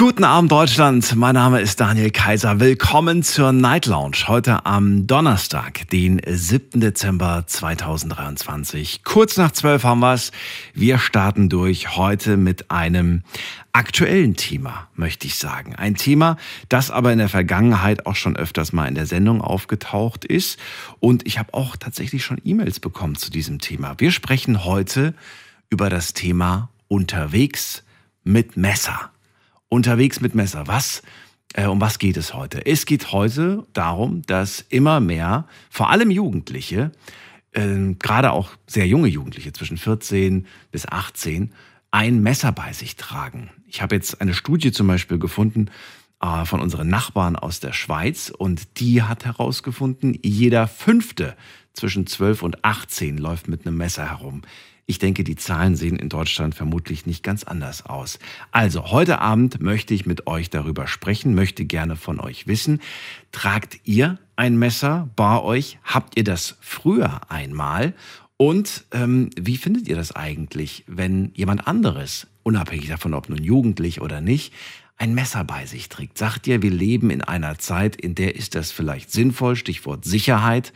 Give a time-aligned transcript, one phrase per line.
[0.00, 2.58] Guten Abend Deutschland, mein Name ist Daniel Kaiser.
[2.58, 4.28] Willkommen zur Night Lounge.
[4.28, 6.80] Heute am Donnerstag, den 7.
[6.80, 9.04] Dezember 2023.
[9.04, 10.32] Kurz nach 12 haben wir's.
[10.72, 13.24] Wir starten durch heute mit einem
[13.72, 15.76] aktuellen Thema, möchte ich sagen.
[15.76, 16.38] Ein Thema,
[16.70, 20.58] das aber in der Vergangenheit auch schon öfters mal in der Sendung aufgetaucht ist.
[21.00, 23.96] Und ich habe auch tatsächlich schon E-Mails bekommen zu diesem Thema.
[23.98, 25.12] Wir sprechen heute
[25.68, 27.82] über das Thema unterwegs
[28.24, 29.10] mit Messer
[29.70, 30.66] unterwegs mit Messer.
[30.66, 31.02] Was,
[31.54, 32.66] äh, um was geht es heute?
[32.66, 36.92] Es geht heute darum, dass immer mehr, vor allem Jugendliche,
[37.52, 41.54] äh, gerade auch sehr junge Jugendliche zwischen 14 bis 18,
[41.90, 43.50] ein Messer bei sich tragen.
[43.66, 45.70] Ich habe jetzt eine Studie zum Beispiel gefunden
[46.20, 51.36] äh, von unseren Nachbarn aus der Schweiz und die hat herausgefunden, jeder fünfte
[51.72, 54.42] zwischen 12 und 18 läuft mit einem Messer herum.
[54.90, 58.18] Ich denke, die Zahlen sehen in Deutschland vermutlich nicht ganz anders aus.
[58.50, 62.80] Also, heute Abend möchte ich mit euch darüber sprechen, möchte gerne von euch wissen,
[63.30, 65.78] tragt ihr ein Messer bei euch?
[65.84, 67.94] Habt ihr das früher einmal?
[68.36, 74.00] Und ähm, wie findet ihr das eigentlich, wenn jemand anderes, unabhängig davon, ob nun jugendlich
[74.00, 74.52] oder nicht,
[74.96, 76.18] ein Messer bei sich trägt?
[76.18, 80.72] Sagt ihr, wir leben in einer Zeit, in der ist das vielleicht sinnvoll, Stichwort Sicherheit.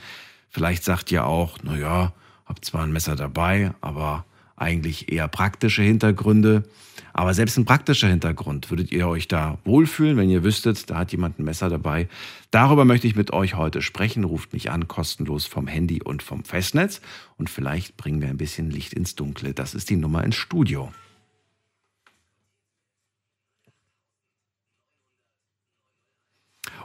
[0.51, 2.13] Vielleicht sagt ihr auch, na ja,
[2.47, 4.25] habe zwar ein Messer dabei, aber
[4.57, 6.65] eigentlich eher praktische Hintergründe.
[7.13, 11.13] Aber selbst ein praktischer Hintergrund, würdet ihr euch da wohlfühlen, wenn ihr wüsstet, da hat
[11.13, 12.09] jemand ein Messer dabei?
[12.51, 14.25] Darüber möchte ich mit euch heute sprechen.
[14.25, 17.01] Ruft mich an, kostenlos vom Handy und vom Festnetz.
[17.37, 19.55] Und vielleicht bringen wir ein bisschen Licht ins Dunkle.
[19.55, 20.93] Das ist die Nummer ins Studio.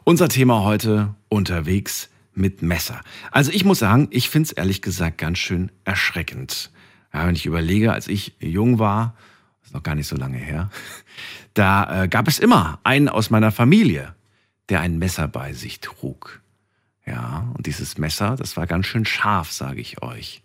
[0.04, 3.02] Unser Thema heute unterwegs mit Messer.
[3.32, 6.72] Also ich muss sagen, ich finde es ehrlich gesagt ganz schön erschreckend.
[7.14, 9.16] Ja, wenn ich überlege, als ich jung war,
[9.64, 10.70] ist noch gar nicht so lange her,
[11.54, 14.16] da äh, gab es immer einen aus meiner Familie,
[14.70, 16.42] der ein Messer bei sich trug.
[17.06, 20.44] Ja, und dieses Messer, das war ganz schön scharf, sage ich euch.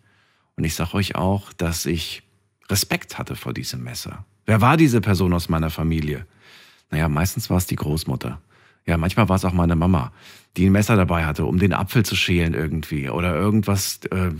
[0.56, 2.22] Und ich sage euch auch, dass ich
[2.70, 4.24] Respekt hatte vor diesem Messer.
[4.46, 6.26] Wer war diese Person aus meiner Familie?
[6.90, 8.40] Naja, meistens war es die Großmutter.
[8.86, 10.12] Ja, manchmal war es auch meine Mama,
[10.56, 14.30] die ein Messer dabei hatte, um den Apfel zu schälen irgendwie oder irgendwas äh,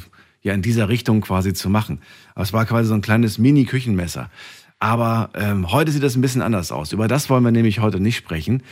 [0.42, 2.00] ja in dieser Richtung quasi zu machen.
[2.34, 4.30] Aber es war quasi so ein kleines Mini-Küchenmesser.
[4.78, 6.92] Aber ähm, heute sieht das ein bisschen anders aus.
[6.92, 8.62] Über das wollen wir nämlich heute nicht sprechen,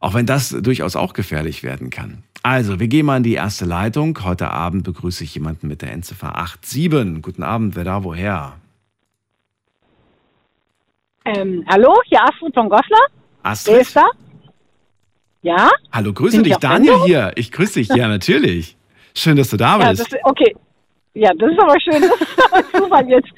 [0.00, 2.24] auch wenn das durchaus auch gefährlich werden kann.
[2.42, 4.18] Also, wir gehen mal in die erste Leitung.
[4.24, 7.22] Heute Abend begrüße ich jemanden mit der Endziffer 87.
[7.22, 8.54] Guten Abend, wer da woher?
[11.24, 13.06] Ähm, hallo, hier Astrid von Goslar.
[13.44, 13.74] Astrid?
[13.74, 14.10] Wer ist da?
[15.42, 15.70] Ja?
[15.92, 17.32] Hallo, grüße ich dich, Daniel hier.
[17.36, 18.76] Ich grüße dich, ja, natürlich.
[19.14, 20.12] Schön, dass du da Ja, bist.
[20.12, 20.54] das, okay.
[21.14, 22.00] Ja, das ist aber schön.
[22.00, 23.28] Das ist aber Zufall jetzt.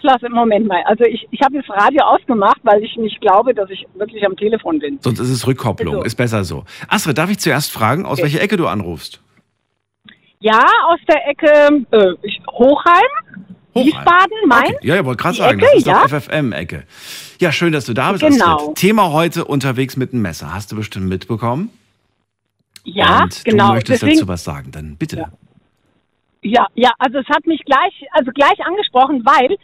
[0.00, 0.82] Klasse, Moment mal.
[0.86, 4.34] Also ich, ich habe das Radio ausgemacht, weil ich nicht glaube, dass ich wirklich am
[4.36, 4.98] Telefon bin.
[5.02, 6.06] Sonst ist es Rückkopplung, Also.
[6.06, 6.64] ist besser so.
[6.88, 8.22] Astrid, darf ich zuerst fragen, aus Okay.
[8.22, 9.20] welcher Ecke du anrufst?
[10.40, 13.45] Ja, aus der Ecke äh, ich- Hochheim,
[13.84, 14.64] Wiesbaden, Main.
[14.74, 14.86] Okay.
[14.86, 16.02] Ja, ich wollte gerade sagen, Ecke, das ist ja?
[16.02, 16.84] doch FFM-Ecke.
[17.40, 18.56] Ja, schön, dass du da bist, Genau.
[18.56, 18.76] Astrid.
[18.76, 20.52] Thema heute unterwegs mit dem Messer.
[20.54, 21.70] Hast du bestimmt mitbekommen?
[22.84, 23.68] Ja, Und genau.
[23.68, 25.16] du möchtest Deswegen, dazu was sagen, dann bitte.
[25.16, 25.30] Ja.
[26.42, 29.56] Ja, ja, also es hat mich gleich, also gleich angesprochen, weil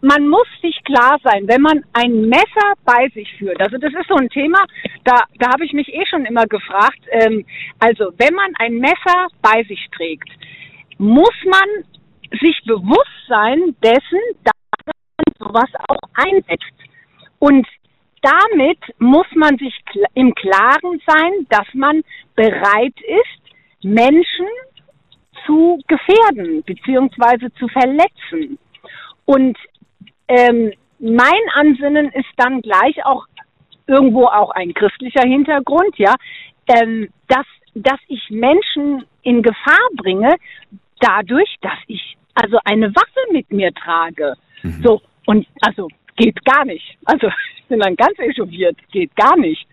[0.00, 3.60] man muss sich klar sein, wenn man ein Messer bei sich führt.
[3.60, 4.58] Also das ist so ein Thema,
[5.04, 7.00] da, da habe ich mich eh schon immer gefragt.
[7.10, 7.44] Ähm,
[7.80, 10.28] also wenn man ein Messer bei sich trägt,
[10.98, 11.84] muss man
[12.40, 14.54] sich bewusst sein dessen, dass
[14.86, 16.64] man sowas auch einsetzt.
[17.38, 17.66] Und
[18.22, 19.74] damit muss man sich
[20.14, 22.02] im Klaren sein, dass man
[22.36, 24.46] bereit ist, Menschen
[25.46, 28.58] zu gefährden beziehungsweise zu verletzen.
[29.24, 29.56] Und
[30.28, 33.26] ähm, mein Ansinnen ist dann gleich auch
[33.86, 36.14] irgendwo auch ein christlicher Hintergrund, ja,
[36.68, 40.36] ähm, dass, dass ich Menschen in Gefahr bringe,
[41.00, 44.34] dadurch, dass ich also eine Waffe mit mir trage.
[44.82, 46.96] So, und also geht gar nicht.
[47.04, 49.66] Also ich bin dann ganz echauffiert, geht gar nicht.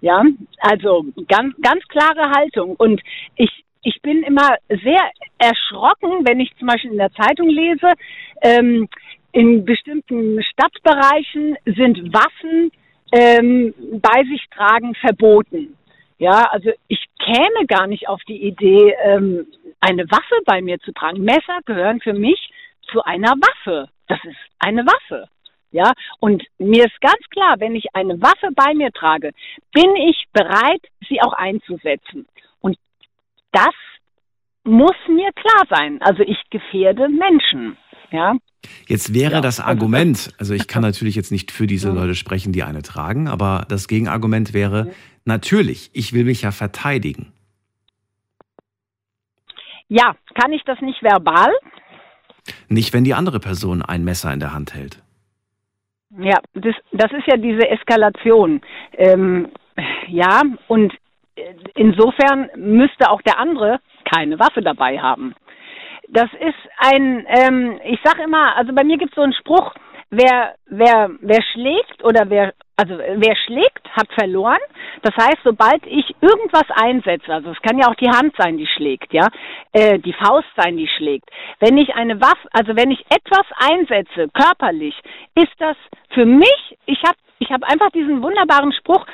[0.00, 0.22] Ja,
[0.60, 2.76] also ganz, ganz klare Haltung.
[2.76, 3.00] Und
[3.36, 3.50] ich,
[3.82, 7.92] ich bin immer sehr erschrocken, wenn ich zum Beispiel in der Zeitung lese,
[8.42, 8.88] ähm,
[9.32, 12.70] in bestimmten Stadtbereichen sind Waffen
[13.12, 15.76] ähm, bei sich tragen verboten.
[16.18, 19.46] Ja, also ich käme gar nicht auf die Idee, ähm,
[19.80, 21.22] eine Waffe bei mir zu tragen.
[21.22, 22.50] Messer gehören für mich
[22.90, 23.88] zu einer Waffe.
[24.08, 25.28] Das ist eine Waffe.
[25.72, 29.32] Ja, und mir ist ganz klar, wenn ich eine Waffe bei mir trage,
[29.72, 32.26] bin ich bereit, sie auch einzusetzen.
[32.60, 32.78] Und
[33.52, 33.74] das
[34.64, 36.00] muss mir klar sein.
[36.02, 37.76] Also ich gefährde Menschen.
[38.10, 38.36] Ja.
[38.86, 39.40] Jetzt wäre ja.
[39.40, 43.28] das Argument, also ich kann natürlich jetzt nicht für diese Leute sprechen, die eine tragen,
[43.28, 44.92] aber das Gegenargument wäre,
[45.24, 47.32] natürlich, ich will mich ja verteidigen.
[49.88, 51.52] Ja, kann ich das nicht verbal?
[52.68, 55.02] Nicht, wenn die andere Person ein Messer in der Hand hält.
[56.18, 58.60] Ja, das, das ist ja diese Eskalation.
[58.92, 59.48] Ähm,
[60.08, 60.92] ja, und
[61.74, 65.34] insofern müsste auch der andere keine Waffe dabei haben.
[66.08, 69.74] Das ist ein, ähm, ich sage immer, also bei mir gibt es so einen Spruch,
[70.10, 74.60] wer, wer, wer schlägt oder wer, also wer schlägt, hat verloren.
[75.02, 78.66] Das heißt, sobald ich irgendwas einsetze, also es kann ja auch die Hand sein, die
[78.66, 79.26] schlägt, ja,
[79.72, 81.28] äh, die Faust sein, die schlägt.
[81.60, 84.94] Wenn ich eine Waffe, also wenn ich etwas einsetze, körperlich,
[85.34, 85.76] ist das
[86.10, 89.04] für mich, ich habe ich habe einfach diesen wunderbaren Spruch,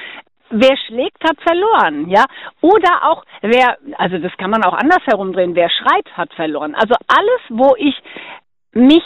[0.51, 2.25] wer schlägt, hat verloren, ja.
[2.61, 6.75] Oder auch, wer, also das kann man auch anders herumdrehen, wer schreit, hat verloren.
[6.75, 7.97] Also alles, wo ich
[8.73, 9.03] mich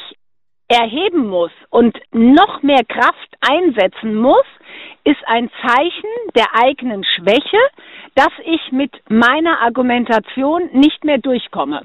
[0.69, 4.45] erheben muss und noch mehr Kraft einsetzen muss,
[5.05, 7.61] ist ein Zeichen der eigenen Schwäche,
[8.15, 11.83] dass ich mit meiner Argumentation nicht mehr durchkomme.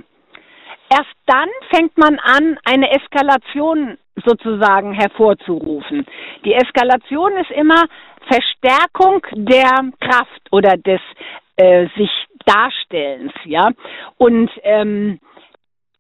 [0.89, 6.05] Erst dann fängt man an, eine Eskalation sozusagen hervorzurufen.
[6.43, 7.85] Die Eskalation ist immer
[8.27, 10.99] Verstärkung der Kraft oder des
[11.55, 12.09] äh, sich
[12.45, 13.69] Darstellens, ja.
[14.17, 15.19] Und ähm,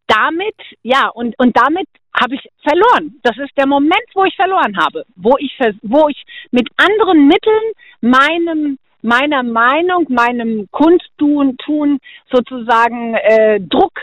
[0.07, 1.87] damit, ja, und, und damit
[2.19, 3.19] habe ich verloren.
[3.23, 7.73] Das ist der Moment, wo ich verloren habe, wo ich, wo ich mit anderen Mitteln
[8.01, 11.99] meinem meiner Meinung, meinem Kundtun tun
[12.31, 13.93] sozusagen äh, Druck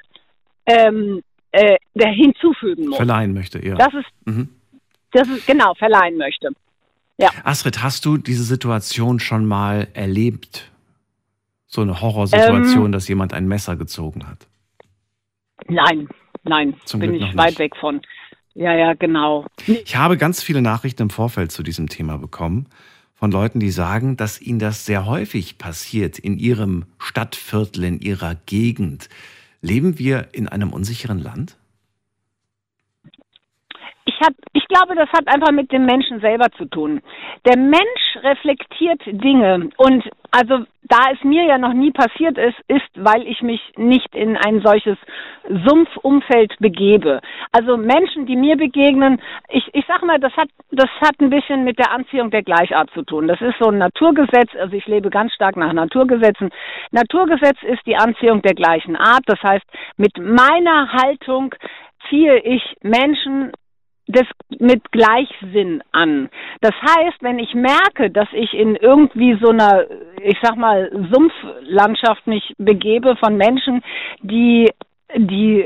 [0.67, 1.23] ähm,
[1.53, 2.97] äh, hinzufügen muss.
[2.97, 3.77] Verleihen möchte, ja.
[3.77, 4.49] Das ist, mhm.
[5.13, 6.51] das ist genau verleihen möchte.
[7.17, 7.31] Ja.
[7.45, 10.71] Astrid, hast du diese Situation schon mal erlebt?
[11.67, 14.47] So eine Horrorsituation, ähm, dass jemand ein Messer gezogen hat?
[15.69, 16.09] Nein,
[16.45, 17.59] nein, Zum bin Glück ich weit nicht.
[17.59, 18.01] weg von.
[18.55, 19.47] Ja, ja, genau.
[19.67, 22.67] Ich habe ganz viele Nachrichten im Vorfeld zu diesem Thema bekommen
[23.15, 28.37] von Leuten, die sagen, dass ihnen das sehr häufig passiert in ihrem Stadtviertel, in ihrer
[28.47, 29.09] Gegend.
[29.61, 31.57] Leben wir in einem unsicheren Land?
[34.09, 37.01] ich hab, ich glaube, das hat einfach mit dem Menschen selber zu tun.
[37.45, 42.89] Der Mensch reflektiert Dinge und also da es mir ja noch nie passiert ist, ist,
[42.95, 44.97] weil ich mich nicht in ein solches
[45.67, 47.21] Sumpfumfeld begebe.
[47.53, 51.65] Also Menschen, die mir begegnen, ich, ich sag mal, das hat, das hat ein bisschen
[51.65, 53.29] mit der Anziehung der Gleichart zu tun.
[53.29, 56.51] Das ist so ein Naturgesetz, also ich lebe ganz stark nach Naturgesetzen.
[56.91, 59.23] Naturgesetz ist die Anziehung der gleichen Art.
[59.27, 61.55] Das heißt, mit meiner Haltung
[62.09, 63.53] ziehe ich Menschen
[64.09, 64.27] das
[64.59, 66.31] mit Gleichsinn an.
[66.61, 69.85] Das heißt, wenn ich merke, dass ich in irgendwie so einer,
[70.23, 73.83] ich sag mal, Sumpflandschaft mich begebe von Menschen,
[74.23, 74.71] die
[75.17, 75.65] die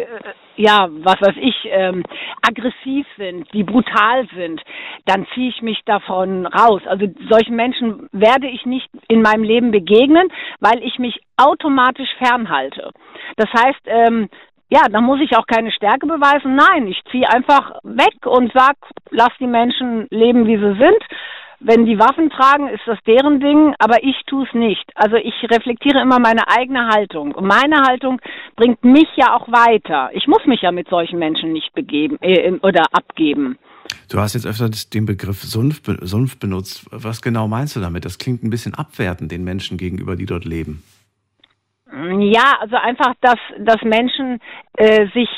[0.56, 2.04] ja, was weiß ich, ähm,
[2.42, 4.62] aggressiv sind, die brutal sind,
[5.06, 6.82] dann ziehe ich mich davon raus.
[6.86, 10.28] Also solchen Menschen werde ich nicht in meinem Leben begegnen,
[10.60, 12.90] weil ich mich automatisch fernhalte.
[13.36, 14.28] Das heißt, ähm,
[14.72, 16.56] ja, dann muss ich auch keine Stärke beweisen.
[16.56, 18.76] Nein, ich ziehe einfach weg und sag,
[19.10, 21.02] lass die Menschen leben, wie sie sind.
[21.60, 24.91] Wenn die Waffen tragen, ist das deren Ding, aber ich tue es nicht.
[24.94, 27.32] Also ich reflektiere immer meine eigene Haltung.
[27.32, 28.19] Und meine Haltung
[28.56, 30.08] bringt mich ja auch weiter.
[30.14, 33.58] Ich muss mich ja mit solchen Menschen nicht begeben äh, oder abgeben.
[34.08, 36.86] Du hast jetzt öfter den Begriff Sumpf, Sumpf benutzt.
[36.91, 38.06] Was genau meinst du damit?
[38.06, 40.82] Das klingt ein bisschen abwertend den Menschen gegenüber, die dort leben.
[41.93, 44.41] Ja, also einfach, dass, dass Menschen
[44.77, 45.29] äh, sich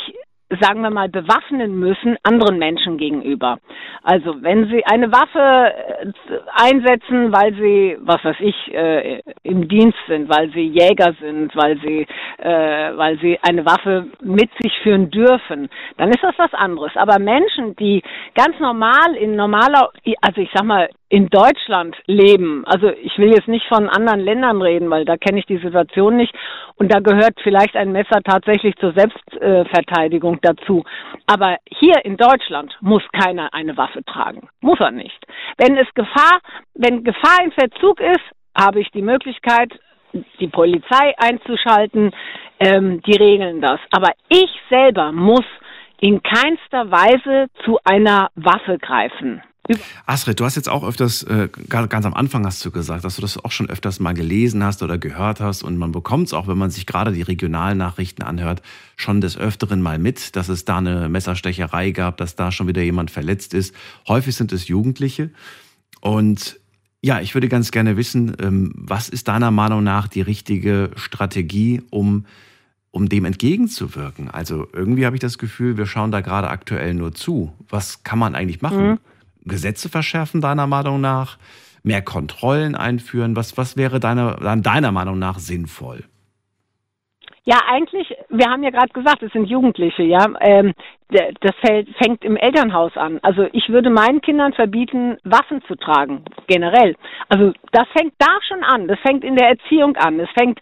[0.61, 3.59] sagen wir mal, bewaffnen müssen anderen Menschen gegenüber.
[4.03, 6.13] Also wenn sie eine Waffe äh,
[6.53, 11.79] einsetzen, weil sie, was weiß ich, äh, im Dienst sind, weil sie Jäger sind, weil
[11.81, 12.07] sie,
[12.39, 16.93] äh, weil sie eine Waffe mit sich führen dürfen, dann ist das was anderes.
[16.97, 18.03] Aber Menschen, die
[18.35, 22.65] ganz normal in normaler, also ich sag mal, in Deutschland leben.
[22.67, 26.17] Also ich will jetzt nicht von anderen Ländern reden, weil da kenne ich die Situation
[26.17, 26.35] nicht.
[26.75, 30.85] Und da gehört vielleicht ein Messer tatsächlich zur Selbstverteidigung dazu.
[31.27, 34.49] Aber hier in Deutschland muss keiner eine Waffe tragen.
[34.61, 35.25] Muss er nicht.
[35.59, 36.41] Wenn es Gefahr,
[36.75, 38.25] wenn Gefahr im Verzug ist,
[38.57, 39.73] habe ich die Möglichkeit,
[40.41, 42.13] die Polizei einzuschalten.
[42.61, 43.81] Ähm, die regeln das.
[43.91, 45.45] Aber ich selber muss
[46.01, 49.43] in keinster Weise zu einer Waffe greifen.
[50.04, 53.23] Astrid, du hast jetzt auch öfters, äh, ganz am Anfang hast du gesagt, dass du
[53.23, 56.49] das auch schon öfters mal gelesen hast oder gehört hast und man bekommt es auch,
[56.49, 58.61] wenn man sich gerade die Regionalnachrichten anhört,
[58.97, 62.83] schon des Öfteren mal mit, dass es da eine Messerstecherei gab, dass da schon wieder
[62.83, 63.75] jemand verletzt ist.
[64.06, 65.30] Häufig sind es Jugendliche
[66.00, 66.59] und
[67.00, 71.83] ja, ich würde ganz gerne wissen, ähm, was ist deiner Meinung nach die richtige Strategie,
[71.90, 72.26] um
[72.90, 74.30] um dem entgegenzuwirken.
[74.30, 77.52] Also irgendwie habe ich das Gefühl, wir schauen da gerade aktuell nur zu.
[77.68, 78.90] Was kann man eigentlich machen?
[78.90, 78.99] Mhm.
[79.45, 81.39] Gesetze verschärfen, deiner Meinung nach?
[81.83, 83.37] Mehr Kontrollen einführen?
[83.37, 86.05] Was, was wäre deiner, deiner Meinung nach sinnvoll?
[87.47, 90.27] Ja, eigentlich, wir haben ja gerade gesagt, es sind Jugendliche, ja.
[90.41, 90.73] Ähm,
[91.11, 93.21] das fängt im Elternhaus an.
[93.23, 96.97] Also ich würde meinen Kindern verbieten, Waffen zu tragen, generell.
[97.29, 98.89] Also das fängt da schon an.
[98.89, 100.19] Das fängt in der Erziehung an.
[100.21, 100.59] Es fängt,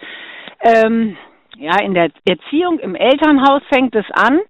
[0.60, 1.16] ähm,
[1.56, 4.40] ja, in der Erziehung im Elternhaus fängt es an.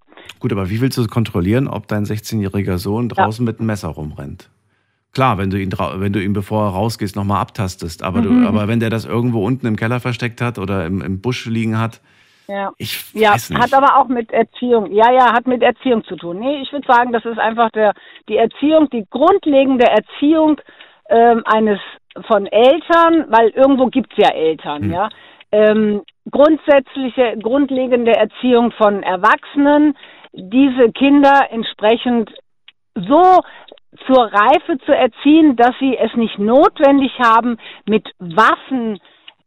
[0.41, 3.51] Gut, aber wie willst du kontrollieren, ob dein 16-jähriger Sohn draußen ja.
[3.51, 4.51] mit einem Messer rumrennt?
[5.13, 8.03] Klar, wenn du ihn, wenn du ihn bevor er rausgehst, nochmal abtastest.
[8.03, 8.43] Aber, mhm.
[8.43, 11.45] du, aber wenn der das irgendwo unten im Keller versteckt hat oder im, im Busch
[11.47, 12.01] liegen hat,
[12.49, 12.73] ja.
[12.79, 13.63] ich ja, weiß nicht.
[13.63, 16.39] hat aber auch mit Erziehung, ja, ja, hat mit Erziehung zu tun.
[16.39, 17.93] Nee, ich würde sagen, das ist einfach der,
[18.29, 20.61] die Erziehung, die grundlegende Erziehung
[21.09, 21.79] ähm, eines
[22.27, 24.93] von Eltern, weil irgendwo gibt's ja Eltern, mhm.
[24.93, 25.09] ja.
[25.51, 29.95] Ähm, grundsätzliche, grundlegende Erziehung von Erwachsenen,
[30.33, 32.31] diese Kinder entsprechend
[32.95, 33.41] so
[34.07, 38.99] zur Reife zu erziehen, dass sie es nicht notwendig haben, mit Waffen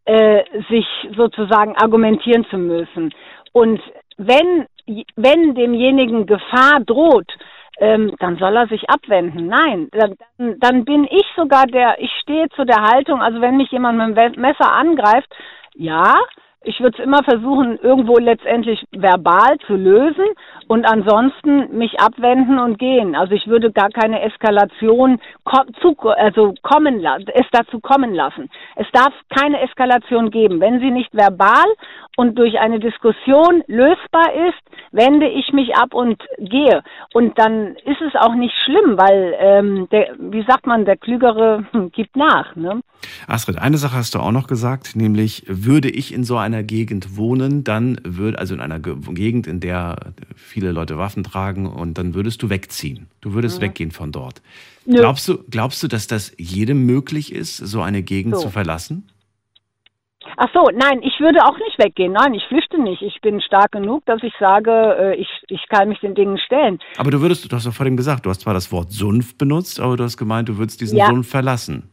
[0.06, 3.14] äh, sich sozusagen argumentieren zu müssen.
[3.54, 3.82] Und
[4.18, 4.68] wenn,
[5.16, 7.32] wenn demjenigen Gefahr droht,
[7.80, 9.48] ähm, dann soll er sich abwenden.
[9.48, 13.72] Nein, dann, dann bin ich sogar der, ich stehe zu der Haltung, also wenn mich
[13.72, 15.34] jemand mit dem Messer angreift,
[15.74, 16.14] ja,
[16.66, 20.26] ich würde es immer versuchen, irgendwo letztendlich verbal zu lösen
[20.68, 23.16] und ansonsten mich abwenden und gehen.
[23.16, 25.20] Also ich würde gar keine Eskalation
[25.82, 28.50] zu, also kommen es dazu kommen lassen.
[28.76, 30.60] Es darf keine Eskalation geben.
[30.60, 31.66] Wenn sie nicht verbal
[32.18, 36.82] und durch eine Diskussion lösbar ist, wende ich mich ab und gehe.
[37.14, 41.66] Und dann ist es auch nicht schlimm, weil, ähm, der, wie sagt man, der Klügere
[41.72, 42.56] hm, gibt nach.
[42.56, 42.82] Ne?
[43.28, 47.18] Astrid, eine Sache hast du auch noch gesagt, nämlich würde ich in so einer Gegend
[47.18, 52.14] wohnen, dann würde, also in einer Gegend, in der viele Leute Waffen tragen, und dann
[52.14, 53.08] würdest du wegziehen.
[53.22, 53.66] Du würdest mhm.
[53.66, 54.42] weggehen von dort.
[54.88, 58.44] Glaubst du, glaubst du, dass das jedem möglich ist, so eine Gegend so.
[58.44, 59.10] zu verlassen?
[60.38, 62.14] Ach so, nein, ich würde auch nicht weggehen.
[62.14, 63.02] Nein, ich flüchte nicht.
[63.02, 66.80] Ich bin stark genug, dass ich sage, äh, ich, ich kann mich den Dingen stellen.
[66.98, 69.80] Aber du würdest, du hast doch vorhin gesagt, du hast zwar das Wort Sumpf benutzt,
[69.80, 71.08] aber du hast gemeint, du würdest diesen ja.
[71.08, 71.92] Sumpf verlassen.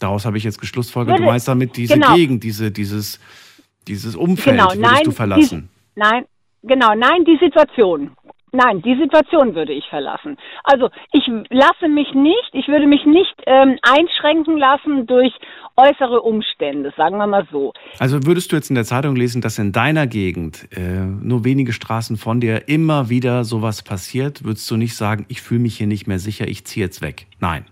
[0.00, 2.14] Daraus habe ich jetzt geschlussfolgert, du meinst damit diese genau.
[2.14, 3.20] Gegend, diese, dieses,
[3.88, 5.70] dieses Umfeld genau, würdest nein, du verlassen.
[5.96, 6.24] Die, nein,
[6.62, 8.16] genau, nein, die Situation.
[8.54, 10.36] Nein, die Situation würde ich verlassen.
[10.62, 15.32] Also ich lasse mich nicht, ich würde mich nicht ähm, einschränken lassen durch
[15.76, 17.72] äußere Umstände, sagen wir mal so.
[17.98, 21.72] Also würdest du jetzt in der Zeitung lesen, dass in deiner Gegend äh, nur wenige
[21.72, 25.88] Straßen von dir immer wieder sowas passiert, würdest du nicht sagen, ich fühle mich hier
[25.88, 27.26] nicht mehr sicher, ich ziehe jetzt weg?
[27.40, 27.66] Nein.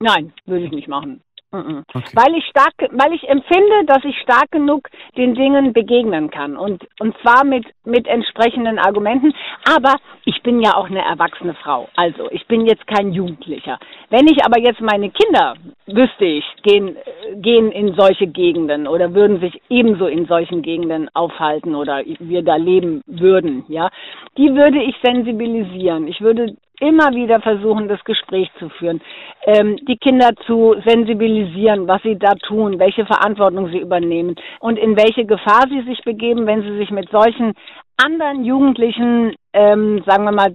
[0.00, 1.20] Nein, würde ich nicht machen.
[1.52, 2.02] Okay.
[2.14, 6.88] Weil ich stark, weil ich empfinde, dass ich stark genug den Dingen begegnen kann und
[6.98, 9.34] und zwar mit mit entsprechenden Argumenten.
[9.76, 13.78] Aber ich bin ja auch eine erwachsene Frau, also ich bin jetzt kein Jugendlicher.
[14.08, 15.54] Wenn ich aber jetzt meine Kinder
[15.86, 16.96] wüsste ich gehen
[17.36, 22.56] gehen in solche Gegenden oder würden sich ebenso in solchen Gegenden aufhalten oder wir da
[22.56, 23.90] leben würden, ja,
[24.38, 26.08] die würde ich sensibilisieren.
[26.08, 29.00] Ich würde immer wieder versuchen, das Gespräch zu führen,
[29.44, 34.96] ähm, die Kinder zu sensibilisieren, was sie da tun, welche Verantwortung sie übernehmen und in
[34.96, 37.54] welche Gefahr sie sich begeben, wenn sie sich mit solchen
[37.96, 40.54] anderen Jugendlichen, ähm, sagen wir mal,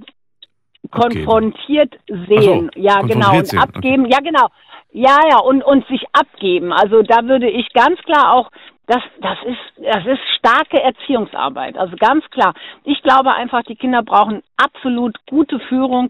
[0.92, 2.72] konfrontiert sehen.
[2.74, 3.38] So, ja, genau.
[3.38, 4.06] Und abgeben.
[4.06, 4.14] Okay.
[4.14, 4.48] Ja, genau.
[4.92, 6.72] Ja, ja, und, und sich abgeben.
[6.72, 8.50] Also da würde ich ganz klar auch
[8.88, 11.78] das, das ist, das ist starke Erziehungsarbeit.
[11.78, 12.54] Also ganz klar.
[12.86, 16.10] Ich glaube einfach, die Kinder brauchen absolut gute Führung.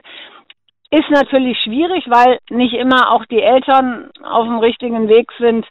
[0.92, 5.66] Ist natürlich schwierig, weil nicht immer auch die Eltern auf dem richtigen Weg sind.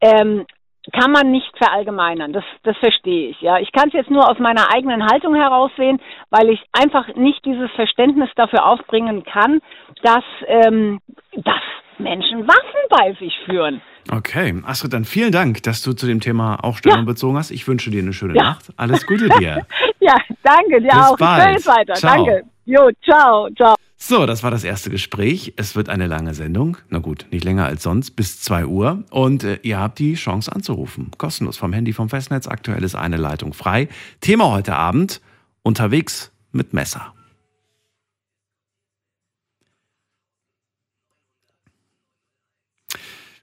[0.00, 0.46] Ähm,
[0.92, 2.32] kann man nicht verallgemeinern.
[2.32, 3.40] Das, das verstehe ich.
[3.40, 7.44] Ja, ich kann es jetzt nur aus meiner eigenen Haltung heraussehen, weil ich einfach nicht
[7.44, 9.60] dieses Verständnis dafür aufbringen kann,
[10.02, 11.00] dass, ähm,
[11.32, 11.62] dass
[11.98, 13.82] Menschen Waffen bei sich führen.
[14.10, 17.04] Okay, Astrid, dann vielen Dank, dass du zu dem Thema auch Stellung ja.
[17.04, 17.50] bezogen hast.
[17.50, 18.42] Ich wünsche dir eine schöne ja.
[18.42, 18.72] Nacht.
[18.76, 19.66] Alles Gute dir.
[20.00, 21.16] ja, danke dir Bis auch.
[21.16, 21.60] Bald.
[21.60, 21.94] Ich weiter.
[21.94, 22.24] Ciao.
[22.24, 22.44] Danke.
[22.64, 23.76] Jo, ciao, ciao.
[23.96, 25.54] So, das war das erste Gespräch.
[25.56, 26.76] Es wird eine lange Sendung.
[26.90, 29.04] Na gut, nicht länger als sonst, bis 2 Uhr.
[29.10, 31.10] Und äh, ihr habt die Chance anzurufen.
[31.16, 32.46] Kostenlos vom Handy, vom Festnetz.
[32.46, 33.88] Aktuell ist eine Leitung frei.
[34.20, 35.20] Thema heute Abend:
[35.62, 37.15] unterwegs mit Messer.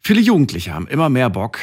[0.06, 1.60] Viele Jugendliche haben immer mehr Bock,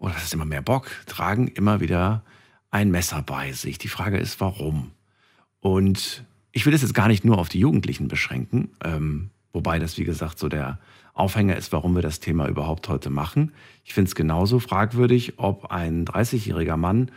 [0.00, 2.24] oder das ist immer mehr Bock, tragen immer wieder
[2.72, 3.78] ein Messer bei sich.
[3.78, 4.90] Die Frage ist, warum?
[5.60, 9.96] Und ich will das jetzt gar nicht nur auf die Jugendlichen beschränken, ähm, wobei das,
[9.96, 10.80] wie gesagt, so der
[11.12, 13.52] Aufhänger ist, warum wir das Thema überhaupt heute machen.
[13.84, 17.12] Ich finde es genauso fragwürdig, ob ein 30-jähriger Mann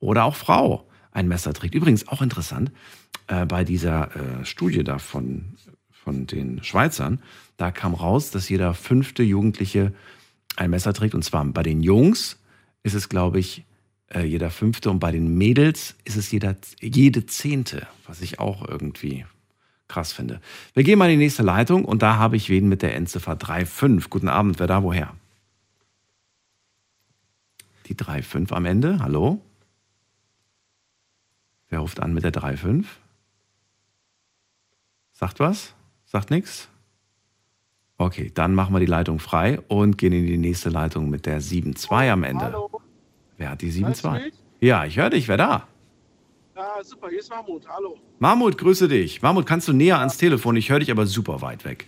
[0.00, 1.74] oder auch Frau ein Messer trägt.
[1.74, 2.72] Übrigens auch interessant,
[3.26, 5.56] äh, bei dieser äh, Studie da von,
[5.90, 7.20] von den Schweizern,
[7.58, 9.92] da kam raus, dass jeder fünfte Jugendliche
[10.56, 11.14] ein Messer trägt.
[11.14, 12.38] Und zwar bei den Jungs
[12.82, 13.64] ist es, glaube ich,
[14.08, 18.66] äh, jeder fünfte und bei den Mädels ist es jeder, jede zehnte, was ich auch
[18.66, 19.24] irgendwie
[19.88, 20.40] krass finde.
[20.74, 23.36] Wir gehen mal in die nächste Leitung und da habe ich wen mit der Endziffer
[23.38, 24.08] 35.
[24.10, 25.14] Guten Abend, wer da woher?
[27.86, 29.40] Die 35 am Ende, hallo?
[31.68, 32.86] Wer ruft an mit der 35?
[35.12, 35.74] Sagt was?
[36.06, 36.68] Sagt nichts?
[37.98, 41.40] Okay, dann machen wir die Leitung frei und gehen in die nächste Leitung mit der
[41.40, 42.44] 7.2 am Ende.
[42.46, 42.70] Hallo.
[43.38, 44.24] Wer hat die Hörst du 7.2?
[44.24, 44.34] mich?
[44.60, 45.28] Ja, ich höre dich.
[45.28, 45.68] Wer da?
[46.54, 47.66] Ah, super, hier ist Mahmoud.
[47.68, 47.96] Hallo.
[48.18, 49.22] Mahmut, grüße dich.
[49.22, 50.56] Mahmut, kannst du näher ans Telefon?
[50.56, 51.86] Ich höre dich aber super weit weg.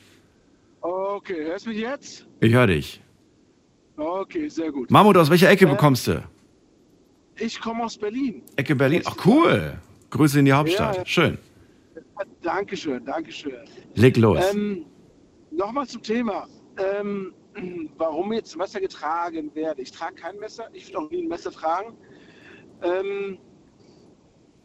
[0.80, 2.26] Okay, hörst du mich jetzt?
[2.40, 3.00] Ich höre dich.
[3.96, 4.90] Okay, sehr gut.
[4.90, 6.22] Mahmut, aus welcher Ecke Äh, bekommst du?
[7.38, 8.42] Ich komme aus Berlin.
[8.56, 9.02] Ecke Berlin.
[9.04, 9.74] Ach, cool.
[10.10, 10.94] Grüße in die Hauptstadt.
[10.96, 11.06] Ja, ja.
[11.06, 11.38] Schön.
[12.42, 13.52] Dankeschön, Dankeschön.
[13.94, 14.38] Leg los.
[14.52, 14.84] Ähm,
[15.54, 16.48] Nochmal zum Thema.
[16.78, 17.32] Ähm,
[17.96, 19.82] warum jetzt Messer getragen werde.
[19.82, 21.96] Ich trage kein Messer, ich will auch nie ein Messer tragen.
[22.82, 23.38] Ähm,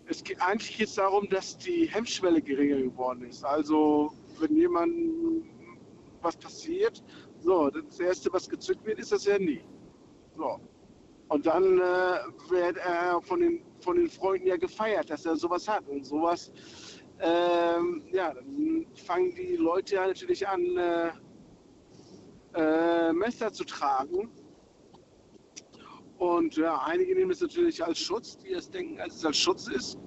[0.07, 3.45] es geht eigentlich jetzt darum, dass die Hemmschwelle geringer geworden ist.
[3.45, 4.93] Also wenn jemand
[6.21, 7.03] was passiert,
[7.37, 9.61] so, das Erste, was gezückt wird, ist das Handy.
[10.35, 10.59] So.
[11.27, 15.67] Und dann äh, wird er von den, von den Freunden ja gefeiert, dass er sowas
[15.67, 15.87] hat.
[15.87, 16.51] Und sowas,
[17.21, 21.11] ähm, ja, dann fangen die Leute ja natürlich an, äh,
[22.55, 24.29] äh, Messer zu tragen.
[26.17, 29.67] Und ja, einige nehmen es natürlich als Schutz, die es denken, dass es als Schutz
[29.67, 29.97] ist.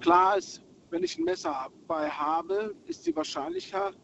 [0.00, 3.96] Klar ist, wenn ich ein Messer bei habe, ist die Wahrscheinlichkeit,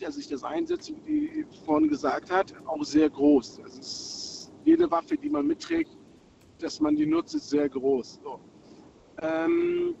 [0.00, 3.58] dass ich das einsetze, wie die vorhin gesagt hat, auch sehr groß.
[3.58, 5.96] Ist jede Waffe, die man mitträgt,
[6.58, 8.20] dass man die nutzt, ist sehr groß.
[8.22, 8.40] So.
[9.22, 9.96] Ähm,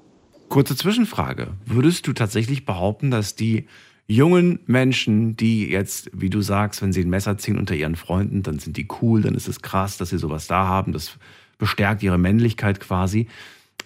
[0.48, 1.48] Kurze Zwischenfrage.
[1.64, 3.66] Würdest du tatsächlich behaupten, dass die
[4.06, 8.42] jungen Menschen, die jetzt, wie du sagst, wenn sie ein Messer ziehen unter ihren Freunden,
[8.42, 11.18] dann sind die cool, dann ist es krass, dass sie sowas da haben, das
[11.58, 13.26] bestärkt ihre Männlichkeit quasi.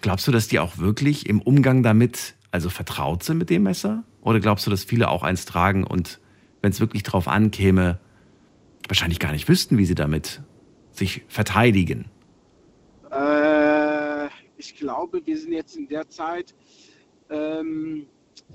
[0.03, 4.05] Glaubst du, dass die auch wirklich im Umgang damit, also vertraut sind mit dem Messer?
[4.21, 6.21] Oder glaubst du, dass viele auch eins tragen und
[6.63, 7.99] wenn es wirklich drauf ankäme,
[8.87, 10.43] wahrscheinlich gar nicht wüssten, wie sie damit
[10.93, 12.07] sich verteidigen?
[14.61, 16.55] Ich glaube, wir sind jetzt in der Zeit,
[17.31, 18.07] ähm,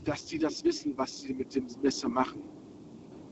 [0.04, 2.44] dass die das wissen, was sie mit dem Messer machen.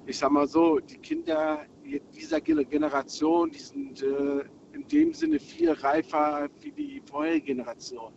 [0.07, 1.67] Ich sag mal so, die Kinder
[2.11, 8.11] dieser Ge- Generation, die sind äh, in dem Sinne viel reifer wie die vorherige Generation.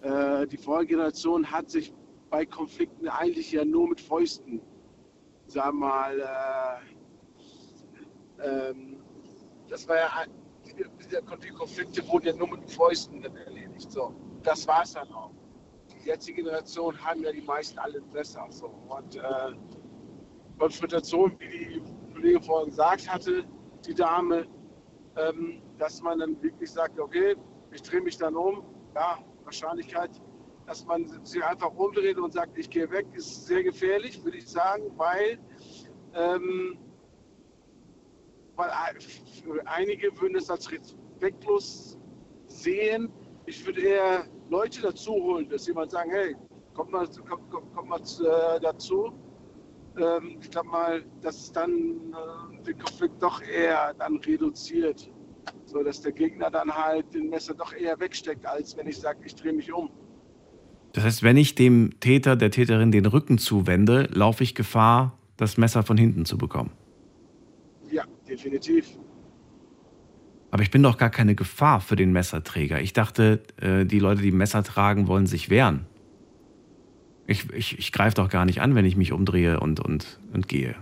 [0.00, 1.94] Äh, die vorherige Generation hat sich
[2.30, 4.60] bei Konflikten eigentlich ja nur mit Fäusten,
[5.46, 6.18] sag mal,
[8.40, 8.96] äh, ähm,
[9.68, 10.30] das war ja ein-
[10.66, 10.74] die,
[11.42, 13.36] die Konflikte wurden ja nur mit Fäusten dann
[13.74, 13.90] erledigt.
[13.90, 15.30] So, das war es dann auch.
[15.92, 18.46] Die jetzige Generation haben ja die meisten alle besser.
[18.50, 18.66] So.
[18.88, 19.20] Und äh,
[20.58, 21.82] Konfrontation, wie die
[22.12, 23.44] Kollegin vorhin gesagt hatte,
[23.86, 24.46] die Dame,
[25.16, 27.36] ähm, dass man dann wirklich sagt, okay,
[27.72, 28.64] ich drehe mich dann um.
[28.94, 30.10] Ja, Wahrscheinlichkeit,
[30.66, 34.48] dass man sich einfach umdreht und sagt, ich gehe weg, ist sehr gefährlich, würde ich
[34.48, 35.38] sagen, weil,
[36.14, 36.78] ähm,
[38.54, 38.70] weil
[39.42, 41.98] für einige würden es als respektlos
[42.46, 43.12] sehen.
[43.46, 46.34] Ich würde eher Leute dazu holen, dass jemand sagen, hey,
[46.74, 49.12] kommt mal, kommt, kommt, kommt mal äh, dazu.
[49.98, 55.10] Ähm, ich glaube mal, dass es dann äh, den Konflikt doch eher dann reduziert.
[55.66, 59.20] So dass der Gegner dann halt den Messer doch eher wegsteckt, als wenn ich sage,
[59.24, 59.90] ich drehe mich um.
[60.92, 65.56] Das heißt, wenn ich dem Täter, der Täterin den Rücken zuwende, laufe ich Gefahr, das
[65.56, 66.70] Messer von hinten zu bekommen.
[67.90, 68.96] Ja, definitiv.
[70.54, 72.80] Aber ich bin doch gar keine Gefahr für den Messerträger.
[72.80, 75.84] Ich dachte, äh, die Leute, die Messer tragen, wollen sich wehren.
[77.26, 80.46] Ich, ich, ich greife doch gar nicht an, wenn ich mich umdrehe und, und, und
[80.46, 80.76] gehe.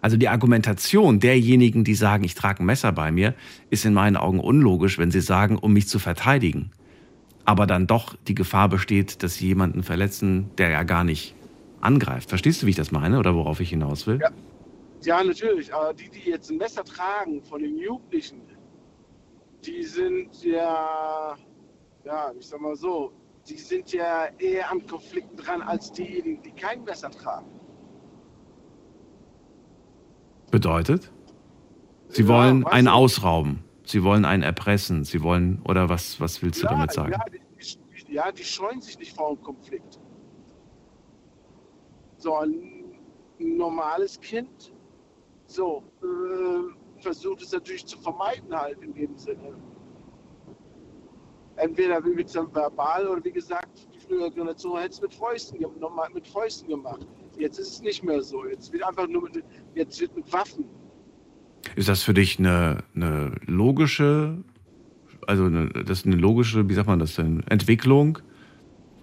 [0.00, 3.34] Also die Argumentation derjenigen, die sagen, ich trage ein Messer bei mir,
[3.68, 6.70] ist in meinen Augen unlogisch, wenn sie sagen, um mich zu verteidigen.
[7.44, 11.34] Aber dann doch die Gefahr besteht, dass sie jemanden verletzen, der ja gar nicht
[11.80, 12.28] angreift.
[12.28, 14.20] Verstehst du, wie ich das meine oder worauf ich hinaus will?
[14.22, 14.30] Ja.
[15.02, 15.72] Ja, natürlich.
[15.72, 18.40] Aber die, die jetzt ein Messer tragen von den Jugendlichen,
[19.64, 21.36] die sind ja,
[22.04, 23.12] ja, ich sag mal so,
[23.48, 27.46] die sind ja eher an Konflikten dran als diejenigen, die kein Messer tragen.
[30.50, 31.12] Bedeutet?
[32.08, 32.92] Sie Ja, wollen einen ich.
[32.92, 33.64] ausrauben.
[33.84, 35.04] Sie wollen einen erpressen.
[35.04, 37.12] Sie wollen, oder was, was willst du damit sagen?
[37.12, 37.40] Ja die,
[38.06, 40.00] die, ja, die scheuen sich nicht vor einem Konflikt.
[42.18, 42.84] So ein
[43.38, 44.72] normales Kind,
[45.46, 49.54] so, äh, versucht es natürlich zu vermeiden halt in dem Sinne.
[51.56, 56.08] Entweder mit so verbal oder wie gesagt, die frühere Generation hätte es mit Fäusten, normal
[56.14, 57.06] mit Fäusten gemacht.
[57.38, 58.46] Jetzt ist es nicht mehr so.
[58.46, 60.64] Jetzt wird einfach nur mit, jetzt wird mit Waffen.
[61.76, 64.42] Ist das für dich eine, eine logische,
[65.26, 68.18] also eine, das ist eine logische, wie sagt man das denn, Entwicklung?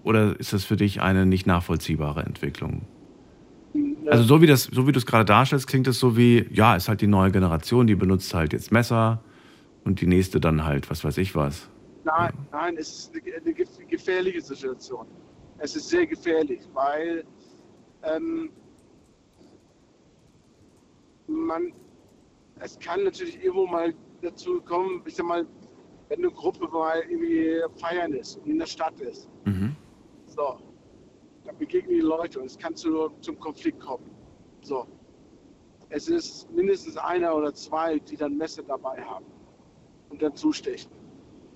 [0.03, 2.88] Oder ist das für dich eine nicht nachvollziehbare Entwicklung?
[4.12, 6.76] Also so wie das, so wie du es gerade darstellst, klingt es so wie, ja,
[6.76, 9.24] ist halt die neue Generation, die benutzt halt jetzt Messer
[9.84, 11.70] und die nächste dann halt, was weiß ich was.
[12.04, 15.08] Nein, nein, es ist eine, eine gef- gefährliche Situation.
[15.58, 17.26] Es ist sehr gefährlich, weil
[18.04, 18.52] ähm,
[21.28, 21.74] man,
[22.60, 25.46] es kann natürlich irgendwo mal dazu kommen, ich sag mal,
[26.10, 29.76] wenn eine Gruppe mal irgendwie feiern ist und in der Stadt ist, Mhm.
[30.28, 30.60] so,
[31.47, 34.12] dann begegnen die Leute und es kann zu, zum Konflikt kommen.
[34.62, 34.86] So.
[35.89, 39.25] Es ist mindestens einer oder zwei, die dann Messer dabei haben
[40.10, 40.91] und dann zustechen.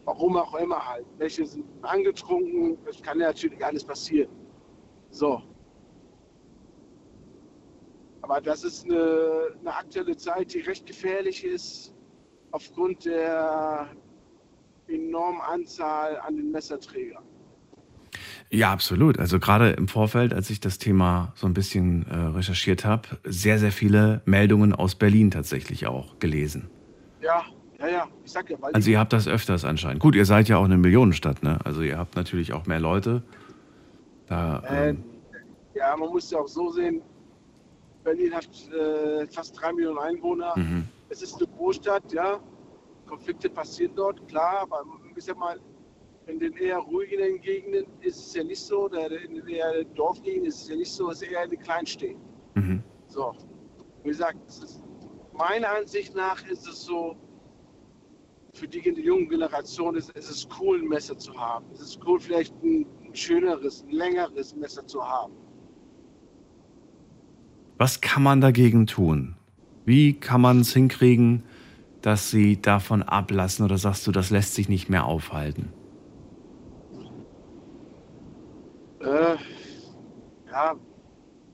[0.06, 1.06] Warum auch immer halt.
[1.18, 4.32] Welche sind angetrunken, das kann ja natürlich alles passieren.
[5.10, 5.42] So.
[8.22, 11.94] Aber das ist eine, eine aktuelle Zeit, die recht gefährlich ist,
[12.52, 13.90] aufgrund der
[14.88, 17.26] enormen Anzahl an den Messerträgern.
[18.54, 19.18] Ja, absolut.
[19.18, 23.58] Also gerade im Vorfeld, als ich das Thema so ein bisschen äh, recherchiert habe, sehr,
[23.60, 26.70] sehr viele Meldungen aus Berlin tatsächlich auch gelesen.
[27.22, 27.44] Ja,
[27.80, 30.02] ja, ja, ich sag ja, weil Also ihr habt das öfters anscheinend.
[30.02, 31.60] Gut, ihr seid ja auch eine Millionenstadt, ne?
[31.64, 33.24] Also ihr habt natürlich auch mehr Leute.
[34.28, 35.04] Da, Äh, ähm,
[35.74, 37.02] ja, man muss ja auch so sehen,
[38.04, 40.58] Berlin hat äh, fast drei Millionen Einwohner.
[40.58, 40.88] mhm.
[41.08, 42.40] Es ist eine Großstadt, ja.
[43.06, 44.84] Konflikte passieren dort, klar, aber
[45.16, 45.60] ich sag mal,
[46.32, 50.48] in den eher ruhigeren Gegenden ist es ja nicht so, oder in den eher Dorfgegenden
[50.48, 52.16] ist es ja nicht so, es ist eher eine Kleinstädte.
[52.56, 52.82] Mhm.
[53.08, 53.34] So,
[54.04, 54.84] wie gesagt, es ist,
[55.34, 57.18] meiner Ansicht nach ist es so,
[58.54, 61.66] für die junge Generation ist, ist es cool, ein Messer zu haben.
[61.74, 65.34] Es ist cool, vielleicht ein, ein schöneres, ein längeres Messer zu haben.
[67.78, 69.36] Was kann man dagegen tun?
[69.86, 71.44] Wie kann man es hinkriegen,
[72.02, 75.70] dass sie davon ablassen oder sagst du, das lässt sich nicht mehr aufhalten?
[79.04, 79.36] Äh,
[80.52, 80.76] ja,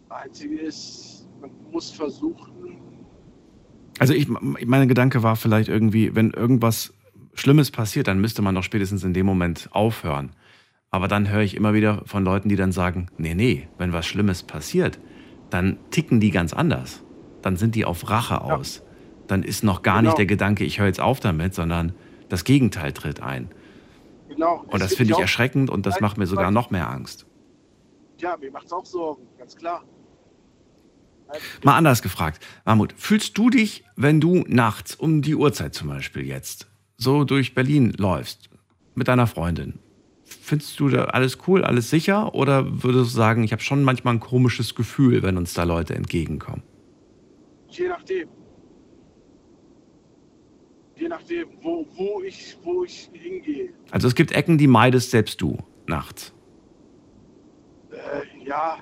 [0.10, 2.78] das Einzige ist, man muss versuchen,
[4.00, 6.94] Also ich, mein Gedanke war vielleicht irgendwie, wenn irgendwas
[7.34, 10.32] Schlimmes passiert, dann müsste man doch spätestens in dem Moment aufhören.
[10.90, 14.06] Aber dann höre ich immer wieder von Leuten, die dann sagen, nee, nee, wenn was
[14.08, 15.00] Schlimmes passiert,
[15.50, 17.04] dann ticken die ganz anders.
[17.42, 18.84] Dann sind die auf Rache aus.
[19.28, 20.10] Dann ist noch gar Genau.
[20.10, 21.94] nicht der Gedanke, ich höre jetzt auf damit, sondern
[22.30, 23.50] das Gegenteil tritt ein.
[24.28, 24.64] genau.
[24.68, 27.27] Und das finde ich erschreckend und das macht mir sogar noch mehr Angst.
[28.20, 29.84] Ja, mir macht es auch Sorgen, ganz klar.
[31.64, 36.26] Mal anders gefragt, Mahmoud, fühlst du dich, wenn du nachts um die Uhrzeit zum Beispiel
[36.26, 38.50] jetzt so durch Berlin läufst
[38.96, 39.80] mit deiner Freundin,
[40.24, 44.16] findest du da alles cool, alles sicher oder würdest du sagen, ich habe schon manchmal
[44.16, 46.64] ein komisches Gefühl, wenn uns da Leute entgegenkommen?
[47.70, 48.30] Je nachdem.
[50.96, 53.70] Je nachdem, wo, wo, ich, wo ich hingehe.
[53.92, 56.34] Also es gibt Ecken, die meidest selbst du nachts.
[58.12, 58.78] Äh, ja,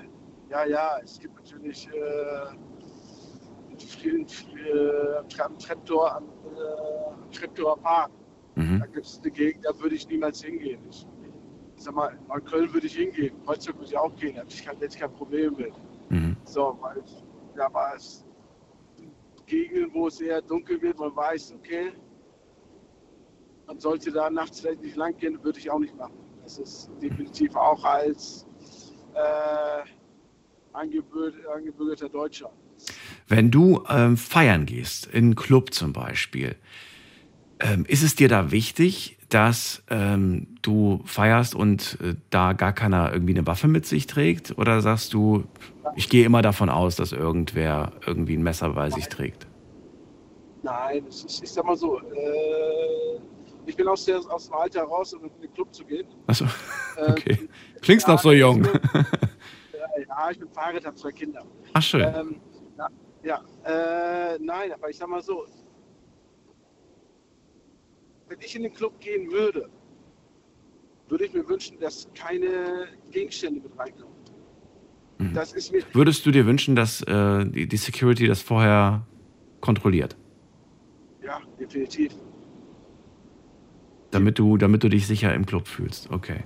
[0.50, 0.98] ja, ja.
[1.02, 2.56] Es gibt natürlich äh,
[3.78, 8.10] vielen, äh, am Tre- am Treptower, am, äh, Treptower Park.
[8.54, 8.80] Mhm.
[8.80, 10.80] Da gibt es eine Gegend, da würde ich niemals hingehen.
[10.88, 11.06] Ich,
[11.76, 13.34] ich sag mal, in Neukölln würde ich hingehen.
[13.44, 14.34] Kreuzberg würde ich auch gehen.
[14.36, 15.72] Da hätte ich kein, ich kein Problem mit.
[16.10, 16.36] Mhm.
[16.44, 17.02] So, weil
[17.56, 18.24] ja, aber es
[19.46, 21.92] Gegenden, wo es eher dunkel wird, man weiß, okay,
[23.66, 26.18] man sollte da nachts vielleicht nicht lang gehen, würde ich auch nicht machen.
[26.42, 28.45] Das ist definitiv auch als
[29.16, 29.82] äh,
[30.72, 32.50] angebür angebürgerter Deutscher.
[33.28, 36.56] Wenn du ähm, feiern gehst, in einen Club zum Beispiel,
[37.58, 43.12] ähm, ist es dir da wichtig, dass ähm, du feierst und äh, da gar keiner
[43.12, 44.56] irgendwie eine Waffe mit sich trägt?
[44.58, 45.44] Oder sagst du,
[45.96, 49.46] ich gehe immer davon aus, dass irgendwer irgendwie ein Messer bei sich trägt?
[50.62, 53.18] Nein, ist, ich sag mal so, äh,
[53.66, 56.06] ich bin aus, der, aus dem Alter raus, um in den Club zu gehen.
[56.26, 56.50] Achso, Ähm,
[57.10, 57.48] okay.
[57.82, 58.66] Klingst ja, noch so jung.
[60.08, 61.42] Ja, ich bin verheiratet, habe zwei Kinder.
[61.72, 62.02] Ach schön.
[62.02, 62.40] Ähm,
[62.76, 62.88] ja,
[63.22, 65.46] ja äh, nein, aber ich sag mal so,
[68.28, 69.70] wenn ich in den Club gehen würde,
[71.08, 74.14] würde ich mir wünschen, dass keine Gegenstände mit reinkommen.
[75.16, 75.32] Mhm.
[75.32, 79.06] Das ist mir, Würdest du dir wünschen, dass äh, die, die Security das vorher
[79.62, 80.14] kontrolliert?
[81.58, 82.12] definitiv.
[84.16, 86.10] Damit du, damit du dich sicher im Club fühlst.
[86.10, 86.44] Okay.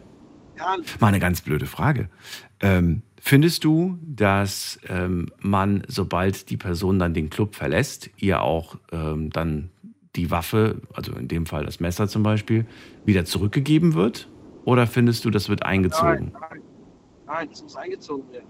[0.58, 2.08] Ja, Mal eine ganz blöde Frage.
[2.60, 8.76] Ähm, findest du, dass ähm, man, sobald die Person dann den Club verlässt, ihr auch
[8.92, 9.70] ähm, dann
[10.16, 12.66] die Waffe, also in dem Fall das Messer zum Beispiel,
[13.06, 14.28] wieder zurückgegeben wird?
[14.64, 16.32] Oder findest du, das wird eingezogen?
[16.32, 16.60] nein, nein,
[17.26, 18.46] nein, es muss eingezogen werden.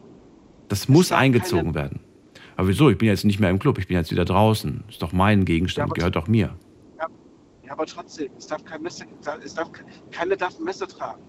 [0.69, 2.01] Das muss eingezogen keine- werden.
[2.57, 2.91] Aber wieso?
[2.91, 4.83] Ich bin jetzt nicht mehr im Club, ich bin jetzt wieder draußen.
[4.89, 6.57] Ist doch mein Ja, Gegenstand, aber- gehört doch mir.
[7.71, 9.05] Ja, aber trotzdem, es darf kein Messer,
[9.45, 9.71] es darf,
[10.11, 11.23] keiner darf ein Messer tragen.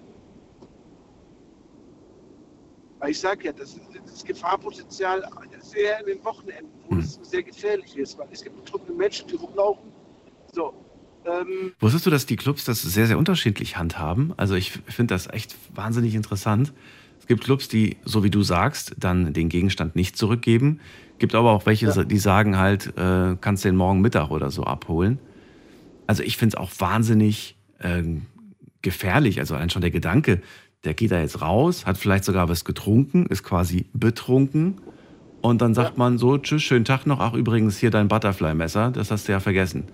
[2.97, 5.23] Weil ich sage ja, das, das Gefahrpotenzial
[5.59, 6.99] ist eher in den Wochenenden, wo Hm.
[6.99, 9.91] es sehr gefährlich ist, weil es gibt betrunkene Menschen, die rumlaufen.
[10.51, 10.73] So,
[11.25, 14.33] ähm, Wusstest du, dass die Clubs das sehr, sehr unterschiedlich handhaben?
[14.37, 16.73] Also ich finde das echt wahnsinnig interessant.
[17.19, 20.79] Es gibt Clubs, die, so wie du sagst, dann den Gegenstand nicht zurückgeben.
[21.19, 22.03] Gibt aber auch welche, Ja.
[22.03, 25.19] die sagen halt, äh, kannst den morgen Mittag oder so abholen.
[26.11, 28.23] Also ich finde es auch wahnsinnig ähm,
[28.81, 29.39] gefährlich.
[29.39, 30.41] Also allein schon der Gedanke,
[30.83, 34.81] der geht da jetzt raus, hat vielleicht sogar was getrunken, ist quasi betrunken.
[35.39, 37.21] Und dann sagt man so, tschüss, schönen Tag noch.
[37.21, 39.85] Ach, übrigens, hier dein Butterfly-Messer, das hast du ja vergessen.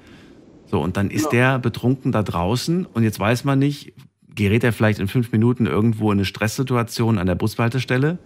[0.66, 1.52] So, und dann ist Genau.
[1.52, 3.94] der betrunken da draußen und jetzt weiß man nicht,
[4.34, 8.18] gerät er vielleicht in fünf Minuten irgendwo in eine Stresssituation an der Bushaltestelle?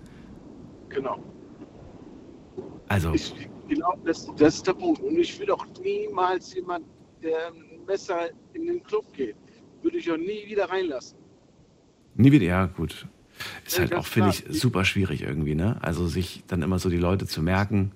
[0.88, 1.22] genau.
[2.88, 3.34] Also, Ich
[3.68, 5.02] glaube, das, das ist der Punkt.
[5.02, 6.86] Und ich will auch niemals jemand,
[7.24, 7.52] der
[7.82, 9.36] ein Messer in den Club geht,
[9.82, 11.18] würde ich auch nie wieder reinlassen.
[12.14, 13.08] nie wieder, ja, gut.
[13.66, 15.78] Ist Ja, halt auch, finde ich, super schwierig irgendwie, ne?
[15.82, 17.94] Also, sich dann immer so die Leute zu merken.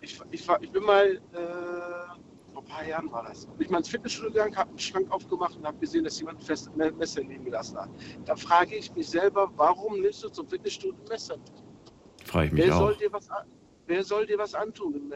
[0.00, 3.78] Ich, ich, ich bin mal, äh, vor ein paar Jahren war das, bin ich mal
[3.78, 7.22] ins Fitnessstudio gegangen, habe einen Schrank aufgemacht und habe gesehen, dass jemand Fest- ein Messer
[7.22, 7.90] liegen gelassen hat.
[8.24, 11.52] Da frage ich mich selber, warum nimmst du zum Fitnessstudio ein Messer mit?
[12.24, 12.78] Freue ich mich Wer auch.
[12.78, 13.28] soll, dir was,
[13.86, 15.12] wer soll dir was antun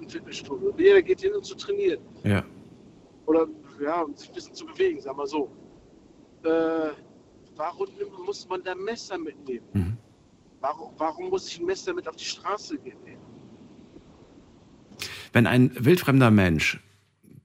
[0.00, 0.74] im, Fitnessstudio?
[0.76, 2.00] Jeder geht hin, um zu trainieren.
[2.24, 2.44] Ja.
[3.26, 3.46] Oder
[3.80, 5.50] ja, um sich ein bisschen zu bewegen, sagen wir so.
[6.44, 6.90] Äh,
[7.56, 7.88] warum
[8.24, 9.66] muss man da Messer mitnehmen?
[9.72, 9.96] Mhm.
[10.60, 12.96] Warum, warum muss ich ein Messer mit auf die Straße gehen?
[15.32, 16.80] Wenn ein wildfremder Mensch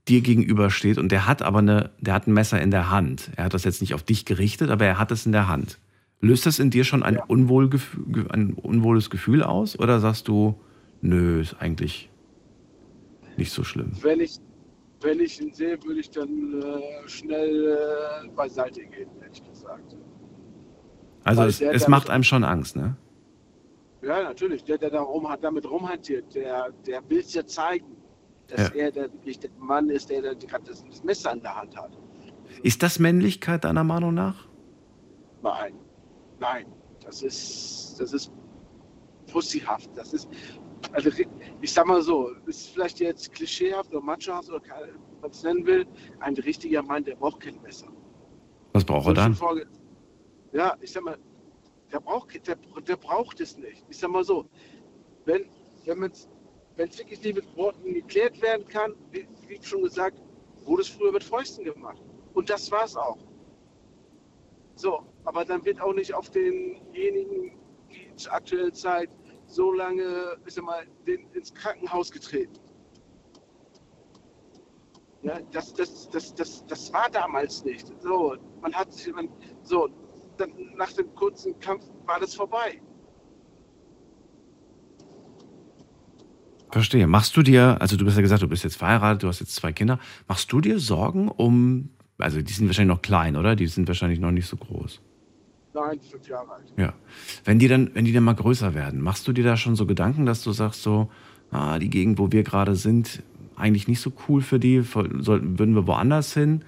[0.08, 3.32] dir gegenübersteht und der hat aber eine, der hat ein Messer in der Hand.
[3.36, 5.80] Er hat das jetzt nicht auf dich gerichtet, aber er hat es in der Hand.
[6.20, 7.24] Löst das in dir schon ein, Ja.
[7.26, 9.78] Unwohlgefühl, ein unwohles Gefühl aus?
[9.78, 10.60] Oder sagst du,
[11.02, 12.10] nö, ist eigentlich
[13.38, 13.92] nicht so schlimm?
[14.02, 14.40] Wenn ich,
[15.02, 17.78] wenn ich ihn sehe, würde ich dann äh, schnell
[18.26, 19.98] äh, beiseite gehen, ehrlich gesagt.
[21.24, 22.96] Also Weil es, der es macht einem schon Angst, ne?
[24.02, 24.64] Ja, natürlich.
[24.66, 27.96] Der, der da rum, hat, damit rumhantiert, der, der will es ja zeigen,
[28.48, 28.76] dass Ja.
[28.76, 31.78] er der, wirklich der Mann ist, der, der gerade das, das Messer in der Hand
[31.78, 31.98] hat.
[32.62, 34.48] Ist das Männlichkeit deiner Meinung nach?
[35.42, 35.74] Nein,
[36.40, 36.66] nein,
[37.04, 38.32] das ist, das ist
[39.32, 39.90] pussyhaft.
[39.96, 40.28] Das ist,
[40.92, 41.10] also
[41.64, 45.66] ich sag mal so, ist vielleicht jetzt klischeehaft oder machohaft oder wie man es nennen
[45.66, 45.88] will.
[46.20, 47.88] Ein richtiger Mann, der braucht kein Messer.
[48.74, 49.38] Was braucht er dann?
[50.52, 51.18] Ja, ich sag mal,
[51.90, 53.86] der braucht, der, der braucht es nicht.
[53.90, 54.46] Ich sag mal so,
[55.24, 55.46] wenn
[55.86, 56.28] wenn es
[56.98, 60.22] wirklich nicht mit Worten geklärt werden kann, wie, wie schon gesagt,
[60.66, 62.02] wurde es früher mit Fäusten gemacht.
[62.34, 63.20] Und das war es auch.
[64.76, 67.58] So, aber dann wird auch nicht auf denjenigen,
[67.90, 69.10] die zur aktuellen Zeit
[69.54, 72.60] so lange, ich sag mal, den, ins Krankenhaus getreten.
[75.22, 77.88] Ja, das, das, das, das, das war damals nicht.
[78.02, 79.30] So, man hat sich, man,
[79.62, 79.90] so,
[80.38, 82.82] dann nach dem kurzen Kampf war das vorbei.
[86.72, 87.06] Verstehe.
[87.06, 89.56] Machst du dir, also du bist ja gesagt, du bist jetzt verheiratet, du hast jetzt
[89.56, 90.00] zwei Kinder.
[90.28, 93.56] Machst du dir Sorgen um, also die sind wahrscheinlich noch klein, oder?
[93.56, 95.00] Die sind wahrscheinlich noch nicht so groß.
[95.74, 96.74] Nein, fünf Jahre alt.
[96.78, 96.94] Ja.
[97.46, 99.86] Wenn die dann, wenn die dann mal größer werden, machst du dir da schon so
[99.86, 101.10] Gedanken, dass du sagst so,
[101.52, 103.24] ah, die Gegend, wo wir gerade sind,
[103.56, 106.64] eigentlich nicht so cool für die, sollten, würden wir woanders hin?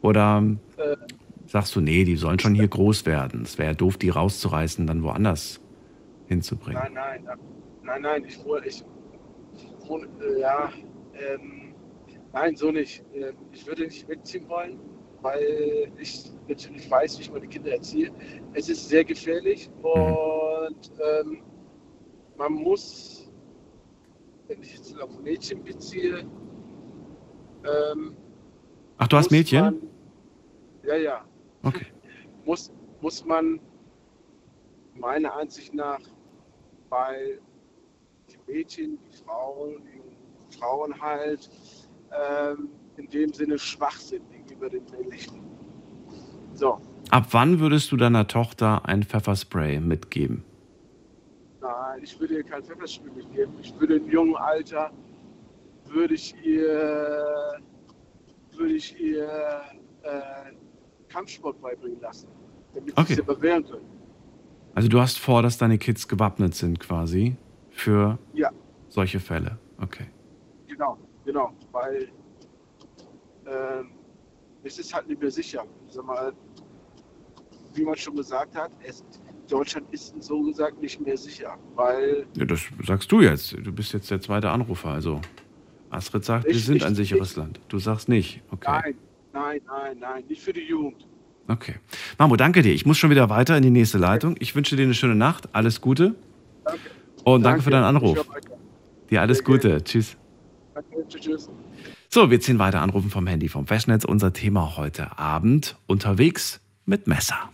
[0.00, 0.42] Oder
[0.76, 0.96] Äh.
[1.46, 3.42] sagst du, nee, die sollen schon hier groß werden.
[3.42, 5.60] Es wäre doof, die rauszureißen, dann woanders
[6.26, 6.82] hinzubringen.
[6.82, 7.38] Nein, nein,
[7.82, 8.82] nein, nein, ich wohne, ich
[9.86, 10.70] wohne, äh, ja,
[11.14, 11.74] ähm,
[12.32, 13.02] nein, so nicht.
[13.14, 14.78] Ähm, ich würde nicht wegziehen wollen,
[15.22, 18.12] weil ich natürlich weiß, wie ich meine Kinder erziehe.
[18.54, 21.42] Es ist sehr gefährlich und ähm,
[22.36, 23.30] man muss,
[24.48, 26.26] wenn ich jetzt auf Mädchen beziehe,
[27.64, 28.16] ähm,
[28.98, 29.64] Ach, du hast Mädchen?
[29.64, 29.82] Man,
[30.84, 31.24] ja, ja.
[31.62, 31.86] Okay.
[32.44, 33.60] muss, muss man
[34.94, 36.00] meiner Ansicht nach
[36.88, 37.38] bei
[38.30, 41.50] die Mädchen, die Frauen, die Frauen halt
[42.12, 44.22] ähm, in dem Sinne schwach sind
[44.58, 45.40] gegenüber den männlichen.
[46.54, 50.44] So, Ab wann würdest du deiner Tochter ein Pfefferspray mitgeben?
[51.60, 53.54] nein, ich würde ihr kein Pfefferspray mitgeben.
[53.60, 54.90] Ich würde im jungen Alter
[55.86, 57.60] würde ich ihr,
[58.56, 59.60] würde ich ihr
[60.02, 60.20] äh,
[61.08, 62.28] Kampfsport beibringen lassen,
[62.74, 63.06] damit Okay.
[63.08, 63.86] sie sich bewähren können.
[64.74, 67.36] Also du hast vor, dass deine Kids gewappnet sind quasi
[67.70, 68.50] für Ja,
[68.88, 69.58] solche Fälle.
[69.80, 70.06] Okay.
[70.66, 72.08] genau, genau, weil
[73.46, 73.90] ähm,
[74.66, 75.64] es ist halt nicht mehr sicher.
[75.88, 76.32] Sag mal,
[77.74, 79.04] wie man schon gesagt hat, es,
[79.48, 83.52] Deutschland ist so gesagt nicht mehr sicher, weil Ja, das sagst du jetzt.
[83.62, 84.88] Du bist jetzt der zweite Anrufer.
[84.90, 85.20] Also
[85.90, 87.60] Astrid sagt, wir Ich- sind ich- ein sicheres Land.
[87.68, 88.42] Du sagst nicht.
[88.50, 88.66] Okay.
[88.70, 88.94] nein,
[89.32, 91.06] nein, nein, nein, nicht für die Jugend.
[91.48, 91.76] Okay.
[92.18, 92.74] Mamo, danke dir.
[92.74, 94.34] Ich muss schon wieder weiter in die nächste Leitung.
[94.40, 95.48] Ich wünsche dir eine schöne Nacht.
[95.54, 96.16] Alles Gute.
[96.64, 96.80] Danke.
[97.22, 98.26] Und danke, für deinen Ich Anruf.
[99.10, 99.44] Dir alles.
[99.44, 99.82] Gute.
[99.84, 100.16] Tschüss.
[100.74, 101.48] Danke, tschüss.
[102.16, 104.02] So, wir ziehen weiter anrufen vom Handy vom Festnetz.
[104.06, 107.50] Unser Thema heute Abend unterwegs mit Messer.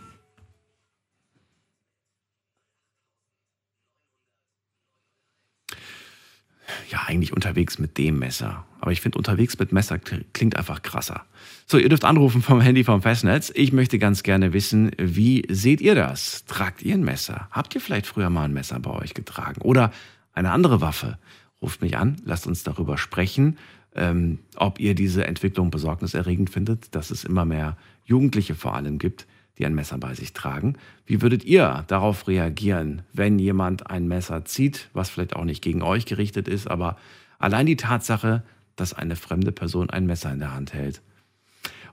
[6.89, 8.65] Ja, eigentlich unterwegs mit dem Messer.
[8.79, 11.25] Aber ich finde, unterwegs mit Messer kl- klingt einfach krasser.
[11.67, 13.51] So, ihr dürft anrufen vom Handy vom Festnetz.
[13.53, 16.45] Ich möchte ganz gerne wissen, wie seht ihr das?
[16.45, 17.49] Tragt ihr ein Messer?
[17.51, 19.59] Habt ihr vielleicht früher mal ein Messer bei euch getragen?
[19.61, 19.91] Oder
[20.31, 21.17] eine andere Waffe?
[21.61, 23.57] Ruft mich an, lasst uns darüber sprechen,
[23.95, 29.27] ähm, ob ihr diese Entwicklung besorgniserregend findet, dass es immer mehr Jugendliche vor allem gibt,
[29.57, 30.75] die ein Messer bei sich tragen.
[31.05, 35.81] Wie würdet ihr darauf reagieren, wenn jemand ein Messer zieht, was vielleicht auch nicht gegen
[35.81, 36.97] euch gerichtet ist, aber
[37.39, 38.43] allein die Tatsache,
[38.75, 41.01] dass eine fremde Person ein Messer in der Hand hält?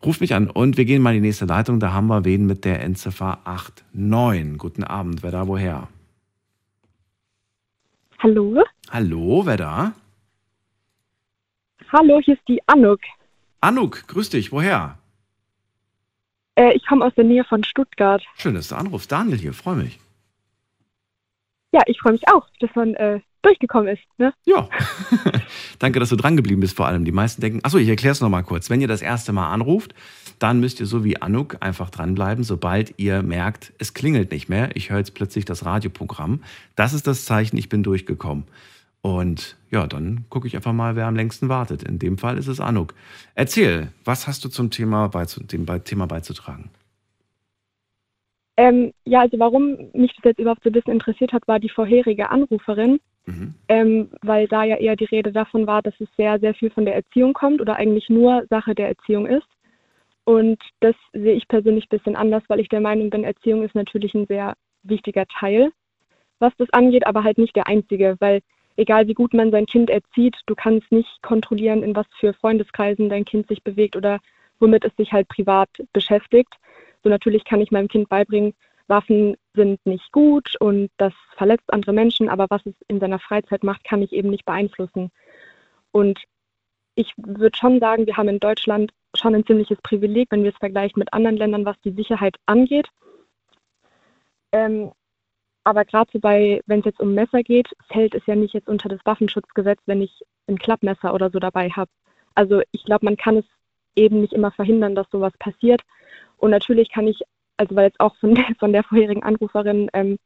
[0.05, 1.79] Ruft mich an und wir gehen mal in die nächste Leitung.
[1.79, 3.41] Da haben wir wen mit der Endziffer
[3.93, 4.57] 89.
[4.57, 5.89] Guten Abend, wer da woher?
[8.19, 8.63] Hallo?
[8.91, 9.93] Hallo, wer da?
[11.93, 13.01] Hallo, hier ist die Anuk.
[13.61, 14.99] Anuk, grüß dich, woher?
[16.55, 18.23] Äh, ich komme aus der Nähe von Stuttgart.
[18.37, 19.11] Schön, dass du anrufst.
[19.11, 19.99] Daniel hier, freue mich.
[21.73, 24.03] Ja, ich freue mich auch, dass man äh, durchgekommen ist.
[24.19, 24.33] Ne?
[24.45, 24.69] Ja.
[25.81, 27.05] Danke, dass du dran geblieben bist vor allem.
[27.05, 28.71] Die meisten denken, achso, ich erkläre es nochmal kurz.
[28.71, 29.95] Wenn ihr das erste Mal anruft,
[30.39, 34.75] dann müsst ihr so wie Anuk einfach dranbleiben, sobald ihr merkt, es klingelt nicht mehr.
[34.77, 36.43] Ich höre jetzt plötzlich das Radioprogramm.
[36.77, 38.45] Das ist das Zeichen, ich bin durchgekommen.
[39.03, 41.83] Und ja, dann gucke ich einfach mal, wer am längsten wartet.
[41.83, 42.95] In dem Fall ist es Anuk.
[43.35, 46.71] Erzähl, was hast du zum Thema, beizu dem Be- Thema beizutragen?
[48.57, 51.71] Ähm, ja, also warum mich das jetzt überhaupt so ein bisschen interessiert hat, war die
[51.71, 53.55] vorherige Anruferin, Mhm.
[53.69, 56.85] ähm, weil da ja eher die Rede davon war, dass es sehr, sehr viel von
[56.85, 59.47] der Erziehung kommt oder eigentlich nur Sache der Erziehung ist.
[60.25, 63.75] Und das sehe ich persönlich ein bisschen anders, weil ich der Meinung bin, Erziehung ist
[63.75, 65.71] natürlich ein sehr wichtiger Teil,
[66.39, 68.41] was das angeht, aber halt nicht der einzige, weil
[68.81, 73.09] egal wie gut man sein Kind erzieht, du kannst nicht kontrollieren, in was für Freundeskreisen
[73.09, 74.19] dein Kind sich bewegt oder
[74.59, 76.55] womit es sich halt privat beschäftigt.
[77.03, 78.55] So natürlich kann ich meinem Kind beibringen,
[78.89, 83.63] Waffen sind nicht gut und das verletzt andere Menschen, aber was es in seiner Freizeit
[83.63, 85.11] macht, kann ich eben nicht beeinflussen.
[85.93, 86.21] Und
[86.95, 90.59] ich würde schon sagen, wir haben in Deutschland schon ein ziemliches Privileg, wenn wir es
[90.59, 92.89] vergleichen mit anderen Ländern, was die Sicherheit angeht.
[94.53, 94.93] Ähm,
[95.65, 98.69] aber gerade so bei, wenn es jetzt um Messer geht, fällt es ja nicht jetzt
[98.69, 101.91] unter das Waffenschutzgesetz, wenn ich ein Klappmesser oder so dabei habe.
[102.35, 103.45] Also ich glaube, man kann es
[103.95, 105.83] eben nicht immer verhindern, dass sowas passiert.
[106.39, 107.21] Und natürlich kann ich,
[107.57, 110.19] also weil jetzt auch von der, von der vorherigen Anruferin ähm,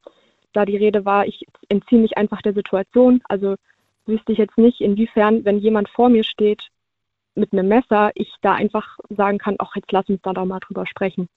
[0.53, 3.21] da die Rede war, ich entziehe mich einfach der Situation.
[3.25, 3.55] Also
[4.05, 6.69] wüsste ich jetzt nicht, inwiefern, wenn jemand vor mir steht
[7.33, 10.59] mit einem Messer, ich da einfach sagen kann, ach, jetzt lass uns da doch mal
[10.59, 11.27] drüber sprechen.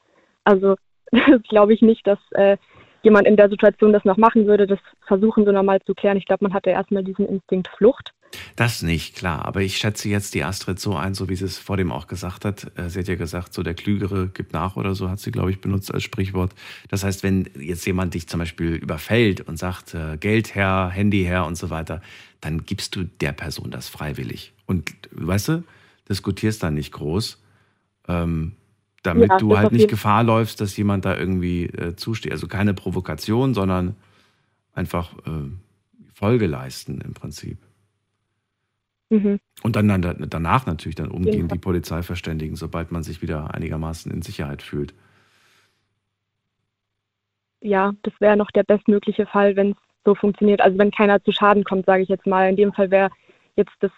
[0.44, 0.76] Also
[1.48, 2.56] glaube ich nicht, dass äh,
[3.02, 6.16] jemand in der Situation das noch machen würde, das versuchen so normal zu klären.
[6.16, 8.12] Ich glaube, man hat ja erstmal diesen Instinkt Flucht.
[8.56, 9.44] Das nicht, klar.
[9.46, 12.06] Aber ich schätze jetzt die Astrid so ein, so wie sie es vor dem auch
[12.06, 12.70] gesagt hat.
[12.76, 15.50] Äh, Sie hat ja gesagt, so der Klügere gibt nach oder so, hat sie, glaube
[15.50, 16.52] ich, benutzt als Sprichwort.
[16.88, 21.24] Das heißt, wenn jetzt jemand dich zum Beispiel überfällt und sagt, äh, Geld her, Handy
[21.24, 22.02] her und so weiter,
[22.40, 24.52] dann gibst du der Person das freiwillig.
[24.66, 25.64] Und weißt du,
[26.08, 27.42] diskutierst dann nicht groß,
[28.08, 28.52] ähm,
[29.02, 32.32] damit Ja, du halt nicht Gefahr läufst, dass jemand da irgendwie äh, zusteht.
[32.32, 33.96] Also keine Provokation, sondern
[34.74, 35.50] einfach äh,
[36.12, 37.58] Folge leisten im Prinzip.
[39.10, 39.40] Mhm.
[39.62, 41.58] Und dann, dann danach natürlich dann umgehend Fall.
[41.58, 44.94] die Polizei verständigen, sobald man sich wieder einigermaßen in Sicherheit fühlt.
[47.60, 50.60] Ja, das wäre noch der bestmögliche Fall, wenn es so funktioniert.
[50.60, 52.48] Also wenn keiner zu Schaden kommt, sage ich jetzt mal.
[52.48, 53.10] In dem Fall wäre
[53.56, 53.90] jetzt das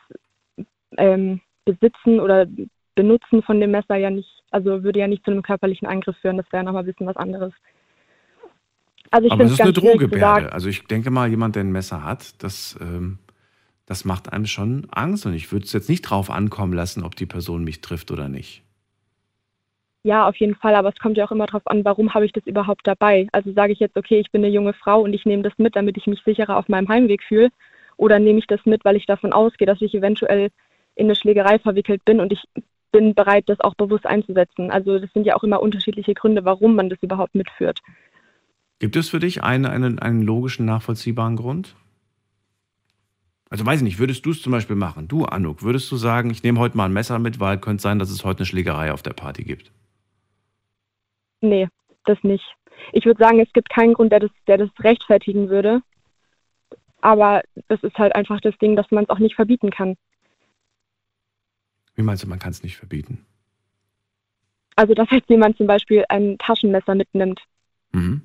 [0.97, 2.47] ähm, Besitzen oder
[2.95, 6.37] Benutzen von dem Messer ja nicht, also würde ja nicht zu einem körperlichen Eingriff führen.
[6.37, 7.53] Das wäre nochmal ein bisschen was anderes.
[9.11, 10.53] Also ich Aber es finde ist eine Drohgebärde.
[10.53, 13.19] Also ich denke mal, jemand, der ein Messer hat, das, ähm,
[13.87, 15.27] das macht einem schon Angst.
[15.27, 18.29] Und ich würde es jetzt nicht drauf ankommen lassen, ob die Person mich trifft oder
[18.29, 18.63] nicht.
[20.03, 22.33] Ja, auf jeden Fall, aber es kommt ja auch immer darauf an, warum habe ich
[22.33, 23.29] das überhaupt dabei?
[23.33, 25.77] Also sage ich jetzt, okay, ich bin eine junge Frau und ich nehme das mit,
[25.77, 27.51] damit ich mich sicherer auf meinem Heimweg fühle,
[27.99, 30.49] oder nehme ich das mit, weil ich davon ausgehe, dass ich eventuell
[30.95, 32.43] in eine Schlägerei verwickelt bin und ich
[32.91, 34.71] bin bereit, das auch bewusst einzusetzen.
[34.71, 37.81] Also das sind ja auch immer unterschiedliche Gründe, warum man das überhaupt mitführt.
[38.79, 41.77] Gibt es für dich einen, einen, einen logischen, nachvollziehbaren Grund?
[43.51, 45.09] Also weiß ich nicht, würdest du es zum Beispiel machen?
[45.09, 47.99] Du, Anuk, würdest du sagen, ich nehme heute mal ein Messer mit, weil könnte sein,
[47.99, 49.73] dass es heute eine Schlägerei auf der Party gibt?
[51.41, 51.69] Nee,
[52.05, 52.45] das nicht.
[52.93, 55.83] Ich würde sagen, es gibt keinen Grund, der das, der das rechtfertigen würde.
[57.01, 59.97] Aber es ist halt einfach das Ding, dass man es auch nicht verbieten kann.
[62.01, 63.27] Wie meinst du, man kann es nicht verbieten?
[64.75, 67.43] Also, dass jetzt jemand zum Beispiel ein Taschenmesser mitnimmt.
[67.93, 68.23] Mhm.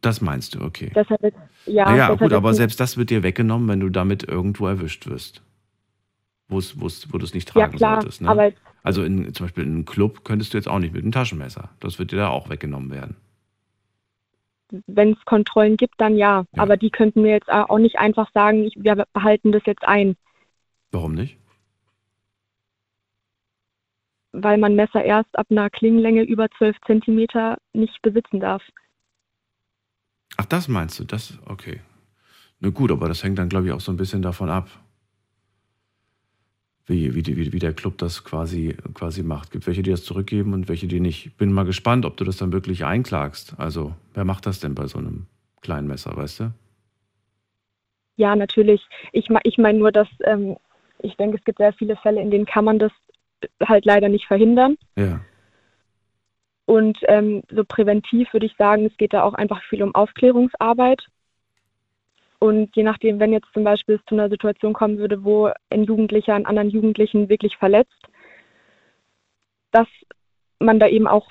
[0.00, 0.90] Das meinst du, okay.
[0.92, 4.24] Deshalb jetzt, ja, naja, deshalb gut, aber selbst das wird dir weggenommen, wenn du damit
[4.24, 5.44] irgendwo erwischt wirst.
[6.48, 8.20] Wo's, wo's, wo du es nicht Ja, tragen klar, solltest.
[8.22, 8.28] Ne?
[8.28, 11.12] aber also in, zum Beispiel in einem Club könntest du jetzt auch nicht mit einem
[11.12, 11.70] Taschenmesser.
[11.78, 13.16] Das wird dir da auch weggenommen werden.
[14.86, 16.44] wenn es Kontrollen gibt, dann ja.
[16.52, 16.62] Ja.
[16.62, 20.16] Aber die könnten mir jetzt auch nicht einfach sagen, ich, wir behalten das jetzt ein,
[20.96, 21.36] Warum nicht?
[24.42, 28.62] weil man Messer erst ab einer Klingenlänge über 12 Zentimeter nicht besitzen darf.
[30.36, 31.04] Ach, das meinst du?
[31.04, 31.80] Das, okay.
[32.60, 34.68] Na gut, aber das hängt dann, glaube ich, auch so ein bisschen davon ab,
[36.86, 39.50] wie, wie, wie, wie der Club das quasi, quasi macht.
[39.50, 41.36] Gibt welche, die das zurückgeben und welche, die nicht.
[41.36, 43.54] Bin mal gespannt, ob du das dann wirklich einklagst.
[43.58, 45.26] Also, wer macht das denn bei so einem
[45.62, 46.52] kleinen Messer, weißt du?
[48.16, 48.82] Ja, natürlich.
[49.12, 50.56] Ich, ich meine nur, dass ähm,
[51.00, 52.92] ich denke, es gibt sehr viele Fälle, in denen kann man das
[53.64, 54.76] halt leider nicht verhindern.
[54.96, 55.20] Ja.
[56.66, 61.06] Und ähm, so präventiv würde ich sagen, es geht da auch einfach viel um Aufklärungsarbeit.
[62.38, 65.84] Und je nachdem, wenn jetzt zum Beispiel es zu einer Situation kommen würde, wo ein
[65.84, 68.02] Jugendlicher einen anderen Jugendlichen wirklich verletzt,
[69.70, 69.88] dass
[70.58, 71.28] man da eben auch,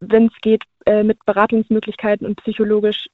[0.00, 3.06] wenn es geht, äh, mit Beratungsmöglichkeiten und psychologisch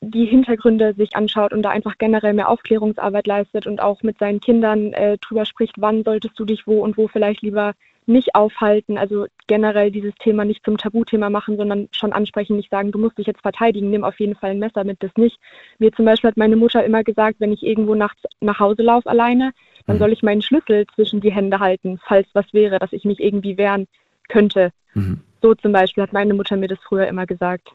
[0.00, 4.40] die Hintergründe sich anschaut und da einfach generell mehr Aufklärungsarbeit leistet und auch mit seinen
[4.40, 7.74] Kindern äh, drüber spricht, wann solltest du dich wo und wo vielleicht lieber
[8.06, 8.98] nicht aufhalten.
[8.98, 13.18] Also generell dieses Thema nicht zum Tabuthema machen, sondern schon ansprechen, nicht sagen, du musst
[13.18, 15.38] dich jetzt verteidigen, nimm auf jeden Fall ein Messer mit, das nicht.
[15.78, 19.08] Mir zum Beispiel hat meine Mutter immer gesagt, wenn ich irgendwo nachts nach Hause laufe
[19.08, 19.52] alleine,
[19.86, 20.00] dann Mhm.
[20.00, 23.56] soll ich meinen Schlüssel zwischen die Hände halten, falls was wäre, dass ich mich irgendwie
[23.56, 23.86] wehren
[24.28, 24.70] könnte.
[24.94, 25.20] Mhm.
[25.42, 27.68] So zum Beispiel hat meine Mutter mir das früher immer gesagt.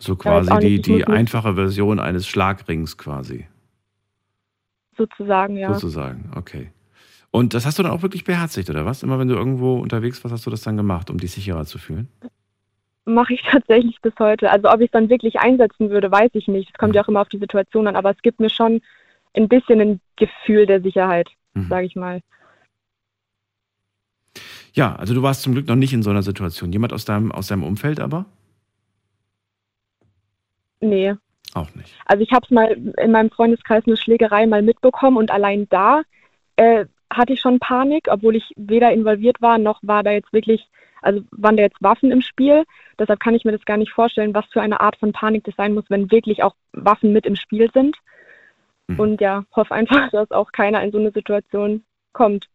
[0.00, 3.46] So quasi die, die einfache Version eines Schlagrings quasi,
[4.96, 5.72] Sozusagen, ja.
[5.72, 6.30] sozusagen.
[6.34, 6.72] Okay.
[7.30, 9.02] Und das hast du dann auch wirklich beherzigt, oder was?
[9.02, 11.78] Immer wenn du irgendwo unterwegs warst, hast du das dann gemacht, um dich sicherer zu
[11.78, 12.08] fühlen?
[13.04, 14.50] mache ich tatsächlich bis heute.
[14.50, 16.70] Also ob ich es dann wirklich einsetzen würde, weiß ich nicht.
[16.72, 18.80] Es kommt ja auch immer auf die Situation an, aber es gibt mir schon
[19.34, 21.68] ein bisschen ein Gefühl der Sicherheit, Mhm.
[21.68, 22.20] sage ich mal.
[24.72, 26.72] Ja, also du warst zum Glück noch nicht in so einer Situation.
[26.72, 28.26] Jemand aus deinem, aus deinem Umfeld aber?
[30.80, 31.14] Nee.
[31.54, 31.94] Auch nicht.
[32.06, 36.02] Also ich habe es mal in meinem Freundeskreis eine Schlägerei mal mitbekommen und allein da
[36.56, 40.68] äh, hatte ich schon Panik, obwohl ich weder involviert war, noch war da jetzt wirklich,
[41.02, 42.64] also waren da jetzt Waffen im Spiel.
[42.98, 45.56] Deshalb kann ich mir das gar nicht vorstellen, was für eine Art von Panik das
[45.56, 47.96] sein muss, wenn wirklich auch Waffen mit im Spiel sind.
[48.86, 49.00] Mhm.
[49.00, 52.48] Und ja, hoffe einfach, dass auch keiner in so eine Situation kommt.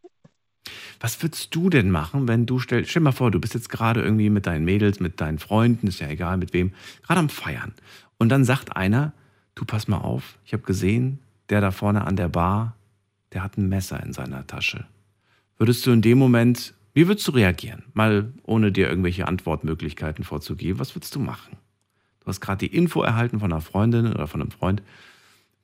[0.99, 3.69] Was würdest du denn machen, wenn du stellst, stell dir mal vor, du bist jetzt
[3.69, 6.73] gerade irgendwie mit deinen Mädels, mit deinen Freunden, ist ja egal mit wem,
[7.05, 7.73] gerade am Feiern.
[8.18, 9.13] Und dann sagt einer,
[9.55, 12.76] du pass mal auf, ich habe gesehen, der da vorne an der Bar,
[13.34, 14.86] der hat ein Messer in seiner Tasche.
[15.57, 17.84] Würdest du in dem Moment, wie würdest du reagieren?
[17.93, 21.57] Mal ohne dir irgendwelche Antwortmöglichkeiten vorzugeben, was würdest du machen?
[22.22, 24.82] Du hast gerade die Info erhalten von einer Freundin oder von einem Freund,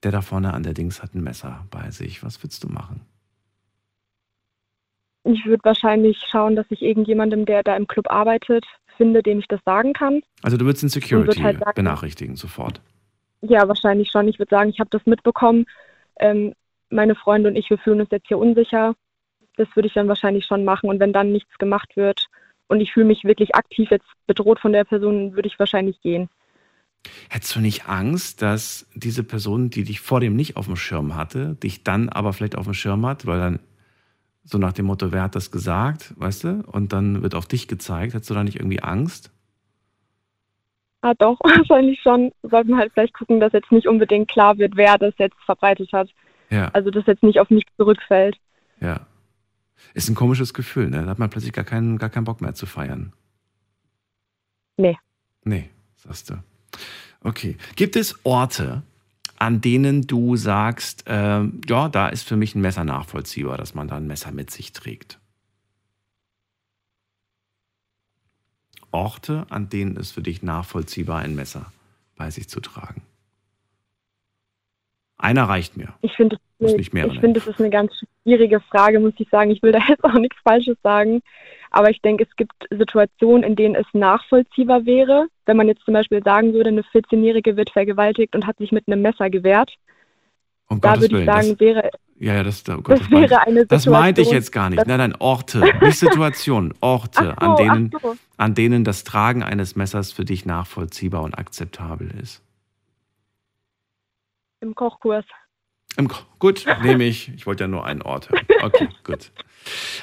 [0.04, 2.24] der da vorne an der Dings hat ein Messer bei sich.
[2.24, 3.02] Was würdest du machen?
[5.24, 8.66] Ich würde wahrscheinlich schauen, dass ich irgendjemandem, der da im Club arbeitet,
[9.02, 10.22] finde, dem ich das sagen kann.
[10.44, 12.82] Also du würdest den Security halt sagen- benachrichtigen sofort.
[13.42, 14.28] Ja, wahrscheinlich schon.
[14.28, 15.66] Ich würde sagen, ich habe das mitbekommen.
[16.20, 16.54] Ähm,
[16.92, 18.94] meine Freunde und ich, wir fühlen uns jetzt hier unsicher.
[19.58, 20.88] Das würde ich dann wahrscheinlich schon machen.
[20.88, 22.28] Und wenn dann nichts gemacht wird
[22.68, 26.30] und ich fühle mich wirklich aktiv jetzt bedroht von der Person, würde ich wahrscheinlich gehen.
[27.30, 31.16] Hättest du nicht Angst, dass diese Person, die dich vor dem nicht auf dem Schirm
[31.16, 33.60] hatte, dich dann aber vielleicht auf dem Schirm hat, weil dann
[34.44, 36.64] so nach dem Motto, wer hat das gesagt, weißt du?
[36.68, 38.14] Und dann wird auf dich gezeigt.
[38.14, 39.32] Hättest du da nicht irgendwie Angst?
[41.02, 42.32] Ah, doch, wahrscheinlich schon.
[42.44, 45.92] Sollten wir halt vielleicht gucken, dass jetzt nicht unbedingt klar wird, wer das jetzt verbreitet
[45.94, 46.10] hat.
[46.50, 48.38] Ja, Also, dass jetzt nicht auf mich zurückfällt.
[48.80, 49.06] ja.
[49.96, 51.02] Ist ein komisches Gefühl, ne?
[51.04, 53.14] Da hat man plötzlich gar keinen, gar keinen Bock mehr zu feiern.
[54.78, 54.96] Nee.
[55.44, 56.36] Nee, sagst du.
[57.24, 57.58] Okay.
[57.76, 58.84] Gibt es Orte,
[59.42, 63.88] an denen du sagst, ähm, ja, da ist für mich ein Messer nachvollziehbar, dass man
[63.88, 65.20] da ein Messer mit sich trägt?
[68.92, 71.72] Orte, an denen es für dich nachvollziehbar ein Messer
[72.18, 73.02] bei sich zu tragen.
[75.18, 75.92] Einer reicht mir.
[76.02, 76.38] Ich finde.
[76.60, 79.50] Ich finde, das ist eine ganz schwierige Frage, muss ich sagen.
[79.50, 81.24] Ich will da jetzt auch nichts Falsches sagen.
[81.72, 85.94] Aber ich denke, es gibt Situationen, in denen es nachvollziehbar wäre, wenn man jetzt zum
[85.94, 89.72] Beispiel sagen würde, eine 14-Jährige wird vergewaltigt und hat sich mit einem Messer gewehrt.
[90.68, 93.00] Um da Gottes würde ich Willen, sagen, das, wäre, ja, ja, das, oh Gott, das
[93.00, 93.94] das, meinte, wäre eine das Situation.
[93.94, 94.80] meinte ich jetzt gar nicht.
[94.80, 98.16] das- Nein, nein, Orte, nicht Situationen, Orte, so, an, denen, so.
[98.38, 102.44] an denen das Tragen eines Messers für dich nachvollziehbar und akzeptabel ist.
[104.60, 105.26] Im Kochkurs.
[106.40, 107.30] Gut, nehme ich.
[107.36, 108.46] Ich wollte ja nur einen Ort hören.
[108.62, 109.32] Okay, gut.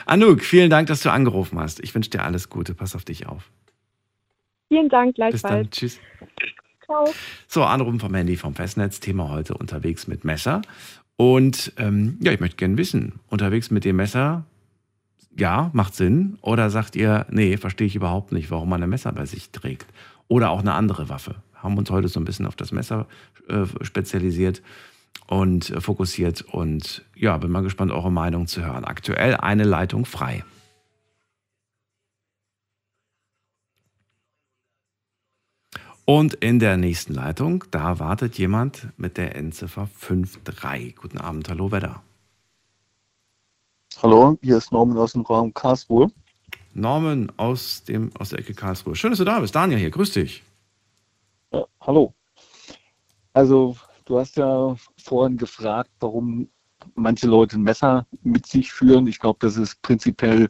[0.06, 1.80] Anouk, vielen Dank, dass du angerufen hast.
[1.80, 2.74] Ich wünsche dir alles Gute.
[2.74, 3.50] Pass auf dich auf.
[4.68, 5.50] Vielen Dank, Bis dann.
[5.50, 5.70] gleichfalls.
[5.70, 6.00] Tschüss.
[6.84, 7.12] Ciao.
[7.46, 9.00] So, Anrufen vom Handy vom Festnetz.
[9.00, 10.62] Thema heute unterwegs mit Messer.
[11.16, 14.44] Und ähm, ja, ich möchte gerne wissen, unterwegs mit dem Messer,
[15.36, 16.38] ja, macht Sinn?
[16.42, 19.86] Oder sagt ihr, nee, verstehe ich überhaupt nicht, warum man ein Messer bei sich trägt?
[20.28, 21.36] Oder auch eine andere Waffe.
[21.54, 23.06] Haben uns heute so ein bisschen auf das Messer
[23.48, 24.62] äh, spezialisiert
[25.26, 26.42] und äh, fokussiert.
[26.42, 28.84] Und ja, bin mal gespannt, eure Meinung zu hören.
[28.84, 30.44] Aktuell eine Leitung frei.
[36.04, 40.96] Und in der nächsten Leitung, da wartet jemand mit der Endziffer 53.
[40.96, 42.02] Guten Abend, hallo, wer da?
[44.02, 46.10] Hallo, hier ist Norman aus dem Raum Karlsruhe.
[46.72, 48.96] Norman aus, dem, aus der Ecke Karlsruhe.
[48.96, 49.54] Schön, dass du da bist.
[49.54, 50.42] Daniel hier, grüß dich.
[51.52, 52.14] Ja, hallo.
[53.34, 54.76] Also, du hast ja
[55.08, 56.48] vorhin gefragt, warum
[56.94, 59.06] manche Leute ein Messer mit sich führen.
[59.06, 60.48] Ich glaube, dass es prinzipiell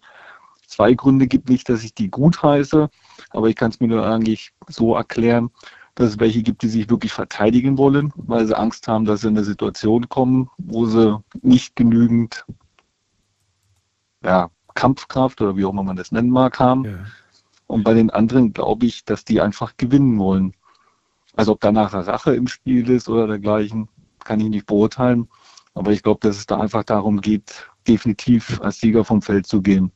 [0.66, 1.48] zwei Gründe gibt.
[1.48, 2.88] Nicht, dass ich die gut heiße,
[3.30, 5.50] aber ich kann es mir nur eigentlich so erklären,
[5.94, 9.28] dass es welche gibt, die sich wirklich verteidigen wollen, weil sie Angst haben, dass sie
[9.28, 12.44] in eine Situation kommen, wo sie nicht genügend
[14.22, 16.84] ja, Kampfkraft oder wie auch immer man das nennen mag haben.
[16.84, 16.98] Ja.
[17.66, 20.54] Und bei den anderen glaube ich, dass die einfach gewinnen wollen.
[21.34, 23.88] Also ob da nachher Rache im Spiel ist oder dergleichen,
[24.28, 25.28] kann ich nicht beurteilen.
[25.74, 29.62] Aber ich glaube, dass es da einfach darum geht, definitiv als Sieger vom Feld zu
[29.62, 29.90] gehen.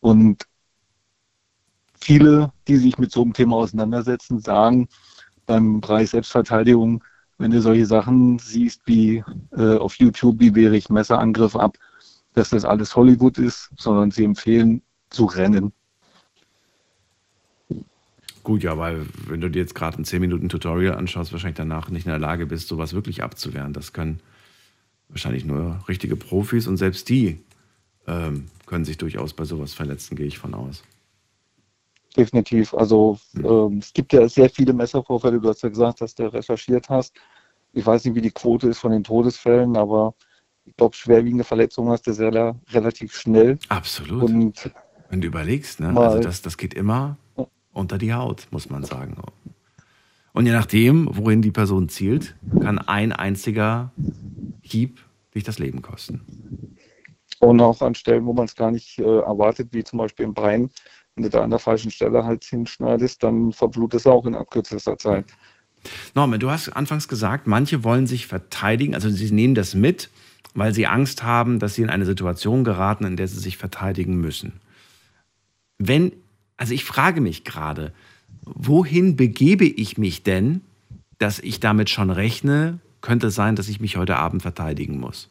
[0.00, 0.44] Und
[1.98, 4.88] viele, die sich mit so einem Thema auseinandersetzen, sagen
[5.46, 7.02] beim Bereich Selbstverteidigung,
[7.38, 9.24] wenn du solche Sachen siehst wie
[9.56, 11.78] äh, auf YouTube, wie wehre ich Messerangriff ab,
[12.34, 15.72] dass das alles Hollywood ist, sondern sie empfehlen zu rennen.
[18.44, 21.88] Gut, ja, weil wenn du dir jetzt gerade ein 10 Minuten Tutorial anschaust, wahrscheinlich danach
[21.88, 23.72] nicht in der Lage bist, sowas wirklich abzuwehren.
[23.72, 24.20] Das können
[25.08, 27.40] wahrscheinlich nur richtige Profis und selbst die
[28.06, 30.82] ähm, können sich durchaus bei sowas verletzen, gehe ich von aus.
[32.14, 32.74] Definitiv.
[32.74, 35.40] Also ähm, es gibt ja sehr viele Messervorfälle.
[35.40, 37.14] Du hast ja gesagt, dass du recherchiert hast.
[37.72, 40.14] Ich weiß nicht, wie die Quote ist von den Todesfällen, aber
[40.66, 43.58] ich glaube, schwerwiegende Verletzungen hast du sehr relativ schnell.
[43.70, 44.22] Absolut.
[44.22, 44.70] Und
[45.08, 45.98] Wenn du überlegst, ne?
[45.98, 47.16] Also das, das geht immer
[47.74, 49.16] unter die Haut, muss man sagen.
[50.32, 53.92] Und je nachdem, wohin die Person zielt, kann ein einziger
[54.62, 55.00] Hieb
[55.34, 56.22] dich das Leben kosten.
[57.40, 60.34] Und auch an Stellen, wo man es gar nicht äh, erwartet, wie zum Beispiel im
[60.34, 60.70] Bein,
[61.14, 64.96] wenn du da an der falschen Stelle halt hinschneidest, dann verblutet es auch in abkürzester
[64.98, 65.26] Zeit.
[66.14, 70.10] Norman, du hast anfangs gesagt, manche wollen sich verteidigen, also sie nehmen das mit,
[70.54, 74.16] weil sie Angst haben, dass sie in eine Situation geraten, in der sie sich verteidigen
[74.16, 74.60] müssen.
[75.78, 76.12] Wenn,
[76.56, 77.92] also ich frage mich gerade,
[78.42, 80.60] wohin begebe ich mich denn,
[81.18, 85.30] dass ich damit schon rechne, könnte sein, dass ich mich heute Abend verteidigen muss?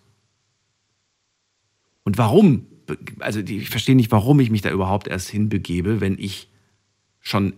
[2.04, 2.68] Und warum?
[3.20, 6.50] Also ich verstehe nicht, warum ich mich da überhaupt erst hinbegebe, wenn ich
[7.20, 7.54] schon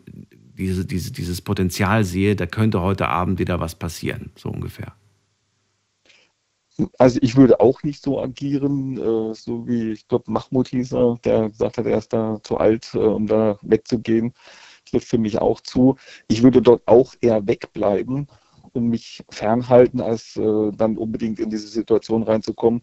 [0.58, 4.94] diese, diese, dieses Potenzial sehe, da könnte heute Abend wieder was passieren, so ungefähr.
[6.98, 11.18] Also ich würde auch nicht so agieren, äh, so wie, ich glaube, Mahmoud hieß er,
[11.24, 14.34] der gesagt hat, er ist da zu alt, äh, um da wegzugehen.
[14.86, 15.96] Trifft für mich auch zu.
[16.28, 18.28] Ich würde dort auch eher wegbleiben
[18.74, 22.82] und mich fernhalten, als äh, dann unbedingt in diese Situation reinzukommen.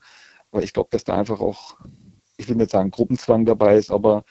[0.51, 1.77] Aber ich glaube, dass da einfach auch,
[2.39, 4.25] ich will nicht sagen Gruppenzwang dabei ist, aber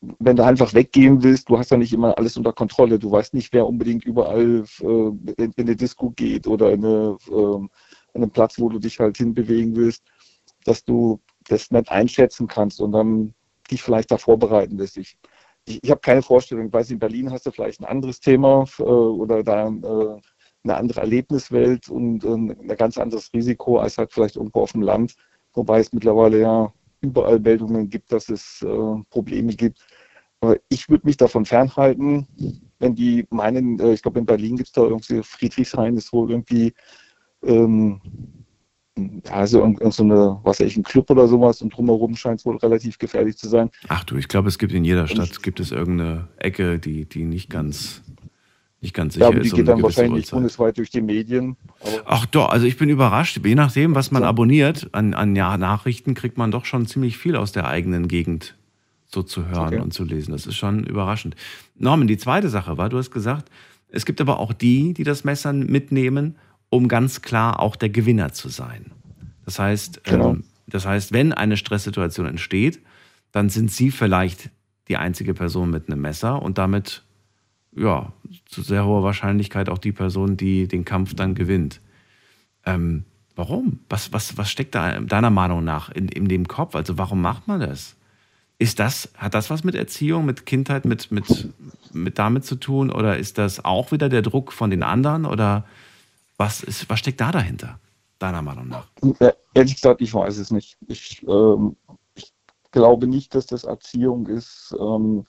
[0.00, 2.98] wenn du einfach weggehen willst, du hast ja nicht immer alles unter Kontrolle.
[2.98, 7.16] Du weißt nicht, wer unbedingt überall äh, in, in eine Disco geht oder in eine,
[7.30, 7.70] ähm,
[8.14, 10.02] an einem Platz, wo du dich halt hinbewegen willst,
[10.64, 13.34] dass du das nicht einschätzen kannst und dann
[13.70, 14.96] dich vielleicht da vorbereiten lässt.
[14.96, 15.18] Ich,
[15.66, 16.66] ich, ich habe keine Vorstellung.
[16.66, 20.20] Ich weiß, in Berlin hast du vielleicht ein anderes Thema äh, oder da äh,
[20.64, 24.82] eine andere Erlebniswelt und äh, ein ganz anderes Risiko als halt vielleicht irgendwo auf dem
[24.82, 25.14] Land,
[25.54, 29.86] wobei es mittlerweile ja überall Meldungen gibt, dass es äh, Probleme gibt.
[30.40, 32.26] Aber ich würde mich davon fernhalten,
[32.78, 36.30] wenn die meinen, äh, ich glaube in Berlin gibt es da irgendwie Friedrichshain ist wohl
[36.30, 36.74] irgendwie
[37.44, 38.00] ähm,
[39.30, 42.40] also irgend, irgend so eine, was weiß ich, ein Club oder sowas und drumherum scheint
[42.40, 43.70] es wohl relativ gefährlich zu sein.
[43.88, 47.24] Ach du, ich glaube, es gibt in jeder Stadt gibt es irgendeine Ecke, die, die
[47.24, 48.02] nicht ganz
[48.80, 49.52] nicht ganz sicher Ja, aber die ist.
[49.54, 50.30] um geht dann wahrscheinlich Uhrzeit.
[50.36, 51.56] bundesweit durch die Medien.
[52.04, 53.40] Ach doch, also ich bin überrascht.
[53.44, 54.28] Je nachdem, was man So.
[54.28, 58.56] abonniert an, an ja, Nachrichten, kriegt man doch schon ziemlich viel aus der eigenen Gegend
[59.06, 59.80] so zu hören Okay.
[59.80, 60.30] und zu lesen.
[60.32, 61.34] Das ist schon überraschend.
[61.76, 63.50] Norman, die zweite Sache war, du hast gesagt,
[63.90, 66.36] es gibt aber auch die, die das Messer mitnehmen,
[66.70, 68.86] um ganz klar auch der Gewinner zu sein.
[69.44, 70.30] Das heißt, Genau.
[70.30, 72.80] ähm, das heißt, wenn eine Stresssituation entsteht,
[73.32, 74.50] dann sind sie vielleicht
[74.88, 77.02] die einzige Person mit einem Messer und damit
[77.76, 78.12] ja,
[78.46, 81.80] zu sehr hoher Wahrscheinlichkeit auch die Person, die den Kampf dann gewinnt.
[82.66, 83.04] Ähm,
[83.36, 83.80] warum?
[83.88, 86.74] Was, was, was steckt da deiner Meinung nach in, in dem Kopf?
[86.74, 87.94] Also warum macht man das?
[88.58, 91.48] Ist das, hat das was mit Erziehung, mit Kindheit, mit, mit,
[91.92, 92.90] mit damit zu tun?
[92.90, 95.24] Oder ist das auch wieder der Druck von den anderen?
[95.24, 95.64] Oder
[96.38, 97.78] was, ist, was steckt da dahinter,
[98.18, 98.86] deiner Meinung nach?
[99.20, 100.78] Ja, ehrlich gesagt, ich weiß es nicht.
[100.86, 101.76] Ich, ähm,
[102.14, 102.32] ich
[102.70, 104.74] glaube nicht, dass das Erziehung ist.
[104.78, 105.26] Ähm,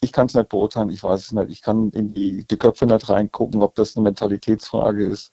[0.00, 1.50] ich kann es nicht beurteilen, ich weiß es nicht.
[1.50, 5.30] Ich kann in die, die Köpfe nicht reingucken, ob das eine Mentalitätsfrage ist.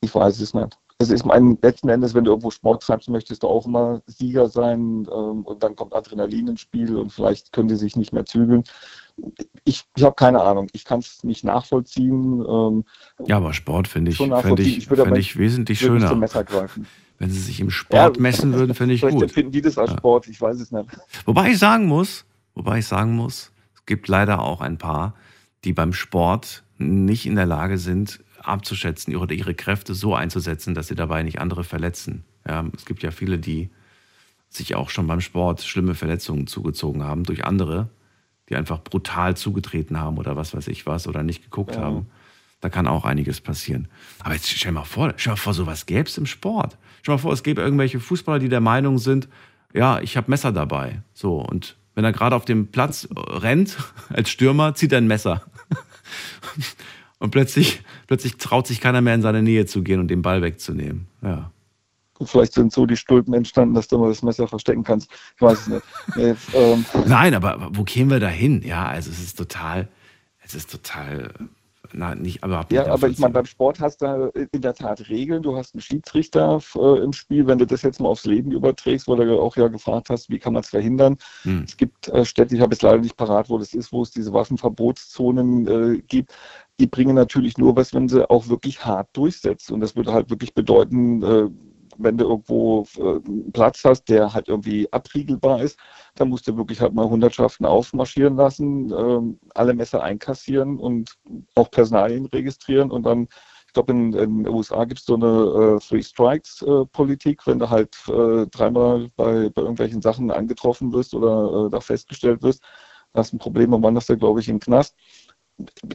[0.00, 0.78] Ich weiß es nicht.
[1.00, 4.50] Es ist mein letzten Endes, wenn du irgendwo Sport treibst, möchtest du auch immer Sieger
[4.50, 8.26] sein ähm, und dann kommt Adrenalin ins Spiel und vielleicht können die sich nicht mehr
[8.26, 8.64] zügeln.
[9.64, 10.66] Ich, ich habe keine Ahnung.
[10.74, 12.44] Ich kann es nicht nachvollziehen.
[12.46, 12.84] Ähm,
[13.24, 14.66] Ja, aber Sport finde ich, nachvollziehen.
[14.66, 16.14] ich, Ich würde aber ich wesentlich ich zum schöner.
[16.16, 16.86] Messer greifen.
[17.18, 19.22] Wenn sie sich im Sport Ja, messen würden, finde ich Vielleicht gut.
[19.24, 19.96] empfinden die das als Ja.
[19.96, 20.86] Sport, ich weiß es nicht.
[21.24, 25.14] Wobei ich sagen muss, wobei ich sagen muss, es gibt leider auch ein paar,
[25.64, 30.88] die beim Sport nicht in der Lage sind, abzuschätzen oder ihre Kräfte so einzusetzen, dass
[30.88, 32.24] sie dabei nicht andere verletzen.
[32.46, 33.70] Ja, es gibt ja viele, die
[34.48, 37.88] sich auch schon beim Sport schlimme Verletzungen zugezogen haben durch andere,
[38.48, 41.82] die einfach brutal zugetreten haben oder was weiß ich was oder nicht geguckt Ja.
[41.82, 42.06] haben.
[42.60, 43.88] Da kann auch einiges passieren.
[44.22, 46.76] Aber jetzt stell mal vor, stell mal vor, sowas gäbe es im Sport.
[47.00, 49.28] Stell mal vor, es gäbe irgendwelche Fußballer, die der Meinung sind,
[49.72, 51.00] ja, ich habe Messer dabei.
[51.14, 53.78] So, und wenn er gerade auf dem Platz rennt,
[54.10, 55.42] als Stürmer, zieht er ein Messer.
[57.20, 60.42] Und plötzlich, plötzlich traut sich keiner mehr in seine Nähe zu gehen und den Ball
[60.42, 61.06] wegzunehmen.
[61.22, 61.52] Ja.
[62.22, 65.10] Vielleicht sind so die Stulpen entstanden, dass du mal das Messer verstecken kannst.
[65.36, 65.82] Ich weiß es nicht.
[66.16, 68.62] Nee, ähm, Nein, aber wo kämen wir da hin?
[68.64, 69.88] Ja, also es ist total,
[70.44, 71.32] es ist total,
[71.92, 75.42] na, nicht, nicht ja, aber ich meine, beim Sport hast du in der Tat Regeln.
[75.42, 77.46] Du hast einen Schiedsrichter äh, im Spiel.
[77.46, 80.38] Wenn du das jetzt mal aufs Leben überträgst, wo du auch ja gefragt hast, wie
[80.38, 81.16] kann man es verhindern?
[81.42, 81.64] Hm.
[81.66, 84.10] Es gibt äh, Städte, ich habe jetzt leider nicht parat, wo das ist, wo es
[84.10, 86.32] diese Waffenverbotszonen äh, gibt.
[86.80, 89.70] Die bringen natürlich nur was, wenn sie auch wirklich hart durchsetzt.
[89.70, 91.48] Und das würde halt wirklich bedeuten, äh,
[91.98, 95.78] wenn du irgendwo äh, einen Platz hast, der halt irgendwie abriegelbar ist,
[96.14, 101.18] dann musst du wirklich halt mal Hundertschaften aufmarschieren lassen, ähm, alle Messer einkassieren und
[101.54, 103.28] auch Personalien registrieren und dann
[103.66, 107.96] ich glaube, in, den USA gibt es so eine äh, Three Strikes-Politik, wenn du halt
[108.08, 112.64] äh, dreimal bei, bei irgendwelchen Sachen angetroffen wirst oder äh, da festgestellt wirst,
[113.14, 114.96] hast ein Problem und wanderst du, glaube ich, den Knast.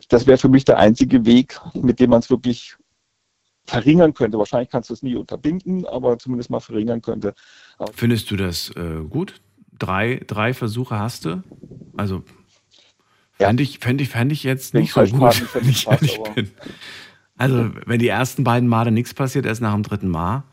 [0.10, 2.76] Das wäre für mich der einzige Weg, mit dem man es wirklich
[3.66, 4.38] verringern könnte.
[4.38, 7.34] Wahrscheinlich kannst du es nie unterbinden, aber zumindest mal verringern könnte.
[7.94, 9.42] Findest du das äh, gut?
[9.78, 11.44] Drei, drei Versuche hast du?
[11.98, 12.24] Also
[13.40, 13.48] Ja.
[13.48, 15.88] fände ich, fänd ich, fänd ich jetzt Wenn nicht ich so gut, wenn ich ich
[15.88, 16.52] ehrlich bin.
[17.38, 20.44] Also, wenn die ersten beiden Male nichts passiert, erst nach dem dritten Mal.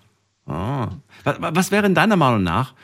[0.46, 0.88] Ah.
[1.22, 2.74] Was, was wäre in deiner Meinung nach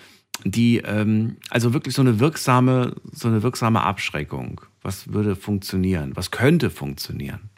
[0.45, 4.61] die, ähm, also wirklich so eine wirksame, so eine wirksame Abschreckung?
[4.83, 6.17] Was würde funktionieren?
[6.17, 7.51] Was könnte funktionieren?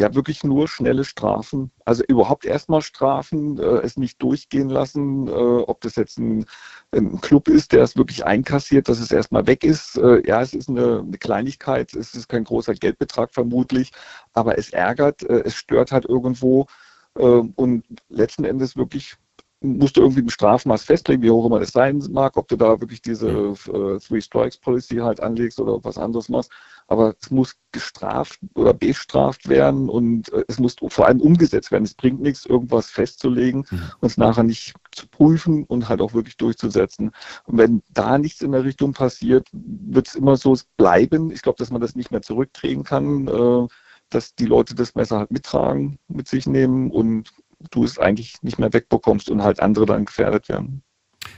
[0.00, 1.70] Ja, wirklich nur schnelle Strafen.
[1.84, 6.46] Also überhaupt erstmal Strafen, äh, es nicht durchgehen lassen, äh, ob das jetzt ein,
[6.92, 9.98] ein Club ist, der es wirklich einkassiert, dass es erstmal weg ist.
[9.98, 13.92] Äh, ja, es ist eine, eine Kleinigkeit, es ist kein großer Geldbetrag vermutlich,
[14.32, 16.66] aber es ärgert, äh, es stört halt irgendwo
[17.14, 19.16] und letzten Endes wirklich
[19.62, 22.80] musst du irgendwie ein Strafmaß festlegen, wie hoch immer das sein mag, ob du da
[22.80, 26.50] wirklich diese äh, Three Strikes Policy halt anlegst oder was anderes machst.
[26.86, 31.84] Aber es muss gestraft oder bestraft werden und äh, es muss vor allem umgesetzt werden.
[31.84, 33.92] Es bringt nichts, irgendwas festzulegen Mhm.
[34.00, 37.10] und es nachher nicht zu prüfen und halt auch wirklich durchzusetzen.
[37.44, 41.30] Und wenn da nichts in der Richtung passiert, wird es immer so bleiben.
[41.30, 43.68] Ich glaube, dass man das nicht mehr zurückdrehen kann, äh,
[44.10, 47.32] dass die Leute das Messer halt mittragen, mit sich nehmen und
[47.70, 50.82] du es eigentlich nicht mehr wegbekommst und halt andere dann gefährdet werden.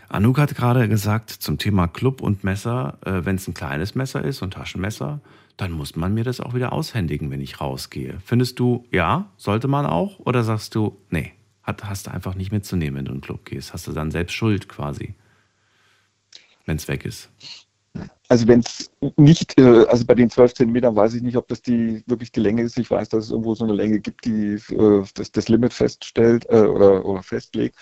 [0.09, 4.25] Anouk hat gerade gesagt zum Thema Club und Messer, äh, wenn es ein kleines Messer
[4.25, 5.20] ist und Taschenmesser,
[5.57, 8.18] dann muss man mir das auch wieder aushändigen, wenn ich rausgehe.
[8.25, 10.18] Findest du, ja, sollte man auch?
[10.20, 13.45] Oder sagst du, nee, hat, hast du einfach nicht mitzunehmen, wenn du in den Club
[13.45, 13.73] gehst?
[13.73, 15.14] Hast du dann selbst Schuld quasi,
[16.66, 17.31] wenn es weg ist?
[18.28, 21.61] Also wenn es nicht, äh, also bei den 12 Zentimetern weiß ich nicht, ob das
[21.61, 22.78] die wirklich die Länge ist.
[22.78, 26.47] Ich weiß, dass es irgendwo so eine Länge gibt, die äh, das, das Limit feststellt
[26.49, 27.76] äh, oder, oder festlegt.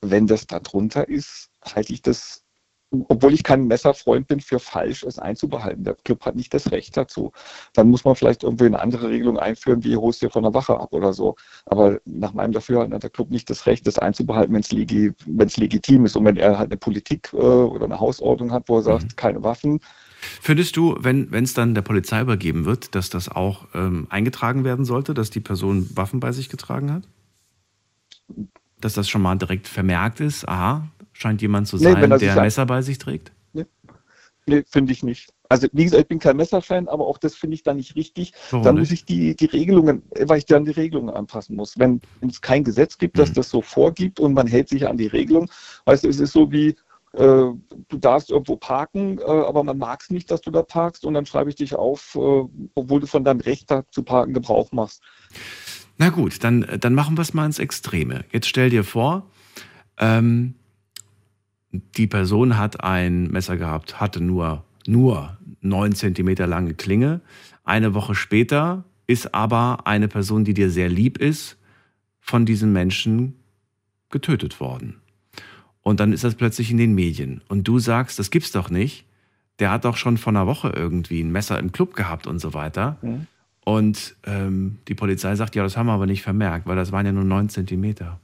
[0.00, 2.41] Wenn das da drunter ist, halte ich das
[3.08, 5.84] obwohl ich kein Messerfreund bin, für falsch, es einzubehalten.
[5.84, 7.32] Der Club hat nicht das Recht dazu.
[7.72, 10.78] Dann muss man vielleicht irgendwie eine andere Regelung einführen, wie holst du von der Wache
[10.78, 11.36] ab oder so.
[11.66, 15.12] Aber nach meinem Dafürhalten hat der Club nicht das Recht, das einzubehalten, wenn es legi
[15.26, 16.16] legitim ist.
[16.16, 19.16] Und wenn er halt eine Politik äh, oder eine Hausordnung hat, wo er sagt, mhm.
[19.16, 19.80] keine Waffen.
[20.40, 24.84] Findest du, wenn es dann der Polizei übergeben wird, dass das auch ähm, eingetragen werden
[24.84, 27.08] sollte, dass die Person Waffen bei sich getragen hat?
[28.80, 30.88] Dass das schon mal direkt vermerkt ist, aha,
[31.22, 33.32] scheint jemand zu sein, nee, der ein Messer bei sich trägt?
[33.52, 33.64] Nee,
[34.46, 35.32] nee finde ich nicht.
[35.48, 38.32] Also wie gesagt, ich bin kein Messerfan, aber auch das finde ich dann nicht richtig.
[38.50, 41.78] Warum dann muss ich die, die Regelungen, weil ich dann die Regelungen anpassen muss.
[41.78, 43.34] Wenn es kein Gesetz gibt, das mhm.
[43.34, 45.50] das so vorgibt und man hält sich an die Regelung,
[45.84, 46.74] weißt du, es ist so wie,
[47.12, 47.52] äh,
[47.88, 51.12] du darfst irgendwo parken, äh, aber man mag es nicht, dass du da parkst und
[51.12, 52.44] dann schreibe ich dich auf, äh,
[52.74, 55.02] obwohl du von deinem Recht da zu parken Gebrauch machst.
[55.98, 58.24] Na gut, dann, dann machen wir es mal ins Extreme.
[58.32, 59.26] Jetzt stell dir vor,
[59.98, 60.54] ähm,
[61.72, 67.20] die Person hat ein Messer gehabt, hatte nur, nur 9 cm lange Klinge.
[67.64, 71.58] Eine Woche später ist aber eine Person, die dir sehr lieb ist,
[72.20, 73.34] von diesem Menschen
[74.10, 75.00] getötet worden.
[75.82, 77.42] Und dann ist das plötzlich in den Medien.
[77.48, 79.04] Und du sagst, das gibt's doch nicht.
[79.58, 82.54] Der hat doch schon vor einer Woche irgendwie ein Messer im Club gehabt und so
[82.54, 82.98] weiter.
[83.02, 83.26] Mhm.
[83.64, 87.06] Und ähm, die Polizei sagt, ja, das haben wir aber nicht vermerkt, weil das waren
[87.06, 88.20] ja nur 9 Zentimeter.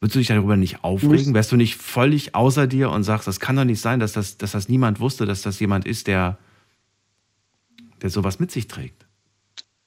[0.00, 1.34] Würdest du dich darüber nicht aufregen?
[1.34, 4.38] Wärst du nicht völlig außer dir und sagst, das kann doch nicht sein, dass das,
[4.38, 6.38] dass das niemand wusste, dass das jemand ist, der,
[8.00, 9.06] der sowas mit sich trägt?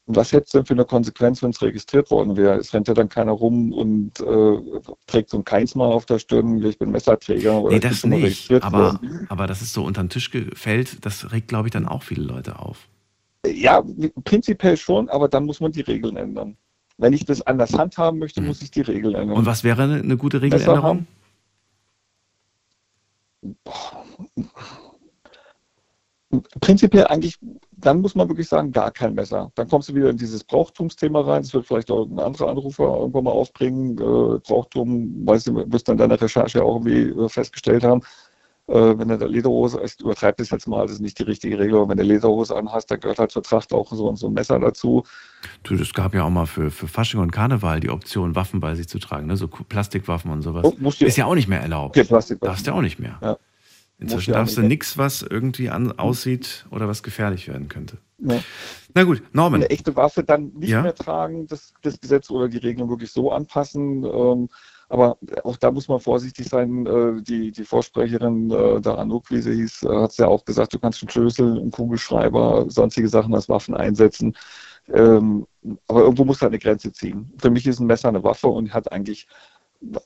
[0.05, 2.57] Was hätte es denn für eine Konsequenz, wenn es registriert worden wäre?
[2.57, 6.64] Es rennt ja dann keiner rum und äh, trägt so ein Keinsmal auf der Stirn,
[6.64, 7.61] ich bin Messerträger.
[7.61, 8.51] Oder nee, das nicht.
[8.64, 8.99] Aber,
[9.30, 12.24] aber das ist so unter den Tisch gefällt, das regt, glaube ich, dann auch viele
[12.24, 12.89] Leute auf.
[13.47, 13.82] Ja,
[14.26, 16.57] prinzipiell schon, aber dann muss man die Regeln ändern.
[17.03, 19.35] Wenn ich das anders handhaben möchte, muss ich die Regel ändern.
[19.35, 21.05] Und was wäre eine gute Regeländerung?
[26.61, 27.37] Prinzipiell eigentlich,
[27.71, 29.51] dann muss man wirklich sagen, gar kein Messer.
[29.55, 31.41] Dann kommst du wieder in dieses Brauchtumsthema rein.
[31.41, 33.97] Das wird vielleicht auch ein anderer Anrufer irgendwann mal aufbringen.
[33.97, 38.01] Äh, Brauchtum, weißt du, wirst dann deine Recherche auch irgendwie äh, festgestellt haben
[38.68, 41.76] wenn du eine Lederhose, ich übertreibe das jetzt mal, das ist nicht die richtige Regel,
[41.76, 44.59] aber wenn du Lederhose anhast, dann gehört halt zur Tracht auch so, so ein Messer
[44.59, 45.03] dazu.
[45.64, 48.76] Du, das gab ja auch mal für, für Fasching und Karneval die Option, Waffen bei
[48.76, 49.36] sich zu tragen, ne?
[49.36, 50.66] so Plastikwaffen und sowas.
[50.66, 51.97] Oh, ist ja auch nicht mehr erlaubt.
[51.97, 52.07] Okay.
[52.39, 53.18] Darfst du ja auch nicht mehr.
[53.22, 53.38] Ja.
[53.99, 57.97] Inzwischen darfst du nichts, was irgendwie an, aussieht oder was gefährlich werden könnte.
[58.20, 58.41] Ja.
[58.93, 59.61] Na gut, Norman.
[59.61, 60.82] Eine echte Waffe dann nicht ja?
[60.82, 64.03] mehr tragen, das, das Gesetz oder die Regelung wirklich so anpassen.
[64.03, 64.49] Ähm,
[64.93, 66.85] aber auch da muss man vorsichtig sein.
[66.85, 70.45] Äh, die, die Vorsprecherin äh, der Anouk, wie sie hieß, äh, hat es ja auch
[70.45, 74.37] gesagt, du kannst einen Schlüssel, einen Kugelschreiber, sonstige Sachen als Waffen einsetzen.
[74.93, 75.47] Ähm,
[75.87, 77.33] aber irgendwo muss halt eine Grenze ziehen.
[77.39, 79.25] Für mich ist ein Messer eine Waffe und hat eigentlich,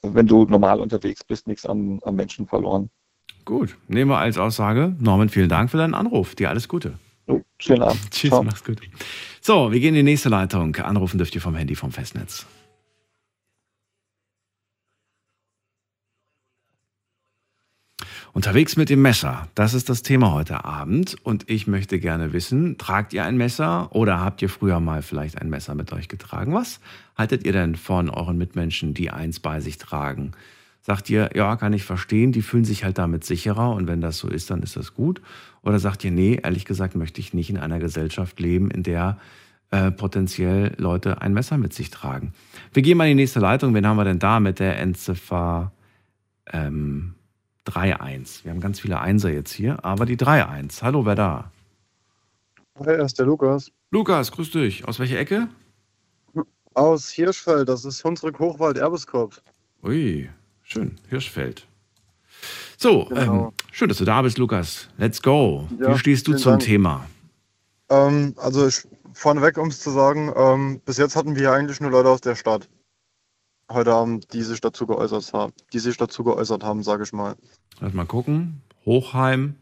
[0.03, 2.89] wenn du normal unterwegs bist, nichts am, am Menschen verloren.
[3.43, 4.95] Gut, nehmen wir als Aussage.
[4.99, 6.33] Norman, vielen Dank für deinen Anruf.
[6.33, 6.97] Dir alles Gute.
[7.27, 7.99] Oh, schönen Abend.
[8.11, 8.43] Tschüss, Ciao.
[8.43, 8.79] mach's gut.
[9.41, 10.77] So, wir gehen in die nächste Leitung.
[10.77, 12.45] Anrufen dürft ihr vom Handy vom Festnetz.
[18.37, 21.15] Unterwegs mit dem Messer, das ist das Thema heute Abend.
[21.23, 25.41] Und ich möchte gerne wissen, tragt ihr ein Messer oder habt ihr früher mal vielleicht
[25.41, 26.53] ein Messer mit euch getragen?
[26.53, 26.79] Was
[27.17, 30.33] haltet ihr denn von euren Mitmenschen, die eins bei sich tragen?
[30.83, 34.19] Sagt ihr, ja, kann ich verstehen, die fühlen sich halt damit sicherer und wenn das
[34.19, 35.19] so ist, dann ist das gut?
[35.63, 39.17] Oder sagt ihr, nee, ehrlich gesagt möchte ich nicht in einer Gesellschaft leben, in der
[39.71, 42.33] äh, potenziell Leute ein Messer mit sich tragen?
[42.71, 43.73] Wir gehen mal in die nächste Leitung.
[43.73, 45.71] Wen haben wir denn da mit der Endziffer?
[46.53, 47.15] Ähm,
[47.67, 48.43] 3-1.
[48.43, 50.81] Wir haben ganz viele Einser jetzt hier, aber die 3-1.
[50.81, 51.51] Hallo, wer da?
[52.79, 53.71] Hi, er ist der Lukas.
[53.91, 54.87] Lukas, grüß dich.
[54.87, 55.47] Aus welcher Ecke?
[56.73, 59.41] Aus Hirschfeld, das ist Hunsrück Hochwald Erbeskopf.
[59.83, 60.29] Ui,
[60.63, 61.65] schön, Hirschfeld.
[62.77, 63.47] So, genau.
[63.47, 64.87] ähm, schön, dass du da bist, Lukas.
[64.97, 65.67] Let's go.
[65.79, 66.63] Ja, Wie stehst du zum Dank.
[66.63, 67.07] Thema?
[67.89, 71.89] Ähm, also ich, vorneweg, um es zu sagen, ähm, bis jetzt hatten wir eigentlich nur
[71.89, 72.69] Leute aus der Stadt
[73.71, 77.35] heute Abend, die sich dazu geäußert haben, die sich dazu geäußert haben, sage ich mal.
[77.79, 78.61] Lass mal gucken.
[78.85, 79.55] Hochheim,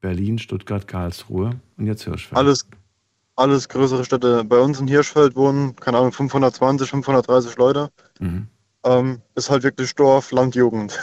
[0.00, 2.36] Berlin, Stuttgart, Karlsruhe und jetzt Hirschfeld.
[2.36, 2.66] Alles,
[3.36, 4.44] alles größere Städte.
[4.44, 7.90] Bei uns in Hirschfeld wohnen, keine Ahnung, 520, 530 Leute.
[8.18, 8.48] Mhm.
[8.84, 10.98] Ähm, ist halt wirklich Dorf, Landjugend.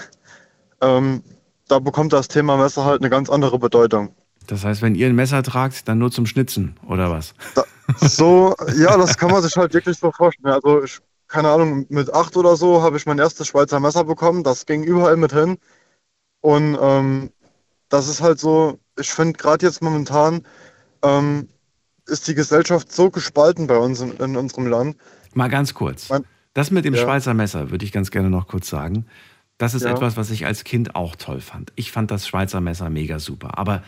[0.82, 1.24] Ähm,
[1.68, 4.14] da bekommt das Thema Messer halt eine ganz andere Bedeutung.
[4.47, 7.36] Das heißt, wenn ihr ein Messer tragt, dann nur zum Schnitzen, oder was?
[7.54, 7.64] Da,
[8.02, 10.54] so, ja, das kann man sich halt wirklich so vorstellen.
[10.56, 14.43] Also ich keine Ahnung, mit acht oder so habe ich mein erstes Schweizer Messer bekommen.
[14.43, 15.57] Das ging überall mit hin.
[16.41, 17.32] Und ähm,
[17.88, 20.43] das ist halt so, ich finde gerade jetzt momentan
[21.03, 21.47] ähm,
[22.07, 24.97] ist die Gesellschaft so gespalten bei uns in, in unserem Land.
[25.34, 26.09] Mal ganz kurz.
[26.09, 26.25] Mein,
[26.55, 27.01] das mit dem ja.
[27.03, 29.05] Schweizer Messer würde ich ganz gerne noch kurz sagen.
[29.59, 29.91] Das ist Ja.
[29.91, 31.71] etwas, was ich als Kind auch toll fand.
[31.75, 33.57] Ich fand das Schweizer Messer mega super.
[33.59, 33.84] Aber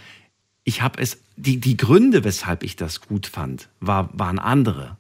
[0.63, 4.97] ich habe es, die, die Gründe, weshalb ich das gut fand, war, waren andere.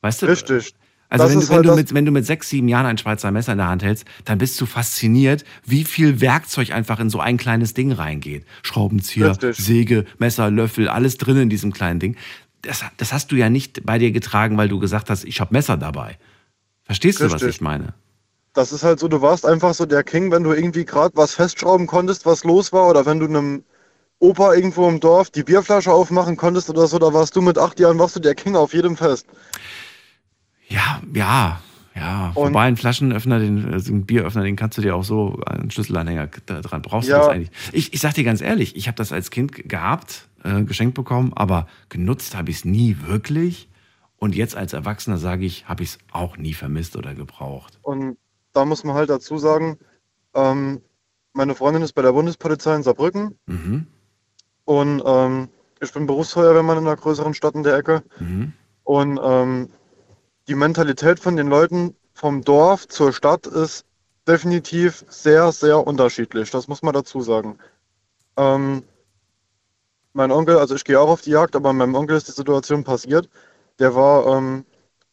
[0.00, 0.26] Weißt du?
[0.26, 0.74] Richtig.
[1.22, 3.30] Also wenn du, wenn, halt du mit, wenn du mit sechs, sieben Jahren ein Schweizer
[3.30, 7.20] Messer in der Hand hältst, dann bist du fasziniert, wie viel Werkzeug einfach in so
[7.20, 8.44] ein kleines Ding reingeht.
[8.62, 9.56] Schraubenzieher, Richtig.
[9.56, 12.16] Säge, Messer, Löffel, alles drin in diesem kleinen Ding.
[12.62, 15.52] Das, das hast du ja nicht bei dir getragen, weil du gesagt hast, ich habe
[15.52, 16.18] Messer dabei.
[16.82, 17.56] Verstehst du, was Richtig.
[17.56, 17.94] ich meine?
[18.52, 21.34] Das ist halt so, du warst einfach so der King, wenn du irgendwie gerade was
[21.34, 23.64] festschrauben konntest, was los war, oder wenn du einem
[24.20, 27.80] Opa irgendwo im Dorf die Bierflasche aufmachen konntest oder so, da warst du mit acht
[27.80, 29.26] Jahren, warst du der King auf jedem Fest.
[30.74, 31.60] Ja, ja,
[31.94, 32.32] ja.
[32.34, 35.70] Und- Wobei ein Flaschenöffner, den, also ein Bieröffner, den kannst du dir auch so, einen
[35.70, 36.82] Schlüsselanhänger dran.
[36.82, 37.18] Brauchst Ja.
[37.18, 37.50] du das eigentlich?
[37.72, 41.32] Ich, ich sag dir ganz ehrlich, ich habe das als Kind gehabt, äh, geschenkt bekommen,
[41.34, 43.68] aber genutzt habe ich es nie wirklich.
[44.16, 47.78] Und jetzt als Erwachsener sage ich, habe ich es auch nie vermisst oder gebraucht.
[47.82, 48.16] Und
[48.52, 49.78] da muss man halt dazu sagen,
[50.34, 50.80] ähm,
[51.34, 53.86] meine Freundin ist bei der Bundespolizei in Saarbrücken Mhm.
[54.64, 55.48] und ähm,
[55.80, 58.02] ich bin Berufsfeuerwehrmann in einer größeren Stadt in der Ecke.
[58.18, 58.52] Mhm.
[58.84, 59.68] Und ähm,
[60.48, 63.84] die Mentalität von den Leuten vom Dorf zur Stadt ist
[64.26, 66.50] definitiv sehr, sehr unterschiedlich.
[66.50, 67.58] Das muss man dazu sagen.
[68.36, 68.84] Ähm,
[70.12, 72.84] mein Onkel, also ich gehe auch auf die Jagd, aber meinem Onkel ist die Situation
[72.84, 73.28] passiert.
[73.78, 74.64] Der war ähm,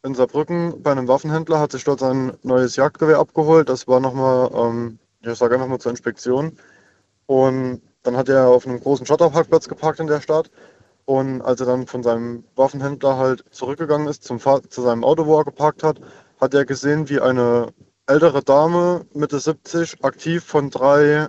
[0.04, 3.68] in Saarbrücken bei einem Waffenhändler, hat sich dort sein neues Jagdgewehr abgeholt.
[3.68, 6.56] Das war nochmal, ähm, ich sage einfach mal zur Inspektion.
[7.26, 10.50] Und dann hat er auf einem großen Schotterparkplatz geparkt in der Stadt.
[11.04, 15.26] Und als er dann von seinem Waffenhändler halt zurückgegangen ist zum Fahr zu seinem Auto,
[15.26, 16.00] wo er geparkt hat,
[16.40, 17.72] hat er gesehen, wie eine
[18.06, 21.28] ältere Dame, Mitte 70, aktiv von drei,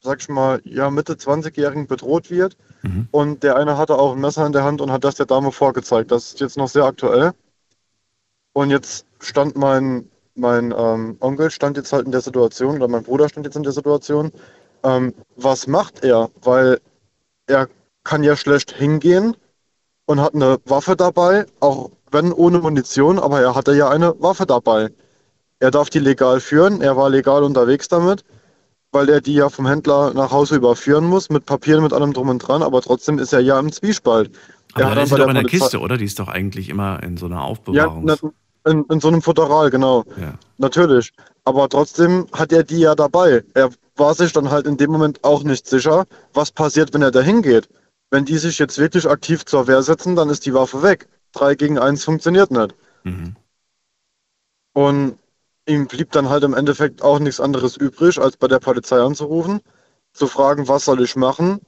[0.00, 2.56] sag ich mal, ja, Mitte 20-Jährigen bedroht wird.
[2.82, 3.08] Mhm.
[3.10, 5.52] Und der eine hatte auch ein Messer in der Hand und hat das der Dame
[5.52, 6.10] vorgezeigt.
[6.10, 7.32] Das ist jetzt noch sehr aktuell.
[8.52, 13.02] Und jetzt stand mein, mein ähm, Onkel stand jetzt halt in der Situation, oder mein
[13.02, 14.32] Bruder stand jetzt in der Situation.
[14.82, 16.30] Ähm, was macht er?
[16.42, 16.80] Weil
[17.46, 17.68] er
[18.06, 19.36] kann ja schlecht hingehen
[20.06, 24.46] und hat eine Waffe dabei, auch wenn ohne Munition, aber er hatte ja eine Waffe
[24.46, 24.90] dabei.
[25.58, 28.24] Er darf die legal führen, er war legal unterwegs damit,
[28.92, 32.28] weil er die ja vom Händler nach Hause überführen muss, mit Papieren, mit allem drum
[32.28, 34.30] und dran, aber trotzdem ist er ja im Zwiespalt.
[34.74, 35.96] Aber Er dann ist doch in der Polizei- Kiste, oder?
[35.96, 38.04] Die ist doch eigentlich immer in so einer Ja, Aufbewahrung.
[38.04, 38.14] na,
[38.70, 40.04] in, in so einem Futteral, genau.
[40.20, 40.34] Ja.
[40.58, 41.12] Natürlich.
[41.44, 43.42] Aber trotzdem hat er die ja dabei.
[43.54, 46.04] Er war sich dann halt in dem Moment auch nicht sicher,
[46.34, 47.68] was passiert, wenn er da hingeht.
[48.10, 51.08] Wenn die sich jetzt wirklich aktiv zur Wehr setzen, dann ist die Waffe weg.
[51.32, 52.74] Drei gegen eins funktioniert nicht.
[53.04, 53.36] Mhm.
[54.72, 55.18] Und
[55.66, 59.60] ihm blieb dann halt im Endeffekt auch nichts anderes übrig, als bei der Polizei anzurufen,
[60.12, 61.60] zu fragen, was soll ich machen.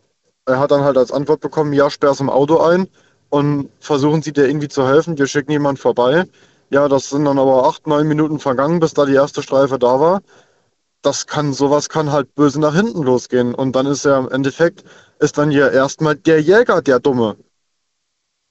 [0.47, 2.89] Er hat dann halt als Antwort bekommen, ja, sperr's im Auto ein
[3.31, 6.25] und versuchen Sie dir irgendwie zu helfen, wir schicken jemand vorbei.
[6.71, 10.01] Ja, das sind dann aber acht, neun Minuten vergangen, bis da die erste Streife da
[10.01, 10.23] war.
[11.03, 13.55] Das kann, sowas kann halt böse nach hinten losgehen.
[13.55, 14.85] Und dann ist ja im Endeffekt,
[15.21, 17.37] ist dann ja erstmal der Jäger der Dumme.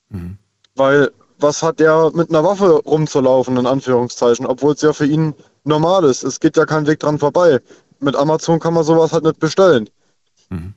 [0.10, 0.38] Mhm.
[0.76, 5.34] Weil was hat der mit einer Waffe rumzulaufen, in Anführungszeichen, obwohl es ja für ihn
[5.64, 6.24] normal ist.
[6.24, 7.60] Es geht ja kein Weg dran vorbei.
[8.00, 9.90] Mit Amazon kann man sowas halt nicht bestellen.
[10.50, 10.74] Mhm.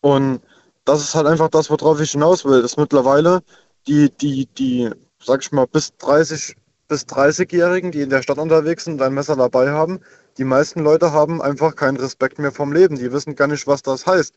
[0.00, 0.40] Und
[0.84, 2.60] das ist halt einfach das, worauf ich hinaus will.
[2.60, 3.42] Ist mittlerweile
[3.86, 4.90] die, die, die,
[5.22, 6.56] sag ich mal, bis 30,
[6.88, 10.00] bis 30-Jährigen, die in der Stadt unterwegs sind und ein Messer dabei haben,
[10.38, 12.96] die meisten Leute haben einfach keinen Respekt mehr vom Leben.
[12.96, 14.34] Die wissen gar nicht, was das heißt,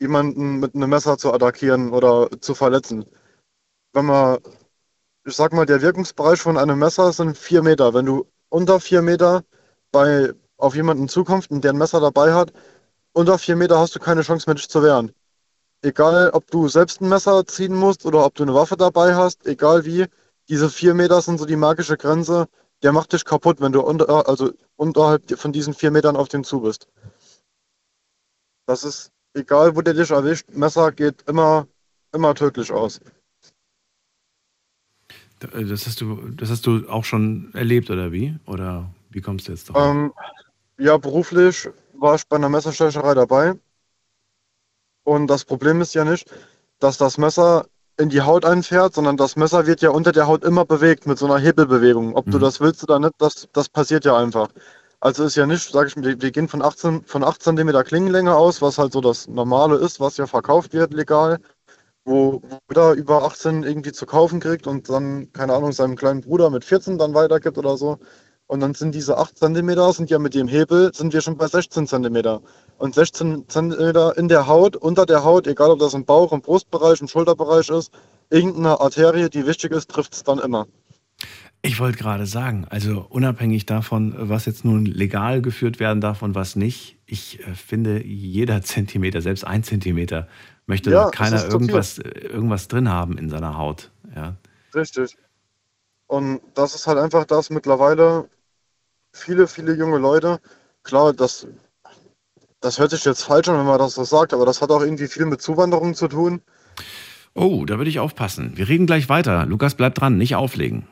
[0.00, 3.04] jemanden mit einem Messer zu attackieren oder zu verletzen.
[3.92, 4.38] Wenn man,
[5.24, 7.94] ich sag mal, der Wirkungsbereich von einem Messer sind vier Meter.
[7.94, 9.44] Wenn du unter vier Meter
[9.92, 12.52] bei, auf jemanden zukommst und der ein Messer dabei hat,
[13.12, 15.12] unter vier Meter hast du keine Chance mehr, dich zu wehren.
[15.82, 19.46] Egal, ob du selbst ein Messer ziehen musst oder ob du eine Waffe dabei hast,
[19.46, 20.06] egal wie,
[20.48, 22.48] diese vier Meter sind so die magische Grenze.
[22.82, 26.44] Der macht dich kaputt, wenn du unter, also unterhalb von diesen vier Metern auf dem
[26.44, 26.88] zu bist.
[28.66, 30.48] Das ist egal, wo der dich erwischt.
[30.52, 31.66] Messer geht immer,
[32.12, 33.00] immer tödlich aus.
[35.40, 38.36] Das hast du, das hast du auch schon erlebt, oder wie?
[38.46, 39.78] Oder wie kommst du jetzt drauf?
[39.78, 40.12] Ähm,
[40.78, 43.54] ja, beruflich war ich bei einer Messerstecherei dabei.
[45.04, 46.30] Und das Problem ist ja nicht,
[46.78, 47.66] dass das Messer
[47.98, 51.18] in die Haut einfährt, sondern das Messer wird ja unter der Haut immer bewegt mit
[51.18, 52.14] so einer Hebelbewegung.
[52.16, 52.42] Ob du Mhm.
[52.42, 54.48] das willst oder nicht, das, das passiert ja einfach.
[55.00, 58.34] Also ist ja nicht, sag ich mal, wir gehen von 18, von 8 cm Klingenlänge
[58.36, 61.38] aus, was halt so das Normale ist, was ja verkauft wird legal,
[62.04, 66.20] wo wo jeder über 18 irgendwie zu kaufen kriegt und dann, keine Ahnung, seinem kleinen
[66.22, 67.98] Bruder mit 14 dann weitergibt oder so.
[68.46, 71.46] Und dann sind diese 8 cm, sind ja mit dem Hebel, sind wir schon bei
[71.48, 72.40] 16 cm.
[72.78, 76.42] Und 16 cm in der Haut, unter der Haut, egal ob das im Bauch, im
[76.42, 77.92] Brustbereich, im Schulterbereich ist,
[78.30, 80.66] irgendeine Arterie, die wichtig ist, trifft es dann immer.
[81.62, 86.34] Ich wollte gerade sagen, also unabhängig davon, was jetzt nun legal geführt werden darf und
[86.34, 90.26] was nicht, ich äh, finde, jeder Zentimeter, selbst ein Zentimeter,
[90.66, 93.90] möchte Ja, keiner irgendwas, irgendwas drin haben in seiner Haut.
[94.14, 94.36] Ja.
[94.74, 95.16] Richtig.
[96.06, 98.28] Und das ist halt einfach das mittlerweile,
[99.12, 100.40] viele, viele junge Leute,
[100.82, 101.46] klar, das,
[102.60, 104.80] das hört sich jetzt falsch an, wenn man das so sagt, aber das hat auch
[104.80, 106.40] irgendwie viel mit Zuwanderung zu tun.
[107.34, 108.56] Oh, da würde ich aufpassen.
[108.56, 109.46] Wir reden gleich weiter.
[109.46, 110.86] Lukas, bleib dran, nicht auflegen.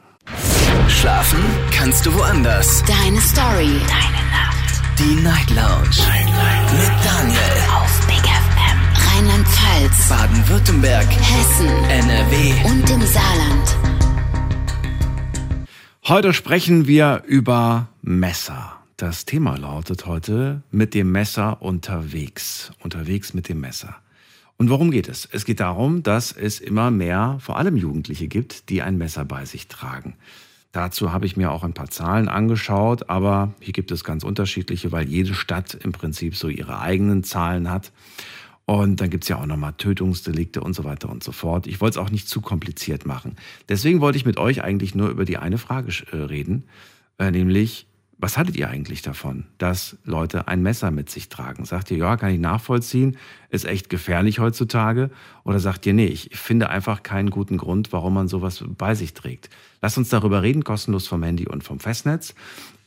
[0.89, 1.39] Schlafen
[1.71, 2.83] kannst du woanders.
[2.85, 3.81] Deine Story.
[3.89, 4.99] Deine Nacht.
[4.99, 5.99] Die Night Lounge.
[6.73, 7.39] Mit Daniel.
[7.75, 8.79] Auf Big FM.
[9.11, 10.09] Rheinland-Pfalz.
[10.09, 11.07] Baden-Württemberg.
[11.09, 11.69] Hessen.
[11.89, 12.71] NRW.
[12.71, 13.77] Und im Saarland.
[16.07, 18.79] Heute sprechen wir über Messer.
[18.97, 22.73] Das Thema lautet heute mit dem Messer unterwegs.
[22.81, 23.95] Unterwegs mit dem Messer.
[24.57, 25.29] Und worum geht es?
[25.31, 29.45] Es geht darum, dass es immer mehr, vor allem Jugendliche gibt, die ein Messer bei
[29.45, 30.17] sich tragen.
[30.73, 34.93] Dazu habe ich mir auch ein paar Zahlen angeschaut, aber hier gibt es ganz unterschiedliche,
[34.93, 37.91] weil jede Stadt im Prinzip so ihre eigenen Zahlen hat.
[38.67, 41.67] Und dann gibt es ja auch nochmal Tötungsdelikte und so weiter und so fort.
[41.67, 43.37] Ich wollte es auch nicht zu kompliziert machen.
[43.71, 46.65] Deswegen wollte ich mit euch eigentlich nur über die eine Frage äh, reden,
[47.19, 47.88] äh, nämlich,
[48.21, 51.65] was haltet ihr eigentlich davon, dass Leute ein Messer mit sich tragen?
[51.65, 53.17] Sagt ihr, ja, kann ich nachvollziehen,
[53.49, 55.11] ist echt gefährlich heutzutage?
[55.45, 59.15] Oder sagt ihr, nee, ich finde einfach keinen guten Grund, warum man sowas bei sich
[59.15, 59.51] trägt?
[59.81, 62.35] Lasst uns darüber reden, kostenlos vom Handy und vom Festnetz.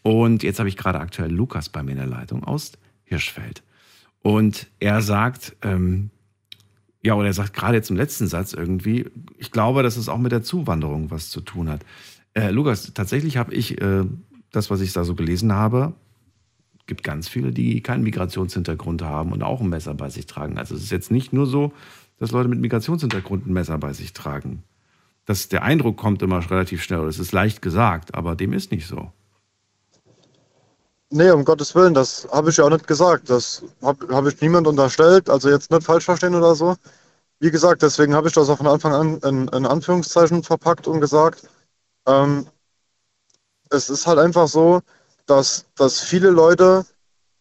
[0.03, 2.73] Und jetzt habe ich gerade aktuell Lukas bei mir in der Leitung aus
[3.05, 3.63] Hirschfeld.
[4.21, 6.09] Und er sagt, ähm,
[7.01, 10.17] ja, oder er sagt gerade jetzt im letzten Satz irgendwie, ich glaube, dass es auch
[10.17, 11.85] mit der Zuwanderung was zu tun hat.
[12.33, 14.03] Äh, Lukas, tatsächlich habe ich äh,
[14.51, 15.93] das, was ich da so gelesen habe,
[16.87, 20.57] gibt ganz viele, die keinen Migrationshintergrund haben und auch ein Messer bei sich tragen.
[20.57, 21.71] Also es ist jetzt nicht nur so,
[22.19, 24.63] dass Leute mit Migrationshintergrund ein Messer bei sich tragen.
[25.25, 28.87] Das, der Eindruck kommt immer relativ schnell, das ist leicht gesagt, aber dem ist nicht
[28.87, 29.11] so.
[31.13, 33.29] Nee, um Gottes Willen, das habe ich ja auch nicht gesagt.
[33.29, 36.75] Das habe hab ich niemand unterstellt, also jetzt nicht falsch verstehen oder so.
[37.39, 41.01] Wie gesagt, deswegen habe ich das auch von Anfang an in, in Anführungszeichen verpackt und
[41.01, 41.47] gesagt,
[42.05, 42.47] ähm,
[43.71, 44.81] es ist halt einfach so,
[45.25, 46.85] dass, dass viele Leute,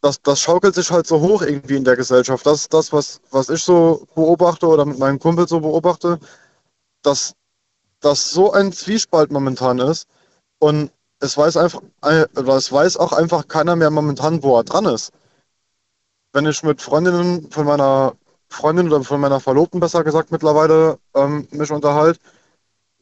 [0.00, 2.46] das, das schaukelt sich halt so hoch irgendwie in der Gesellschaft.
[2.46, 6.18] Das ist das, was, was ich so beobachte oder mit meinem Kumpel so beobachte,
[7.02, 7.34] dass
[8.00, 10.08] das so ein Zwiespalt momentan ist
[10.58, 14.64] und es weiß einfach, äh, oder es weiß auch einfach keiner mehr momentan, wo er
[14.64, 15.12] dran ist.
[16.32, 18.14] Wenn ich mit Freundinnen von meiner
[18.48, 22.20] Freundin oder von meiner Verlobten besser gesagt mittlerweile ähm, mich unterhalte,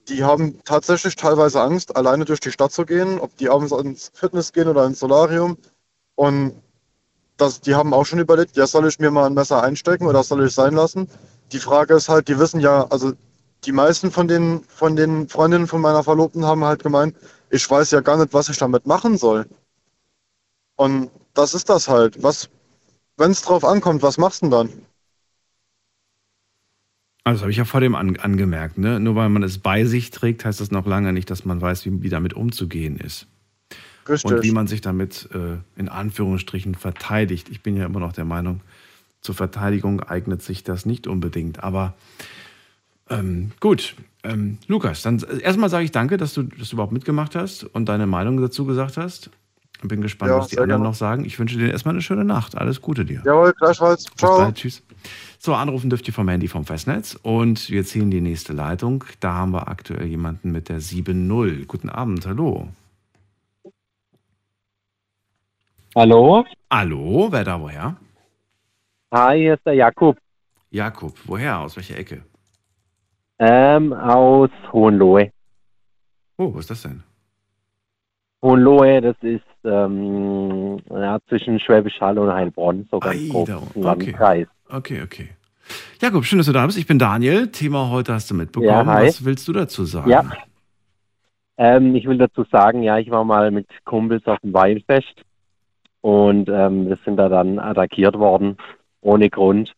[0.08, 4.10] die haben tatsächlich teilweise Angst, alleine durch die Stadt zu gehen, ob die abends ins
[4.14, 5.58] Fitness gehen oder ins Solarium.
[6.14, 6.54] Und
[7.36, 10.22] das, die haben auch schon überlegt, ja, soll ich mir mal ein Messer einstecken oder
[10.22, 11.08] soll ich sein lassen?
[11.52, 13.12] Die Frage ist halt, die wissen ja, also
[13.64, 17.16] die meisten von den, von den Freundinnen von meiner Verlobten haben halt gemeint,
[17.50, 19.46] ich weiß ja gar nicht, was ich damit machen soll.
[20.76, 22.22] Und das ist das halt.
[22.22, 22.48] Was,
[23.16, 24.86] wenn es drauf ankommt, was machst du denn dann?
[27.28, 28.78] Also das habe ich ja vor dem an, angemerkt.
[28.78, 28.98] Ne?
[29.00, 31.84] Nur weil man es bei sich trägt, heißt das noch lange nicht, dass man weiß,
[31.84, 33.26] wie, wie damit umzugehen ist.
[34.08, 34.32] Richtig.
[34.32, 37.50] Und wie man sich damit äh, in Anführungsstrichen verteidigt.
[37.50, 38.62] Ich bin ja immer noch der Meinung,
[39.20, 41.62] zur Verteidigung eignet sich das nicht unbedingt.
[41.62, 41.92] Aber
[43.10, 47.64] ähm, gut, ähm, Lukas, dann erstmal sage ich danke, dass du das überhaupt mitgemacht hast
[47.64, 49.28] und deine Meinung dazu gesagt hast.
[49.82, 51.26] Ich bin gespannt, Ja, was die anderen noch sagen.
[51.26, 52.56] Ich wünsche dir erstmal eine schöne Nacht.
[52.56, 53.20] Alles Gute dir.
[53.26, 54.04] Jawohl, gleichfalls.
[54.04, 54.38] Bis Ciao.
[54.38, 54.82] bald, tschüss.
[55.38, 59.04] So, anrufen dürft ihr vom Handy vom Festnetz und wir ziehen die nächste Leitung.
[59.20, 61.66] Da haben wir aktuell jemanden mit der 7.0.
[61.66, 62.68] Guten Abend, hallo.
[65.94, 66.44] Hallo?
[66.70, 67.96] Hallo, wer da woher?
[69.12, 70.18] Hi, hier ist der Jakub
[70.70, 71.60] Jakob, woher?
[71.60, 72.22] Aus welcher Ecke?
[73.38, 75.32] ähm, aus Hohenlohe.
[76.36, 77.02] Oh, wo ist das denn?
[78.42, 83.84] Hohenlohe, das ist ähm, ja, zwischen Schwäbisch Hall und Heilbronn, so ganz Ei, grob im
[83.84, 84.46] okay.
[84.68, 85.28] Okay, okay.
[86.00, 86.78] Jakob, schön, dass du da bist.
[86.78, 87.48] Ich bin Daniel.
[87.48, 88.68] Thema heute hast du mitbekommen.
[88.68, 88.86] Ja.
[88.86, 90.10] Was willst du dazu sagen?
[90.10, 90.24] Ja.
[91.56, 95.24] Ähm, ich will dazu sagen, ja, ich war mal mit Kumpels auf dem Weinfest
[96.00, 98.56] und ähm, wir sind da dann attackiert worden,
[99.00, 99.74] ohne Grund.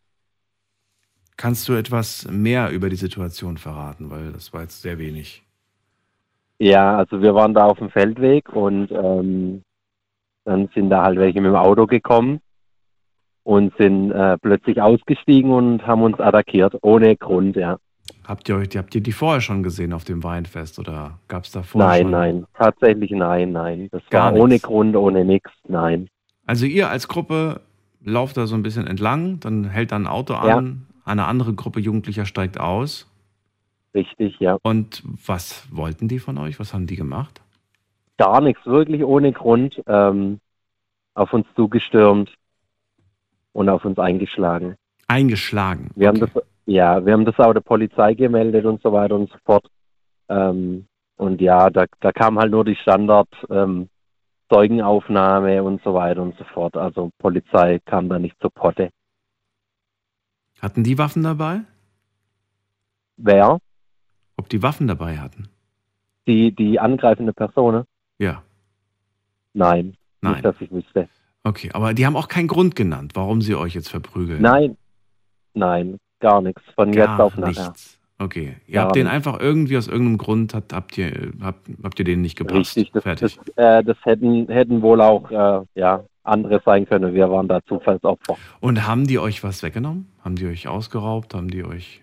[1.38, 4.10] Kannst du etwas mehr über die Situation verraten?
[4.10, 5.42] Weil das war jetzt sehr wenig.
[6.60, 9.62] Ja, also wir waren da auf dem Feldweg und ähm,
[10.44, 12.40] dann sind da halt welche mit dem Auto gekommen
[13.44, 17.78] und sind äh, plötzlich ausgestiegen und haben uns attackiert, ohne Grund, ja.
[18.26, 21.52] Habt ihr, euch, habt ihr die vorher schon gesehen auf dem Weinfest oder gab es
[21.52, 22.10] da vorher Nein, schon?
[22.10, 23.88] nein, tatsächlich nein, nein.
[23.90, 24.66] Das Gar war ohne nichts.
[24.66, 26.08] Grund, ohne nichts, nein.
[26.46, 27.60] Also ihr als Gruppe
[28.04, 30.58] lauft da so ein bisschen entlang, dann hält da ein Auto Ja.
[30.58, 33.09] an, eine andere Gruppe Jugendlicher steigt aus.
[33.94, 34.58] Richtig, ja.
[34.62, 36.60] Und was wollten die von euch?
[36.60, 37.40] Was haben die gemacht?
[38.20, 40.40] gar nichts, wirklich ohne Grund, ähm,
[41.14, 42.30] auf uns zugestürmt
[43.52, 44.76] und auf uns eingeschlagen.
[45.08, 45.90] Eingeschlagen.
[45.94, 46.20] Wir okay.
[46.20, 49.38] haben das, ja, wir haben das auch der Polizei gemeldet und so weiter und so
[49.46, 49.66] fort.
[50.28, 50.84] Ähm,
[51.16, 53.88] und ja, da, da kam halt nur die Standard ähm,
[54.50, 56.76] Zeugenaufnahme und so weiter und so fort.
[56.76, 58.90] Also Polizei kam da nicht zur Potte.
[60.60, 61.62] Hatten die Waffen dabei?
[63.16, 63.60] Wer?
[64.40, 65.50] Ob die Waffen dabei hatten?
[66.26, 67.74] Die, die angreifende Person?
[67.74, 67.86] ne?
[68.18, 68.42] Ja.
[69.52, 70.32] Nein, Nein.
[70.32, 71.10] nicht, dass ich wüsste.
[71.44, 74.40] Okay, aber die haben auch keinen Grund genannt, warum sie euch jetzt verprügeln.
[74.40, 74.78] Nein,
[75.52, 76.62] nein, gar nichts.
[76.74, 77.68] Von Gar jetzt auf nachher.
[77.68, 77.98] nichts.
[78.18, 78.56] Okay.
[78.66, 82.06] Ihr Gar habt den einfach irgendwie aus irgendeinem Grund habt, habt ihr habt, habt ihr
[82.06, 82.76] den nicht gepasst.
[82.76, 83.38] Richtig, das, Fertig.
[83.56, 87.12] das, äh, das hätten, hätten wohl auch äh, ja, andere sein können.
[87.12, 88.36] Wir waren da Zufallsopfer.
[88.60, 90.06] Und haben die euch was weggenommen?
[90.24, 91.34] Haben die euch ausgeraubt?
[91.34, 92.02] Haben die euch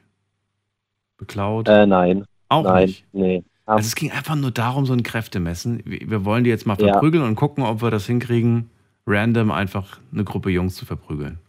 [1.17, 1.67] beklaut?
[1.69, 3.05] Äh, nein, auch nein, nicht.
[3.13, 3.43] nee.
[3.65, 5.81] Also es ging einfach nur darum, so ein Kräftemessen.
[5.85, 6.93] Wir wir wollen die jetzt mal Ja.
[6.93, 8.69] verprügeln und gucken, ob wir das hinkriegen,
[9.05, 11.39] random einfach eine Gruppe Jungs zu verprügeln.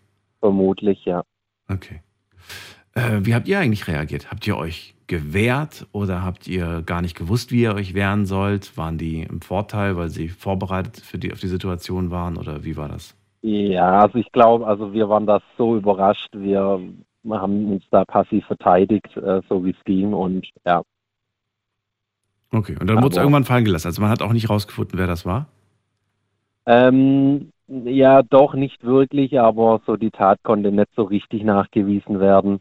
[0.41, 1.23] Vermutlich, ja.
[1.69, 2.03] Okay.
[2.95, 4.31] Äh, wie habt ihr eigentlich reagiert?
[4.31, 8.77] Habt ihr euch gewehrt oder habt ihr gar nicht gewusst, wie ihr euch wehren sollt?
[8.77, 12.77] Waren die im Vorteil, weil sie vorbereitet für die, auf die Situation waren oder wie
[12.77, 13.15] war das?
[13.43, 16.29] Ja, also ich glaube, also wir waren da so überrascht.
[16.33, 16.81] Wir
[17.35, 20.13] haben uns da passiv verteidigt, äh, so wie es ging.
[20.15, 20.83] Und ja,
[22.51, 23.89] Okay, und dann wurde es irgendwann fallen gelassen.
[23.89, 25.47] Also man hat auch nicht rausgefunden, wer das war.
[26.67, 32.61] ähm, ja, doch nicht wirklich, aber so die Tat konnte nicht so richtig nachgewiesen werden.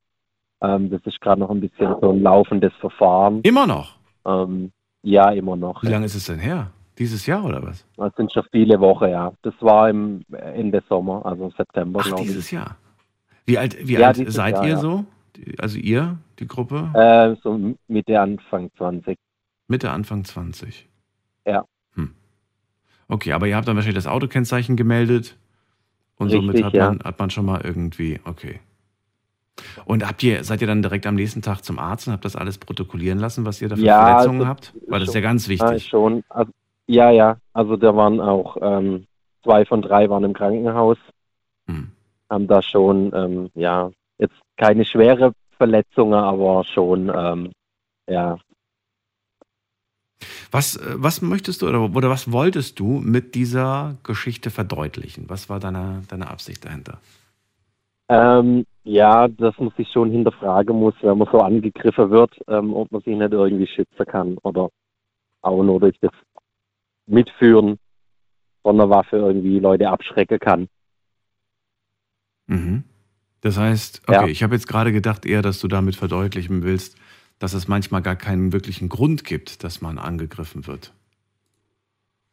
[0.62, 3.40] Ähm, das ist gerade noch ein bisschen so ein laufendes Verfahren.
[3.44, 3.96] Immer noch.
[4.26, 4.72] Ähm,
[5.04, 5.82] ja, immer noch.
[5.84, 6.72] Wie lange ist es denn her?
[6.98, 7.86] Dieses Jahr oder was?
[7.96, 9.32] Das sind schon viele Wochen, ja.
[9.44, 12.28] Das war im Ende Sommer, also September, Ach, glaube ich.
[12.28, 12.76] dieses Jahr.
[13.48, 14.78] Wie alt, wie Ja, alt seid Jahr, ihr ja.
[14.78, 15.06] so?
[15.58, 16.90] Also ihr, die Gruppe?
[16.94, 19.18] Äh, so Mitte, Anfang 20.
[19.68, 20.88] Mitte, Anfang 20.
[21.46, 21.66] Ja.
[21.96, 22.14] Hm.
[23.08, 25.38] Okay, aber ihr habt dann wahrscheinlich das Autokennzeichen gemeldet
[26.18, 26.90] und somit Richtig, hat ja.
[26.90, 28.60] man, hat man schon mal irgendwie, okay.
[29.86, 32.36] Und habt ihr, seid ihr dann direkt am nächsten Tag zum Arzt und habt das
[32.36, 34.74] alles protokollieren lassen, was ihr da für Ja, Verletzungen also, habt?
[34.88, 35.88] Weil das ist ja ganz Ah, wichtig.
[35.88, 36.24] schon.
[36.30, 36.52] Also,
[36.88, 37.38] ja, ja.
[37.54, 39.08] Also da waren auch ähm,
[39.44, 40.98] zwei von drei waren im Krankenhaus,
[41.68, 41.92] Hm.
[42.30, 47.52] Haben da schon, ähm, ja, jetzt keine schwere Verletzungen, aber schon, ähm,
[48.08, 48.38] ja,
[50.52, 55.26] Was, äh, was möchtest du oder, oder was wolltest du mit dieser Geschichte verdeutlichen?
[55.30, 57.00] Was war deine, deine Absicht dahinter?
[58.10, 62.92] Ähm, ja, das muss ich schon hinterfragen muss, wenn man so angegriffen wird, ähm, ob
[62.92, 64.70] man sich nicht irgendwie schützen kann oder
[65.42, 66.14] auch nur durch das
[67.06, 67.78] Mitführen
[68.62, 70.68] von einer Waffe irgendwie Leute abschrecken kann.
[72.48, 72.84] Mhm.
[73.42, 74.28] Das heißt, okay, Ja.
[74.28, 76.98] ich habe jetzt gerade gedacht eher, dass du damit verdeutlichen willst,
[77.40, 80.92] dass es manchmal gar keinen wirklichen Grund gibt, dass man angegriffen wird.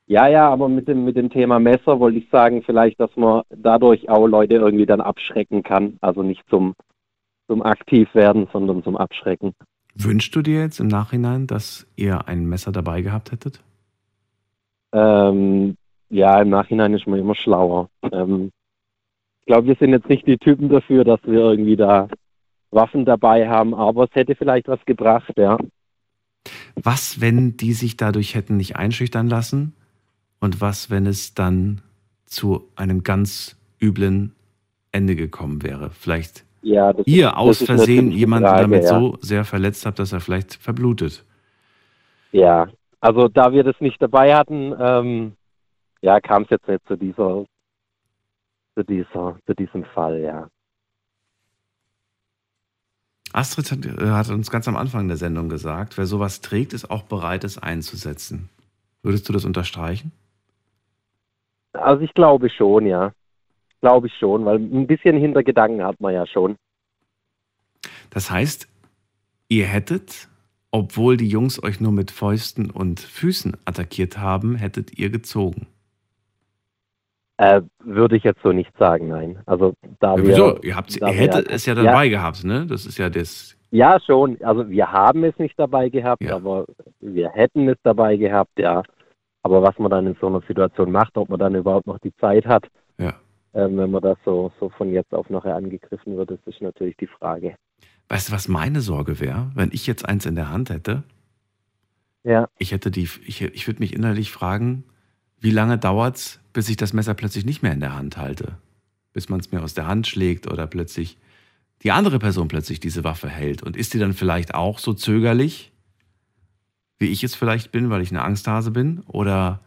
[0.06, 3.42] Ja, ja, aber mit dem, mit dem Thema Messer wollte ich sagen, vielleicht, dass man
[3.50, 5.96] dadurch auch Leute irgendwie dann abschrecken kann.
[6.00, 6.74] Also nicht zum,
[7.48, 9.54] zum Aktivwerden, sondern zum Abschrecken.
[9.94, 13.62] Wünschst du dir jetzt im Nachhinein, dass ihr ein Messer dabei gehabt hättet?
[14.92, 15.76] Ähm,
[16.10, 17.88] ja, im Nachhinein ist man immer schlauer.
[18.12, 18.50] Ähm,
[19.44, 22.08] ich glaube, wir sind jetzt nicht die Typen dafür, dass wir irgendwie da
[22.70, 25.58] Waffen dabei haben, aber es hätte vielleicht was gebracht, ja.
[26.82, 29.74] Was, wenn die sich dadurch hätten nicht einschüchtern lassen?
[30.40, 31.82] Und was, wenn es dann
[32.24, 34.34] zu einem ganz üblen
[34.92, 35.90] Ende gekommen wäre?
[35.90, 38.98] Vielleicht Ja, ihr ist- aus Versehen jemanden Frage, damit ja.
[38.98, 41.22] so sehr verletzt habt, dass er vielleicht verblutet.
[42.32, 42.68] Ja,
[43.00, 45.32] also da wir das nicht dabei hatten, ähm,
[46.00, 47.44] ja, kam es jetzt nicht zu dieser,
[48.74, 50.48] zu dieser, zu diesem Fall, ja.
[53.32, 56.90] Astrid hat, äh, hat uns ganz am Anfang der Sendung gesagt, wer sowas trägt, ist
[56.90, 58.48] auch bereit, es einzusetzen.
[59.02, 60.12] Würdest du das unterstreichen?
[61.72, 63.12] Also ich glaube schon, ja.
[63.80, 66.56] Glaube ich schon, weil ein bisschen Hintergedanken hat man ja schon.
[68.10, 68.68] Das heißt,
[69.48, 70.28] ihr hättet,
[70.70, 75.66] obwohl die Jungs euch nur mit Fäusten und Füßen attackiert haben, hättet ihr gezogen.
[77.36, 79.40] Äh, würde ich jetzt so nicht sagen, nein.
[79.46, 80.58] Also da Ja, wir, wieso?
[80.62, 82.64] Ihr, habt, ihr hättet es ja dabei gehabt, ne?
[82.66, 83.56] Das ist ja das.
[83.72, 84.40] Ja, schon.
[84.42, 86.36] Also wir haben es nicht dabei gehabt, Ja.
[86.36, 86.64] aber
[87.00, 88.84] wir hätten es dabei gehabt, ja.
[89.42, 92.14] Aber was man dann in so einer Situation macht, ob man dann überhaupt noch die
[92.16, 92.66] Zeit hat,
[92.98, 93.14] Ja.
[93.52, 96.96] ähm, wenn man das so, so von jetzt auf nachher angegriffen wird, das ist natürlich
[96.98, 97.56] die Frage.
[98.08, 101.02] Weißt du, was meine Sorge wäre, wenn ich jetzt eins in der Hand hätte?
[102.22, 102.48] Ja.
[102.58, 104.84] Ich hätte die, ich, ich würde mich innerlich fragen,
[105.44, 108.56] wie lange dauert's, bis ich das Messer plötzlich nicht mehr in der Hand halte?
[109.12, 111.18] Bis man es mir aus der Hand schlägt oder plötzlich
[111.82, 113.62] die andere Person plötzlich diese Waffe hält.
[113.62, 115.70] Und ist die dann vielleicht auch so zögerlich,
[116.98, 119.00] wie ich es vielleicht bin, weil ich eine Angsthase bin?
[119.06, 119.60] Oder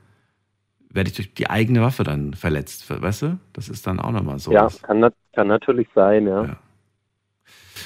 [0.89, 3.39] werde ich durch die eigene Waffe dann verletzt, weißt du?
[3.53, 4.51] Das ist dann auch nochmal so.
[4.51, 6.43] Ja, kann, nat- kann natürlich sein, ja.
[6.43, 6.57] Ja.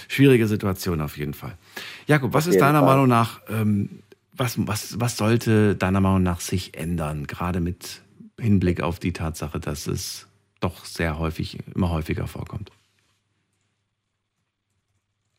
[0.07, 1.57] Schwierige Situation auf jeden Fall.
[2.07, 2.87] Jakob, was ist deiner Fall.
[2.87, 4.01] Meinung nach, ähm,
[4.33, 8.01] was, was, was sollte deiner Meinung nach sich ändern, gerade mit
[8.39, 10.27] Hinblick auf die Tatsache, dass es
[10.59, 12.71] doch sehr häufig, immer häufiger vorkommt?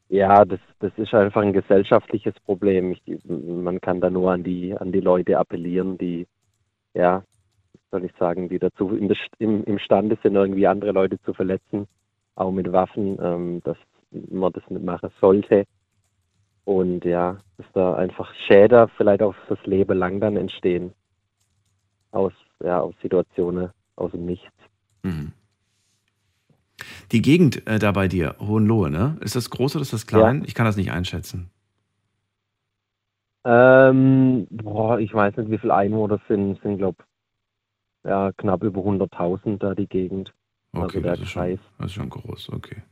[0.09, 2.93] Ja, das, das ist einfach ein gesellschaftliches Problem.
[2.93, 6.27] Ich, man kann da nur an die, an die Leute appellieren, die,
[6.93, 7.23] ja,
[7.91, 11.87] soll ich sagen, die dazu der, im, imstande sind, irgendwie andere Leute zu verletzen,
[12.35, 13.79] auch mit Waffen, ähm, dass
[14.11, 15.65] man das nicht machen sollte.
[16.65, 20.93] Und ja, dass da einfach Schäden vielleicht auch das Leben lang dann entstehen.
[22.13, 22.33] Aus,
[22.63, 24.53] ja, aus Situationen aus dem Nichts.
[25.03, 25.33] Mhm.
[27.11, 29.17] Die Gegend äh, da bei dir, Hohenlohe, ne?
[29.21, 30.43] Ist das groß oder ist das klein?
[30.47, 31.51] Ich kann das nicht einschätzen.
[33.45, 37.05] Ähm, boah, ich weiß nicht, wie viele Einwohner sind, sind glaube
[38.05, 40.33] ja, knapp über 100.000 da die Gegend.
[40.73, 41.59] Okay, also der das, ist schon, Kreis.
[41.79, 42.83] das ist schon groß, okay.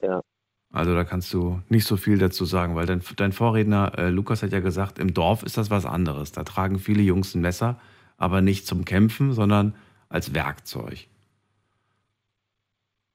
[0.00, 0.22] Ja.
[0.70, 4.42] Also da kannst du nicht so viel dazu sagen, weil dein, dein Vorredner äh, Lukas
[4.42, 6.32] hat ja gesagt, im Dorf ist das was anderes.
[6.32, 7.80] Da tragen viele Jungs ein Messer,
[8.18, 9.74] aber nicht zum Kämpfen, sondern
[10.08, 11.06] als Werkzeug.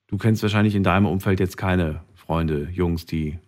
[0.08, 3.40] Du kennst wahrscheinlich in deinem Umfeld jetzt keine Freunde, Jungs, die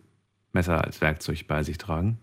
[0.52, 2.20] Messer als Werkzeug bei sich tragen.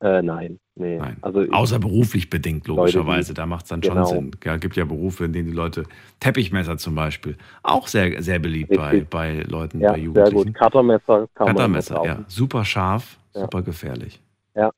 [0.00, 0.98] Äh, nein, nee.
[0.98, 1.16] Nein.
[1.22, 3.32] Also ich- Außer beruflich bedingt, Leute, logischerweise.
[3.32, 4.06] die- da macht es dann genau.
[4.06, 4.30] schon Sinn.
[4.44, 5.84] Ja, gibt ja Berufe, in denen die Leute,
[6.20, 9.08] Teppichmesser zum Beispiel, auch sehr, sehr beliebt bei, Richtig.
[9.10, 10.52] bei Leuten, ja, bei sehr Jugendlichen.
[10.52, 10.54] gut.
[10.54, 12.18] Cuttermesser kann Cuttermesser, ja.
[12.28, 13.40] Super scharf, Ja.
[13.42, 14.20] super gefährlich.
[14.54, 14.70] Ja.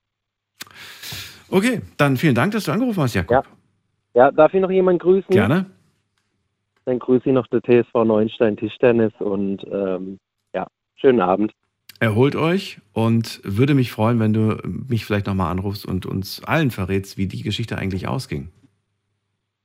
[1.50, 3.30] Okay, dann vielen Dank, dass du angerufen hast, Jakob.
[3.32, 3.42] Ja.
[4.14, 5.30] Ja, darf ich noch jemanden grüßen?
[5.30, 5.66] Gerne.
[6.84, 10.18] Dann grüße ich noch der TSV Neuenstein Tischtennis und ähm,
[10.54, 10.66] ja,
[10.96, 11.52] schönen Abend.
[12.00, 16.70] Erholt euch und würde mich freuen, wenn du mich vielleicht nochmal anrufst und uns allen
[16.70, 18.48] verrätst, wie die Geschichte eigentlich ausging.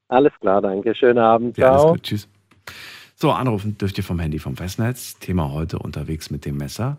[0.08, 0.96] Alles klar, danke.
[0.96, 1.58] Schönen Abend.
[1.58, 1.92] Ja, alles Ciao.
[1.94, 2.04] gut.
[2.04, 2.28] Tschüss.
[3.16, 5.20] So, anrufen dürft ihr vom Handy vom Festnetz.
[5.20, 6.98] Thema heute unterwegs mit dem Messer.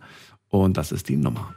[0.49, 1.55] Und das ist die Nummer.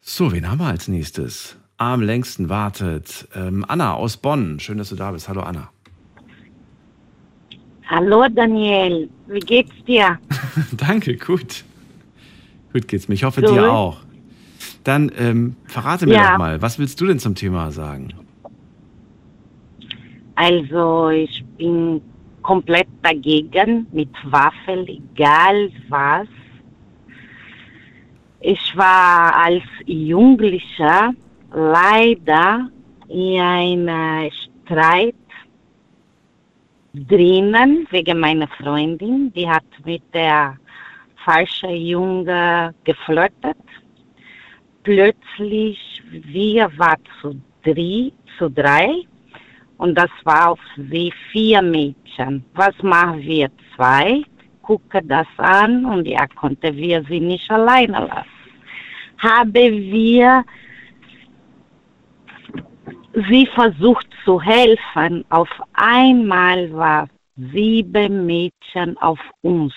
[0.00, 1.56] So, wen haben wir als nächstes?
[1.76, 4.58] Am längsten wartet ähm, Anna aus Bonn.
[4.58, 5.28] Schön, dass du da bist.
[5.28, 5.70] Hallo Anna.
[7.88, 10.18] Hallo Daniel, wie geht's dir?
[10.76, 11.64] Danke, gut.
[12.72, 13.14] Gut geht's mir.
[13.14, 13.50] Ich hoffe, Gut.
[13.50, 13.98] dir auch.
[14.84, 16.32] Dann ähm, verrate mir Ja.
[16.32, 18.12] doch mal, was willst du denn zum Thema sagen?
[20.34, 22.00] Also ich bin
[22.42, 26.28] komplett dagegen mit Waffen, egal was.
[28.40, 31.12] Ich war als Jugendlicher
[31.52, 32.70] leider
[33.08, 34.30] in einem
[34.64, 35.14] Streit
[37.06, 39.32] drinnen wegen meiner Freundin.
[39.34, 40.56] Die hat mit der
[41.24, 43.56] falschen Junge geflirtet.
[44.82, 48.88] Plötzlich, wir waren zu, drei, zu drei
[49.76, 50.60] und das war auf
[50.90, 52.44] sie vier Mädchen.
[52.54, 54.22] Was machen wir zwei?
[54.62, 58.28] Gucke das an und ja, konnte wir sie nicht alleine lassen.
[59.18, 60.44] Haben wir
[63.28, 65.24] sie versucht zu helfen.
[65.30, 69.74] Auf einmal war sieben Mädchen auf uns.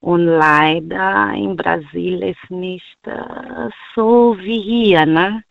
[0.00, 5.42] Und leider in Brasilien ist nicht äh, so wie hier, ne?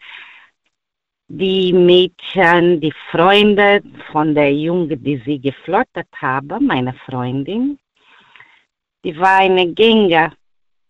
[1.28, 3.82] Die Mädchen, die Freunde
[4.12, 7.80] von der Junge, die sie geflirtet haben, meine Freundin,
[9.04, 10.32] die war eine Gänge.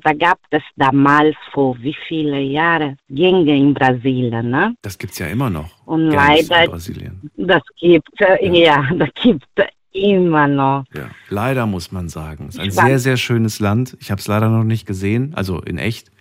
[0.06, 4.76] Da gab es damals vor wie viele Jahre Gänge in Brasilien, ne?
[4.84, 5.84] Das gibt's ja immer noch.
[5.88, 7.32] Und Gangs leider, in Brasilien.
[7.38, 9.48] das gibt äh, ja, das gibt
[9.94, 10.84] immer noch.
[10.94, 11.10] Ja.
[11.30, 12.46] Leider muss man sagen.
[12.50, 13.98] Es ist ein Ich sehr, sehr schönes Land.
[14.00, 16.12] Ich habe es leider noch nicht gesehen, also in echt.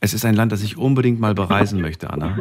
[0.00, 2.38] Es ist ein Land, das ich unbedingt mal bereisen möchte, Anna.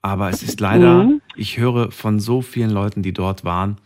[0.00, 1.20] Aber es ist leider, Mhm.
[1.36, 3.76] ich höre von so vielen Leuten, die dort waren,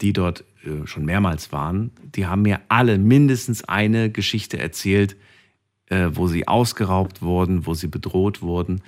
[0.00, 5.14] die dort äh, schon mehrmals waren, die haben mir alle mindestens eine Geschichte erzählt,
[5.90, 8.82] äh, wo sie ausgeraubt wurden, wo sie bedroht wurden.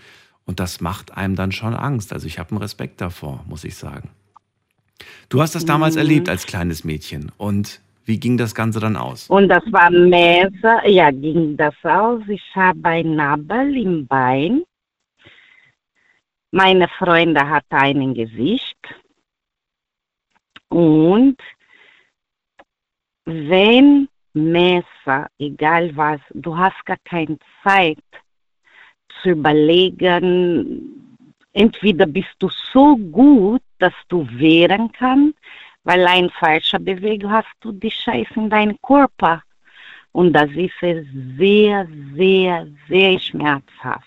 [0.47, 2.13] Und das macht einem dann schon Angst.
[2.13, 4.11] Also ich habe einen Respekt davor, muss ich sagen.
[5.29, 6.01] Du hast das damals Mhm.
[6.01, 7.33] erlebt als kleines Mädchen.
[7.37, 9.29] Und wie ging das Ganze dann aus?
[9.29, 12.23] Und das war Messer, ja, ging das aus.
[12.29, 14.63] Ich habe ein Nabel im Bein.
[16.51, 18.79] Meine Freunde hatten ein Gesicht.
[20.69, 21.37] Und
[23.25, 27.99] wenn Messer, egal was, du hast gar keine Zeit
[29.23, 31.17] zu überlegen,
[31.53, 35.37] entweder bist du so gut, dass du wehren kannst,
[35.85, 39.43] weil ein falscher Bewegung hast du die Scheiße in deinem Körper.
[40.13, 41.87] Und das ist sehr,
[42.17, 44.07] sehr, sehr schmerzhaft.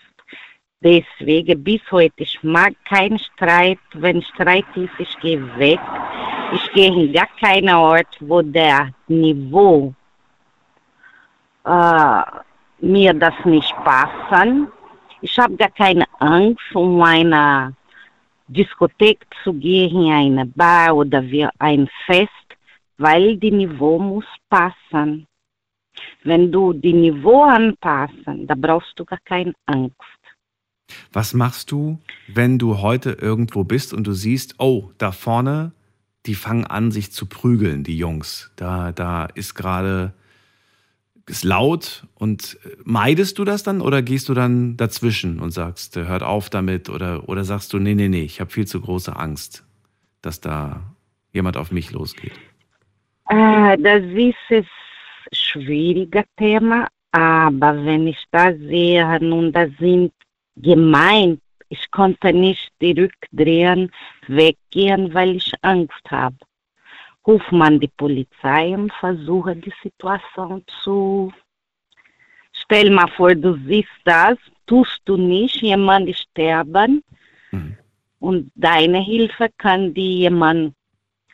[0.80, 3.78] Deswegen bis heute, ich mag keinen Streit.
[3.94, 5.80] Wenn Streit ist, ich gehe weg.
[6.52, 9.94] Ich gehe in gar keinen Ort, wo der Niveau
[11.64, 12.22] äh,
[12.80, 14.68] mir das nicht passen.
[15.20, 17.74] Ich habe gar keine Angst, um eine
[18.48, 22.30] Diskothek zu gehen, in eine Bar oder wie ein Fest,
[22.98, 25.26] weil die Niveau muss passen.
[26.24, 29.94] Wenn du die Niveau anpassen, da brauchst du gar keine Angst.
[31.12, 35.72] Was machst du, wenn du heute irgendwo bist und du siehst, oh, da vorne,
[36.26, 38.52] die fangen an, sich zu prügeln, die Jungs.
[38.56, 40.14] Da, da ist gerade
[41.26, 45.96] ist laut und äh, meidest du das dann oder gehst du dann dazwischen und sagst,
[45.96, 48.80] äh, hört auf damit oder, oder sagst du, nee, nee, nee, ich habe viel zu
[48.80, 49.64] große Angst,
[50.22, 50.82] dass da
[51.32, 52.32] jemand auf mich losgeht?
[53.28, 54.66] Äh, das ist ein
[55.32, 60.12] schwieriges Thema, aber wenn ich da sehe, nun, das sind
[60.56, 61.40] gemeint.
[61.68, 63.90] Ich konnte nicht zurückdrehen,
[64.28, 66.36] weggehen, weil ich Angst habe.
[67.26, 71.32] Ruf man die Polizei und versuche die Situation zu.
[72.52, 74.36] Stell mal vor, du siehst das,
[74.66, 77.02] tust du nicht, jemand sterben
[77.50, 77.76] mhm.
[78.20, 80.74] und deine Hilfe kann dir jemand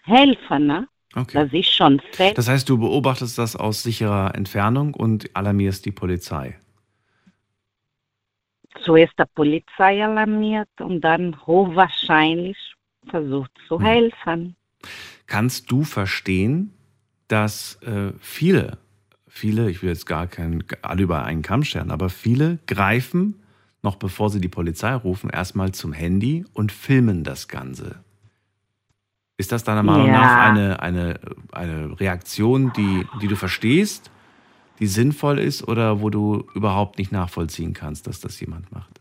[0.05, 0.67] helfen.
[0.67, 0.89] Ne?
[1.15, 1.35] Okay.
[1.35, 2.39] Das ist schon fest.
[2.39, 6.59] Das heißt, du beobachtest das aus sicherer Entfernung und alarmierst die Polizei
[8.85, 12.57] zuerst die Polizei alarmiert und dann hochwahrscheinlich
[13.09, 14.55] versucht zu hm.
[15.31, 16.73] Kannst du verstehen,
[17.28, 18.77] dass äh, viele,
[19.28, 23.40] viele, ich will jetzt gar keinen, alle über einen Kamm scheren, aber viele greifen,
[23.82, 28.05] noch bevor sie die Polizei rufen, erstmal zum Handy und filmen das Ganze.
[29.39, 30.20] Ist das deiner Meinung ja.
[30.20, 31.20] nach eine, eine,
[31.52, 34.11] eine Reaktion, die, die du verstehst?
[34.81, 39.01] die sinnvoll ist oder wo du überhaupt nicht nachvollziehen kannst, dass das jemand macht?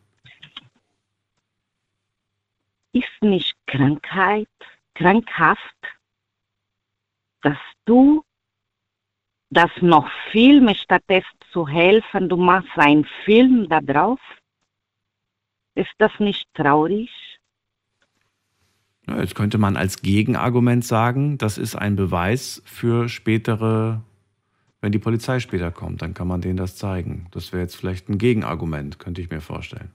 [2.92, 4.48] Ist nicht Krankheit,
[4.96, 5.78] krankhaft,
[7.42, 8.24] dass du
[9.50, 14.20] das noch filmst, statt es zu helfen, du machst einen Film da drauf?
[15.76, 17.10] Ist das nicht traurig?
[19.08, 24.04] Jetzt könnte man als Gegenargument sagen, das ist ein Beweis für spätere
[24.82, 27.28] wenn die Polizei später kommt, dann kann man denen das zeigen.
[27.32, 29.92] Das wäre jetzt vielleicht ein Gegenargument, könnte ich mir vorstellen.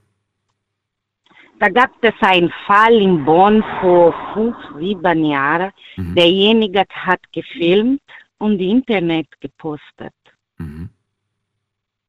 [1.65, 5.73] Da gab es einen Fall in Bonn vor fünf, sieben Jahren.
[5.97, 6.15] Mhm.
[6.15, 8.03] Derjenige hat gefilmt
[8.37, 10.13] und im Internet gepostet.
[10.59, 10.91] Mhm.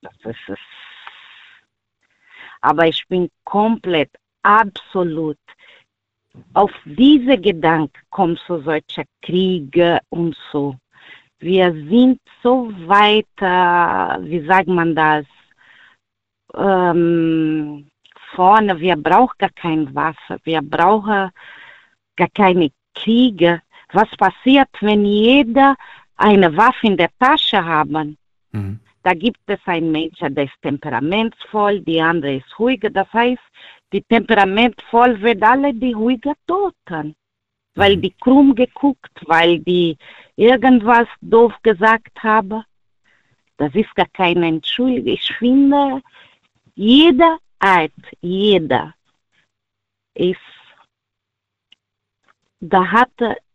[0.01, 0.59] Das ist es.
[2.59, 4.11] Aber ich bin komplett,
[4.43, 5.37] absolut
[6.53, 10.75] auf diese Gedanken kommen so solche Kriege und so
[11.39, 15.25] wir sind so weit, äh, wie sagt man das,
[16.55, 17.87] ähm,
[18.35, 21.31] vorne, wir brauchen gar kein Wasser, wir brauchen
[22.15, 23.61] gar keine Kriege.
[23.93, 25.75] Was passiert, wenn jeder
[26.17, 28.17] eine Waffe in der Tasche haben?
[28.51, 28.79] Mhm.
[29.03, 32.89] Da gibt es einen Menschen, der ist temperamentsvoll, die andere ist ruhiger.
[32.89, 33.43] Das heißt,
[33.93, 37.15] die temperamentvoll wird alle die ruhiger toten
[37.75, 38.01] weil mhm.
[38.01, 39.97] die krumm geguckt, weil die
[40.35, 42.63] irgendwas doof gesagt haben.
[43.57, 45.13] Das ist gar keine Entschuldigung.
[45.13, 46.01] Ich finde,
[46.75, 47.91] jeder Art,
[48.21, 48.93] jeder
[50.13, 50.39] ist,
[52.59, 53.11] da hat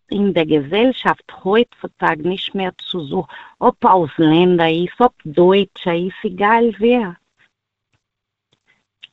[0.09, 6.75] in der Gesellschaft heutzutage nicht mehr zu suchen, ob Ausländer ist, ob Deutscher ist, egal
[6.79, 7.17] wer.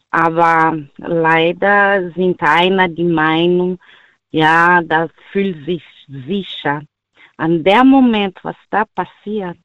[0.10, 3.80] Aber leider sind einer die Meinung,
[4.32, 6.82] ja, das fühlt sich sicher.
[7.38, 9.58] An der Moment, was da passiert,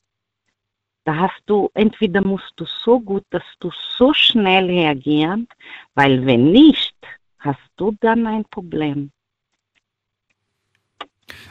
[1.05, 5.49] da hast du, entweder musst du so gut, dass du so schnell reagieren,
[5.95, 6.95] weil wenn nicht,
[7.39, 9.11] hast du dann ein Problem.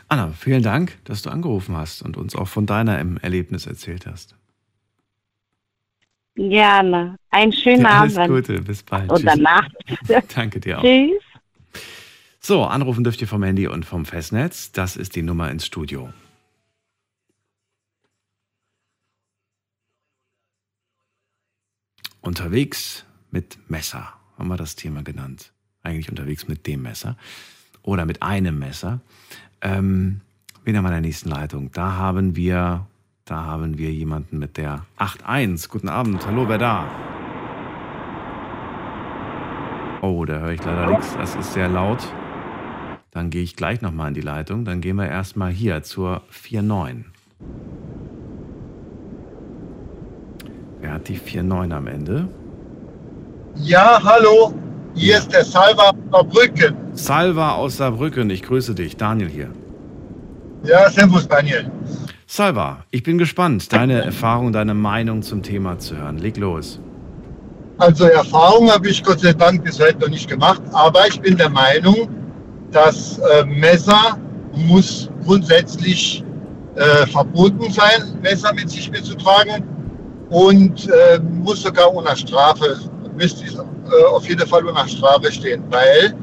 [0.08, 4.36] Anna, vielen Dank, dass du angerufen hast und uns auch von deiner Erlebnis erzählt hast.
[6.36, 7.18] Gerne.
[7.30, 8.32] Einen schönen ja, alles Abend.
[8.32, 9.12] Alles Gute, bis bald.
[9.12, 9.42] Oder Tschüss.
[9.42, 9.72] Nacht.
[10.36, 10.84] Danke dir auch.
[10.84, 11.22] Tschüss.
[12.40, 14.72] So, anrufen dürft ihr vom Handy und vom Festnetz.
[14.72, 16.10] Das ist die Nummer ins Studio.
[22.22, 25.52] Unterwegs mit Messer, haben wir das Thema genannt.
[25.82, 27.18] Eigentlich unterwegs mit dem Messer
[27.82, 29.02] oder mit einem Messer.
[29.62, 30.22] Ähm,
[30.64, 31.72] wen haben wir in der nächsten Leitung?
[31.72, 32.86] Da haben wir,
[33.26, 35.68] da haben wir jemanden mit der 8.1.
[35.68, 36.88] Guten Abend, hallo, wer da?
[40.04, 41.16] Oh, da höre ich leider nichts.
[41.16, 42.08] Das ist sehr laut.
[43.10, 44.64] Dann gehe ich gleich nochmal in die Leitung.
[44.64, 47.06] Dann gehen wir erstmal hier zur 4.9.
[50.82, 52.28] Wer hat die 4-9 am Ende?
[53.56, 54.54] Ja, hallo.
[54.96, 56.76] Hier ist der Salva aus Saarbrücken.
[56.94, 58.98] Salva aus Saarbrücken, ich grüße dich.
[58.98, 59.50] Daniel hier.
[60.64, 61.72] Ja, servus Daniel.
[62.26, 66.18] Salva, ich bin gespannt, deine Erfahrung, deine Meinung zum Thema zu hören.
[66.18, 66.80] Leg los.
[67.78, 71.38] Also Erfahrung habe ich Gott sei Dank bis heute noch nicht gemacht, aber ich bin
[71.38, 72.10] der Meinung,
[72.72, 74.18] dass äh, Messer
[74.54, 76.24] muss grundsätzlich
[76.76, 79.64] äh, verboten sein, Messer mit sich mitzutragen
[80.32, 82.80] und äh, muss sogar unter Strafe,
[83.16, 86.14] müsste äh, auf jeden Fall unter Strafe stehen, weil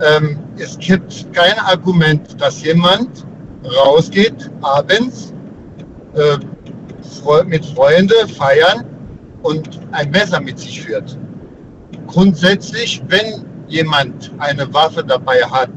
[0.00, 3.24] ähm, es gibt kein Argument, dass jemand
[3.64, 5.32] rausgeht abends
[6.14, 6.36] äh,
[7.44, 8.84] mit Freunden feiern
[9.42, 11.16] und ein Messer mit sich führt.
[12.08, 15.70] Grundsätzlich, wenn jemand eine Waffe dabei hat,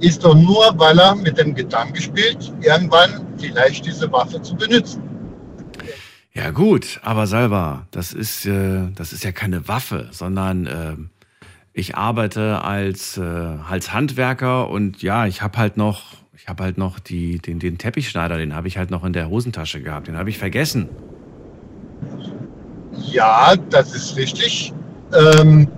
[0.00, 5.02] ist doch nur, weil er mit dem Gedanken spielt, irgendwann vielleicht diese Waffe zu benutzen.
[6.36, 10.96] Ja gut, aber Salva, das ist, äh, das ist ja keine Waffe, sondern äh,
[11.72, 16.02] ich arbeite als, äh, als Handwerker und ja, ich habe halt noch,
[16.36, 19.28] ich habe halt noch die, den, den Teppichschneider, den habe ich halt noch in der
[19.30, 20.88] Hosentasche gehabt, den habe ich vergessen.
[22.96, 24.72] Ja, das ist richtig.
[25.12, 25.68] Ähm,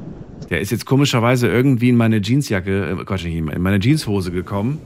[0.48, 4.80] der ist jetzt komischerweise irgendwie in meine Jeansjacke, äh, Quatsch, nicht, in meine Jeanshose gekommen.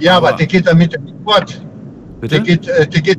[0.00, 1.64] Ja, aber, aber der geht damit fort.
[2.20, 2.34] Bitte?
[2.34, 3.18] Der geht, äh, der, geht,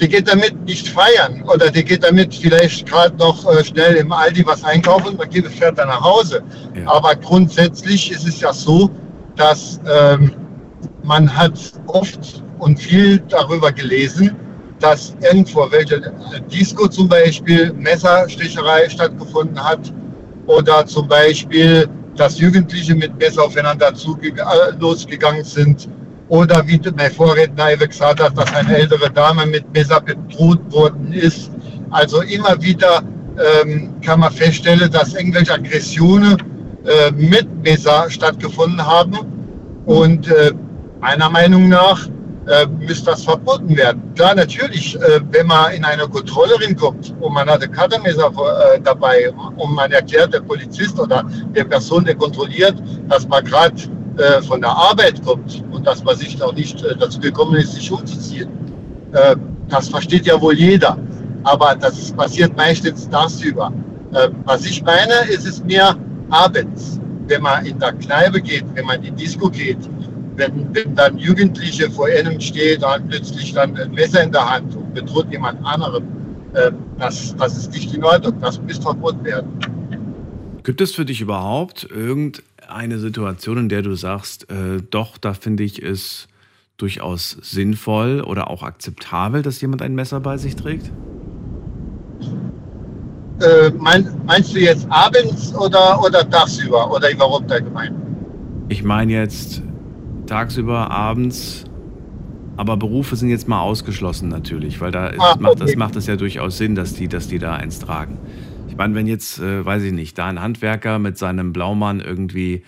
[0.00, 4.12] der geht damit nicht feiern oder der geht damit vielleicht gerade noch äh, schnell im
[4.12, 6.42] Aldi was einkaufen und geht, fährt dann nach Hause.
[6.74, 6.90] Ja.
[6.90, 8.90] Aber grundsätzlich ist es ja so,
[9.36, 10.32] dass ähm,
[11.02, 14.34] man hat oft und viel darüber gelesen,
[14.80, 16.10] dass irgendwo welche äh,
[16.50, 19.92] Disco zum Beispiel Messersticherei stattgefunden hat
[20.46, 25.88] oder zum Beispiel, dass Jugendliche mit Messer aufeinander äh, losgegangen sind
[26.30, 31.50] oder wie mein Vorredner gesagt hat, dass eine ältere Dame mit Messer bedroht worden ist.
[31.90, 33.02] Also immer wieder
[33.64, 36.36] ähm, kann man feststellen, dass irgendwelche Aggressionen
[36.86, 39.18] äh, mit Messer stattgefunden haben
[39.86, 40.52] und äh,
[41.00, 42.06] meiner Meinung nach
[42.46, 44.00] äh, müsste das verboten werden.
[44.14, 48.28] Klar, natürlich, äh, wenn man in eine Kontrolle kommt und man hat ein Cuttermesser
[48.74, 51.24] äh, dabei und man erklärt der Polizist oder
[51.54, 52.76] der Person, der kontrolliert,
[53.08, 53.74] dass man gerade
[54.20, 57.72] äh, von der Arbeit kommt und dass man sich noch nicht äh, dazu gekommen ist,
[57.72, 58.50] sich umzuziehen.
[59.12, 59.34] Äh,
[59.68, 60.98] das versteht ja wohl jeder.
[61.44, 63.72] Aber das passiert meistens tagsüber.
[64.44, 65.96] was ich meine, ist es mir
[66.28, 69.78] abends, wenn man in der Kneipe geht, wenn man in die Disco geht,
[70.36, 74.76] wenn, wenn dann Jugendliche vor einem steht und plötzlich dann ein Messer in der Hand
[74.76, 76.04] und bedroht jemand anderem,
[76.98, 79.48] das, das ist nicht in Ordnung, das müsste verboten werden.
[80.62, 81.88] Gibt es für dich überhaupt
[82.70, 86.28] irgendeine Situation, in der du sagst, äh, doch, da finde ich es
[86.76, 90.90] durchaus sinnvoll oder auch akzeptabel, dass jemand ein Messer bei sich trägt?
[93.40, 97.94] Äh, mein, meinst du jetzt abends oder, oder tagsüber oder überhaupt allgemein?
[98.68, 99.62] Ich meine jetzt
[100.26, 101.64] tagsüber, abends.
[102.56, 105.42] Aber Berufe sind jetzt mal ausgeschlossen natürlich, weil da ah, okay.
[105.42, 108.18] macht, das macht es ja durchaus Sinn, dass die, dass die da eins tragen.
[108.80, 112.62] Meine, wenn jetzt, äh, weiß ich nicht, da ein Handwerker mit seinem Blaumann irgendwie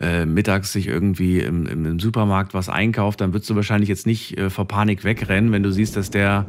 [0.00, 4.38] äh, mittags sich irgendwie im, im, Supermarkt was einkauft, dann würdest du wahrscheinlich jetzt nicht
[4.38, 6.46] äh, vor Panik wegrennen, wenn du siehst, dass der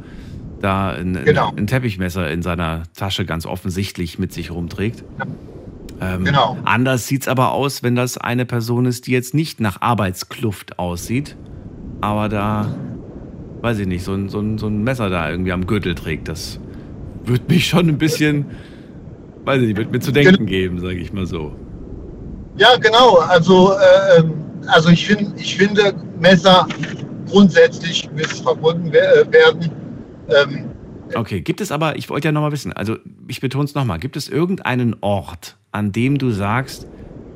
[0.62, 1.50] da ein, genau.
[1.50, 5.04] ein, ein Teppichmesser in seiner Tasche ganz offensichtlich mit sich rumträgt.
[5.18, 6.14] Ja.
[6.14, 6.56] Ähm, genau.
[6.64, 10.78] Anders sieht es aber aus, wenn das eine Person ist, die jetzt nicht nach Arbeitskluft
[10.78, 11.36] aussieht,
[12.00, 12.74] aber da,
[13.60, 16.28] weiß ich nicht, so ein, so ein, so ein Messer da irgendwie am Gürtel trägt.
[16.28, 16.60] Das
[17.26, 18.46] wird mich schon ein bisschen,
[19.46, 21.54] weiß ich nicht, wird mir zu denken geben, sage ich mal so.
[22.56, 23.16] Ja, genau.
[23.16, 24.24] Also, äh,
[24.66, 26.66] also ich, find, ich finde, Messer
[27.30, 29.70] grundsätzlich müssen verbunden werden.
[30.28, 30.64] Ähm,
[31.14, 32.96] okay, gibt es aber, ich wollte ja nochmal wissen, also
[33.28, 36.86] ich betone es nochmal, gibt es irgendeinen Ort, an dem du sagst,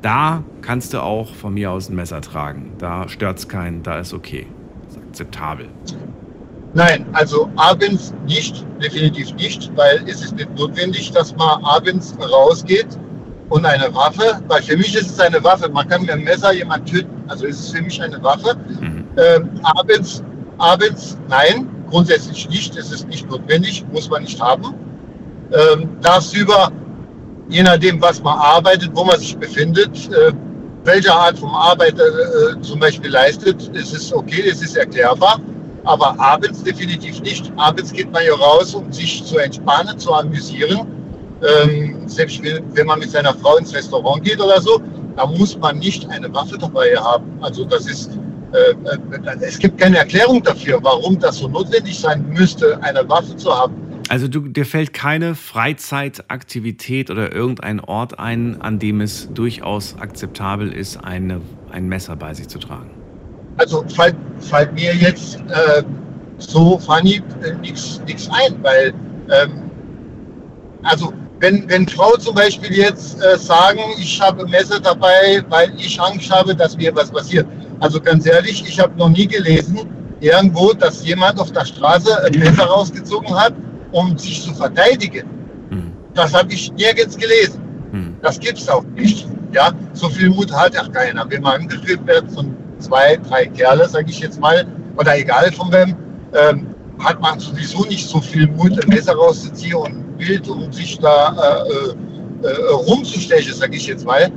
[0.01, 2.73] da kannst du auch von mir aus ein Messer tragen.
[2.79, 4.47] Da stört es keinen, da ist okay.
[4.89, 5.67] ist akzeptabel.
[6.73, 12.87] Nein, also abends nicht, definitiv nicht, weil es ist nicht notwendig, dass man abends rausgeht
[13.49, 16.53] und eine Waffe, weil für mich ist es eine Waffe, man kann mit einem Messer
[16.53, 18.55] jemanden töten, also ist es für mich eine Waffe.
[18.79, 19.05] Mhm.
[19.17, 20.23] Ähm, abends,
[20.57, 24.73] abends, nein, grundsätzlich nicht, es ist nicht notwendig, muss man nicht haben.
[25.51, 26.71] Ähm, tagsüber
[27.51, 30.31] je nachdem, was man arbeitet, wo man sich befindet, äh,
[30.83, 35.39] welche Art von Arbeit äh, zum Beispiel leistet, ist es okay, es ist erklärbar.
[35.83, 37.51] Aber abends definitiv nicht.
[37.57, 40.87] Abends geht man ja raus, um sich zu entspannen, zu amüsieren.
[41.41, 44.79] Ähm, selbst wenn man mit seiner Frau ins Restaurant geht oder so,
[45.15, 47.25] da muss man nicht eine Waffe dabei haben.
[47.41, 48.11] Also das ist,
[48.53, 53.35] äh, äh es gibt keine Erklärung dafür, warum das so notwendig sein müsste, eine Waffe
[53.35, 53.75] zu haben.
[54.09, 60.71] Also du, dir fällt keine Freizeitaktivität oder irgendein Ort ein, an dem es durchaus akzeptabel
[60.71, 61.41] ist, eine,
[61.71, 63.00] ein Messer bei sich zu tragen.
[63.61, 65.83] Also fällt, fällt mir jetzt äh,
[66.39, 68.01] so funny äh, nichts
[68.31, 68.91] ein, weil
[69.29, 69.69] ähm,
[70.81, 76.01] also wenn, wenn Frau zum Beispiel jetzt äh, sagen, ich habe Messer dabei, weil ich
[76.01, 77.45] Angst habe, dass mir was passiert.
[77.81, 79.81] Also ganz ehrlich, ich habe noch nie gelesen,
[80.21, 83.53] irgendwo, dass jemand auf der Straße ein Messer rausgezogen hat,
[83.91, 85.27] um sich zu verteidigen.
[85.69, 85.93] Mhm.
[86.15, 87.61] Das habe ich nirgends gelesen.
[87.91, 88.15] Mhm.
[88.23, 89.27] Das gibt es auch nicht.
[89.51, 91.29] Ja, so viel Mut hat ja keiner.
[91.29, 94.65] Wenn man angegriffen wird von zwei, drei Kerle, sage ich jetzt mal,
[94.97, 95.95] oder egal von wem,
[96.33, 96.67] ähm,
[96.99, 100.99] hat man sowieso nicht so viel Mut, ein Messer rauszuziehen und ein Bild, um sich
[100.99, 104.31] da äh, äh, rumzustechen, sage ich jetzt mal.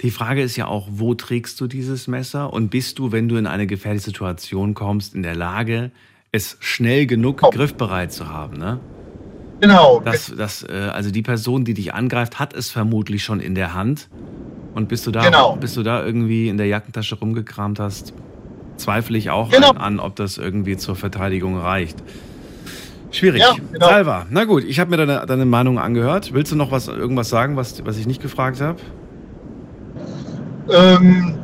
[0.00, 3.36] Die Frage ist ja auch, wo trägst du dieses Messer und bist du, wenn du
[3.36, 5.90] in eine gefährliche Situation kommst, in der Lage,
[6.32, 7.50] es schnell genug oh.
[7.50, 8.80] griffbereit zu haben, ne?
[9.60, 10.00] Genau.
[10.04, 13.74] Das, das, äh, also die Person, die dich angreift, hat es vermutlich schon in der
[13.74, 14.08] Hand.
[14.78, 15.56] Und bist du da, genau.
[15.56, 18.12] bist du da irgendwie in der Jackentasche rumgekramt hast,
[18.76, 19.70] zweifle ich auch genau.
[19.70, 21.96] an, an, ob das irgendwie zur Verteidigung reicht.
[23.10, 23.40] Schwierig.
[23.40, 23.88] Ja, genau.
[23.88, 26.32] Salva, na gut, ich habe mir deine, deine Meinung angehört.
[26.32, 28.78] Willst du noch was, irgendwas sagen, was, was ich nicht gefragt habe?
[30.70, 31.40] Ähm,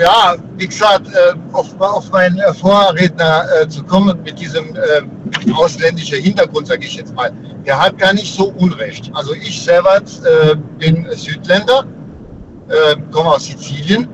[0.00, 4.76] ja, wie gesagt, äh, auf, auf meinen äh, Vorredner äh, zu kommen mit diesem
[5.54, 7.32] ausländischen Hintergrund, sage ich jetzt mal,
[7.66, 9.10] der hat gar nicht so Unrecht.
[9.14, 10.00] Also ich selber
[10.78, 11.84] bin Südländer,
[13.10, 14.08] komme aus Sizilien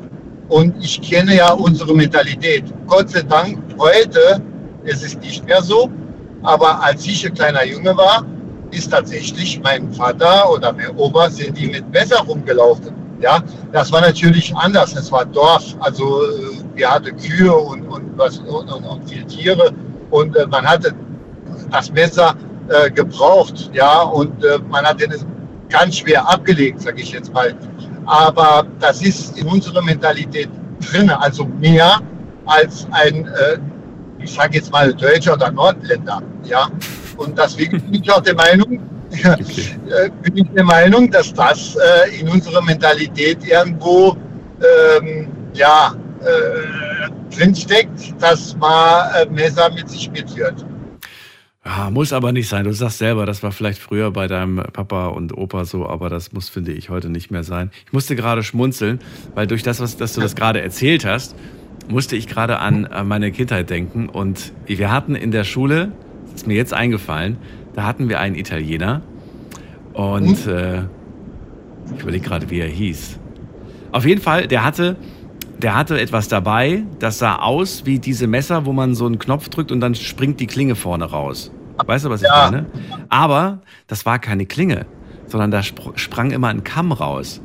[0.48, 2.64] und ich kenne ja unsere Mentalität.
[2.86, 4.42] Gott sei Dank heute
[4.84, 5.90] ist es nicht mehr so,
[6.42, 8.24] aber als ich ein kleiner Junge war,
[8.70, 14.00] ist tatsächlich mein Vater oder mein Opa sind die mit Messer rumgelaufen ja, das war
[14.00, 14.94] natürlich anders.
[14.94, 19.72] Es war Dorf, also äh, wir hatten Kühe und, und, was, und, und, viele Tiere
[20.10, 20.94] und äh, man hatte
[21.70, 22.34] das Messer
[22.68, 25.24] äh, gebraucht, ja, und äh, man hat es
[25.68, 27.54] ganz schwer abgelegt, sage ich jetzt mal.
[28.06, 30.48] Aber das ist in unserer Mentalität
[30.80, 32.00] drin, also mehr
[32.46, 33.58] als ein, äh,
[34.18, 36.68] ich sage jetzt mal, Deutscher oder Nordländer, ja.
[37.16, 38.80] Und deswegen bin ich auch der Meinung,
[39.24, 39.76] okay.
[39.88, 44.16] Äh, bin ich der Meinung, dass das äh, in unserer Mentalität irgendwo
[45.00, 50.64] ähm, ja, äh, drinsteckt, dass man äh, Messer mit sich mitführt.
[51.64, 52.64] Ja, muss aber nicht sein.
[52.64, 56.32] Du sagst selber, das war vielleicht früher bei deinem Papa und Opa so, aber das
[56.32, 57.72] muss, finde ich, heute nicht mehr sein.
[57.86, 59.00] Ich musste gerade schmunzeln,
[59.34, 61.34] weil durch das, was, dass du das gerade erzählt hast,
[61.88, 64.08] musste ich gerade an meine Kindheit denken.
[64.08, 65.90] Und wir hatten in der Schule,
[66.26, 67.36] das ist mir jetzt eingefallen,
[67.76, 69.02] da hatten wir einen Italiener
[69.92, 70.84] und äh,
[71.94, 73.20] ich überlege gerade, wie er hieß.
[73.92, 74.96] Auf jeden Fall, der hatte,
[75.58, 79.50] der hatte etwas dabei, das sah aus wie diese Messer, wo man so einen Knopf
[79.50, 81.52] drückt und dann springt die Klinge vorne raus.
[81.84, 82.50] Weißt du, was ich ja.
[82.50, 82.66] meine?
[83.10, 84.86] Aber das war keine Klinge,
[85.26, 87.42] sondern da sprang immer ein Kamm raus.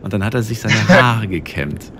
[0.00, 1.92] Und dann hat er sich seine Haare gekämmt.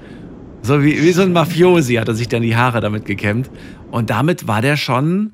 [0.63, 3.51] So wie, wie so ein Mafiosi hat er sich dann die Haare damit gekämmt.
[3.91, 5.33] Und damit war der schon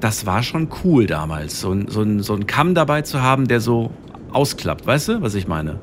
[0.00, 3.48] das war schon cool damals, so ein, so, ein, so ein Kamm dabei zu haben,
[3.48, 3.90] der so
[4.32, 4.86] ausklappt.
[4.86, 5.80] Weißt du, was ich meine?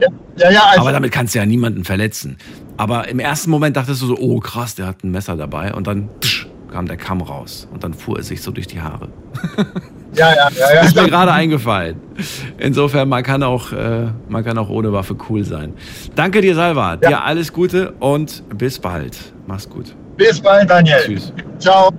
[0.00, 0.08] Ja,
[0.38, 2.38] ja, ja also Aber damit kannst du ja niemanden verletzen.
[2.76, 5.74] Aber im ersten Moment dachtest du so, oh krass, der hat ein Messer dabei.
[5.74, 7.68] Und dann tsch, kam der Kamm raus.
[7.72, 9.08] Und dann fuhr es sich so durch die Haare.
[10.12, 10.74] Ja, ja, ja.
[10.74, 12.00] ja ist mir gerade eingefallen.
[12.58, 15.74] Insofern, man kann, auch, äh, man kann auch ohne Waffe cool sein.
[16.16, 16.94] Danke dir, Salva.
[16.94, 17.08] Ja.
[17.08, 19.16] Dir alles Gute und bis bald.
[19.46, 19.94] Mach's gut.
[20.16, 20.98] Bis bald, Daniel.
[21.04, 21.32] Tschüss.
[21.58, 21.90] Ciao.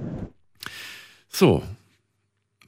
[1.34, 1.64] So,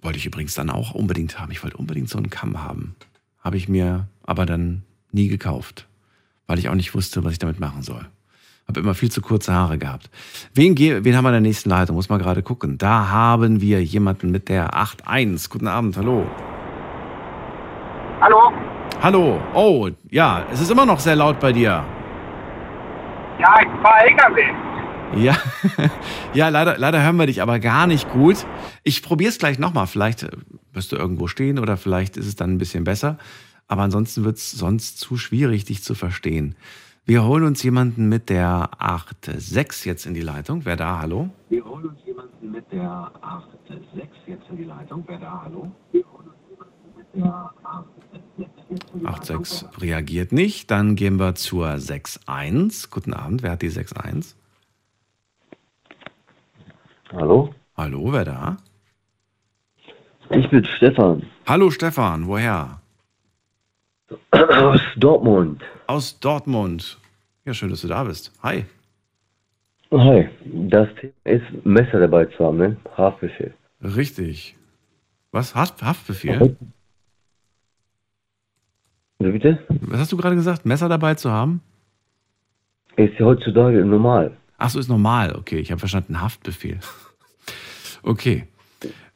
[0.02, 1.52] wollte ich übrigens dann auch unbedingt haben.
[1.52, 2.95] Ich wollte unbedingt so einen Kamm haben.
[3.44, 5.85] Habe ich mir aber dann nie gekauft,
[6.48, 8.06] weil ich auch nicht wusste, was ich damit machen soll.
[8.65, 10.10] Habe immer viel zu kurze Haare gehabt.
[10.53, 11.98] Wen, wen haben wir in der nächsten Leitung?
[11.98, 12.77] Muss mal gerade gucken.
[12.77, 15.49] Da haben wir jemanden mit der 8.1.
[15.49, 16.26] Guten Abend, hallo.
[18.22, 18.53] Hallo.
[19.02, 19.41] Hallo.
[19.53, 21.84] Oh, ja, es ist immer noch sehr laut bei dir.
[23.40, 24.62] Ja, ich fahre LKW.
[25.15, 25.38] Ja,
[26.34, 28.45] ja leider, leider hören wir dich aber gar nicht gut.
[28.84, 29.88] Ich probiere es gleich nochmal.
[29.88, 30.31] Vielleicht äh,
[30.71, 33.17] wirst du irgendwo stehen oder vielleicht ist es dann ein bisschen besser.
[33.67, 36.55] Aber ansonsten wird es sonst zu schwierig, dich zu verstehen.
[37.05, 40.63] Wir holen uns jemanden mit der 8.6 jetzt in die Leitung.
[40.63, 40.99] Wer da?
[40.99, 41.30] Hallo?
[41.49, 45.03] Wir holen uns jemanden mit der 8.6 jetzt in die Leitung.
[45.07, 45.41] Wer da?
[45.43, 45.71] Hallo?
[45.91, 47.51] Wir holen uns jemanden mit der
[49.25, 50.71] 8.6 reagiert nicht.
[50.71, 52.89] Dann gehen wir zur 6.1.
[52.89, 53.43] Guten Abend.
[53.43, 54.35] Wer hat die 6.1?
[57.15, 57.53] Hallo?
[57.77, 58.57] Hallo, wer da?
[60.31, 61.23] Ich bin Stefan.
[61.45, 62.80] Hallo Stefan, woher?
[64.31, 65.61] Aus Dortmund.
[65.88, 66.98] Aus Dortmund.
[67.45, 68.31] Ja, schön, dass du da bist.
[68.41, 68.65] Hi.
[69.91, 70.30] Hi.
[70.45, 72.77] Das Thema ist Messer dabei zu haben, ne?
[72.98, 73.53] Haarfische.
[73.81, 74.56] Richtig.
[75.31, 75.53] Was?
[75.53, 76.56] Haft, Haftbefehl?
[79.19, 79.64] Wie bitte?
[79.81, 80.65] Was hast du gerade gesagt?
[80.65, 81.61] Messer dabei zu haben?
[82.95, 84.35] Ist ja heutzutage normal.
[84.57, 85.35] Ach so, ist normal.
[85.35, 86.80] Okay, ich habe verstanden, Haftbefehl.
[88.03, 88.47] Okay.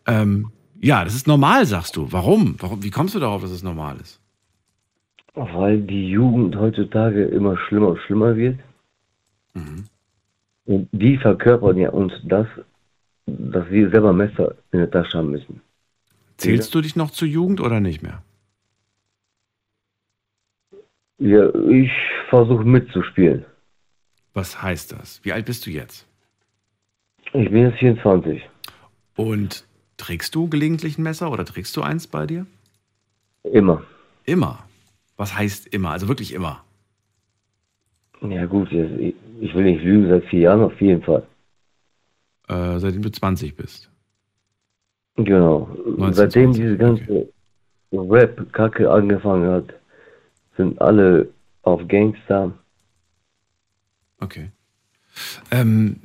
[0.05, 2.11] Ähm, ja, das ist normal, sagst du.
[2.11, 2.55] Warum?
[2.59, 2.83] Warum?
[2.83, 4.21] Wie kommst du darauf, dass es normal ist?
[5.35, 8.59] Weil die Jugend heutzutage immer schlimmer und schlimmer wird.
[9.53, 9.85] Mhm.
[10.65, 12.47] Und die verkörpern ja uns das,
[13.25, 15.61] dass wir selber Messer in der Tasche haben müssen.
[16.37, 18.21] Zählst du dich noch zur Jugend oder nicht mehr?
[21.19, 21.91] Ja, ich
[22.29, 23.45] versuche mitzuspielen.
[24.33, 25.19] Was heißt das?
[25.23, 26.07] Wie alt bist du jetzt?
[27.33, 28.41] Ich bin jetzt 24.
[29.17, 29.65] Und
[29.97, 32.45] trägst du gelegentlich ein Messer oder trägst du eins bei dir?
[33.43, 33.83] Immer.
[34.23, 34.59] Immer.
[35.17, 35.89] Was heißt immer?
[35.89, 36.63] Also wirklich immer.
[38.21, 41.23] Ja gut, ich, will nicht lügen, seit vier Jahren auf jeden Fall.
[42.47, 43.89] Äh, seitdem du 20 bist.
[45.15, 45.69] Genau.
[45.85, 47.29] 19, Seitdem diese ganze
[47.91, 49.73] Rap-Kacke angefangen hat,
[50.55, 51.29] sind alle
[51.63, 52.51] auf Gangster.
[54.19, 54.51] Okay.
[55.51, 55.99] Ähm,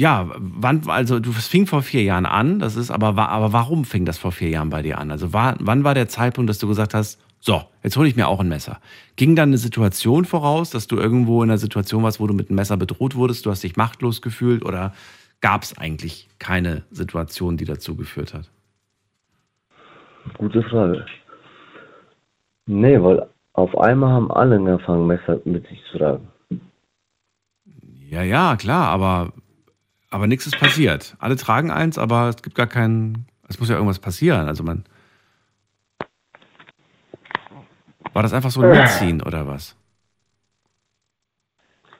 [0.00, 4.06] ja, wann, also du, fing vor vier Jahren an, das ist aber, aber warum fing
[4.06, 5.10] das vor vier Jahren bei dir an?
[5.10, 8.26] Also war, wann war der Zeitpunkt, dass du gesagt hast, so, jetzt hole ich mir
[8.26, 8.80] auch ein Messer?
[9.16, 12.48] Ging dann eine Situation voraus, dass du irgendwo in einer Situation warst, wo du mit
[12.48, 14.94] einem Messer bedroht wurdest, du hast dich machtlos gefühlt oder
[15.42, 18.50] gab es eigentlich keine Situation, die dazu geführt hat?
[20.38, 21.04] Gute Frage.
[22.64, 26.28] Nee, weil auf einmal haben alle angefangen, Messer mit sich zu tragen.
[28.08, 29.32] Ja, ja, klar, aber,
[30.10, 31.16] aber nichts ist passiert.
[31.18, 34.48] Alle tragen eins, aber es gibt gar keinen, es muss ja irgendwas passieren.
[34.48, 34.84] Also man.
[38.12, 39.76] War das einfach so ein Mitziehen oder was?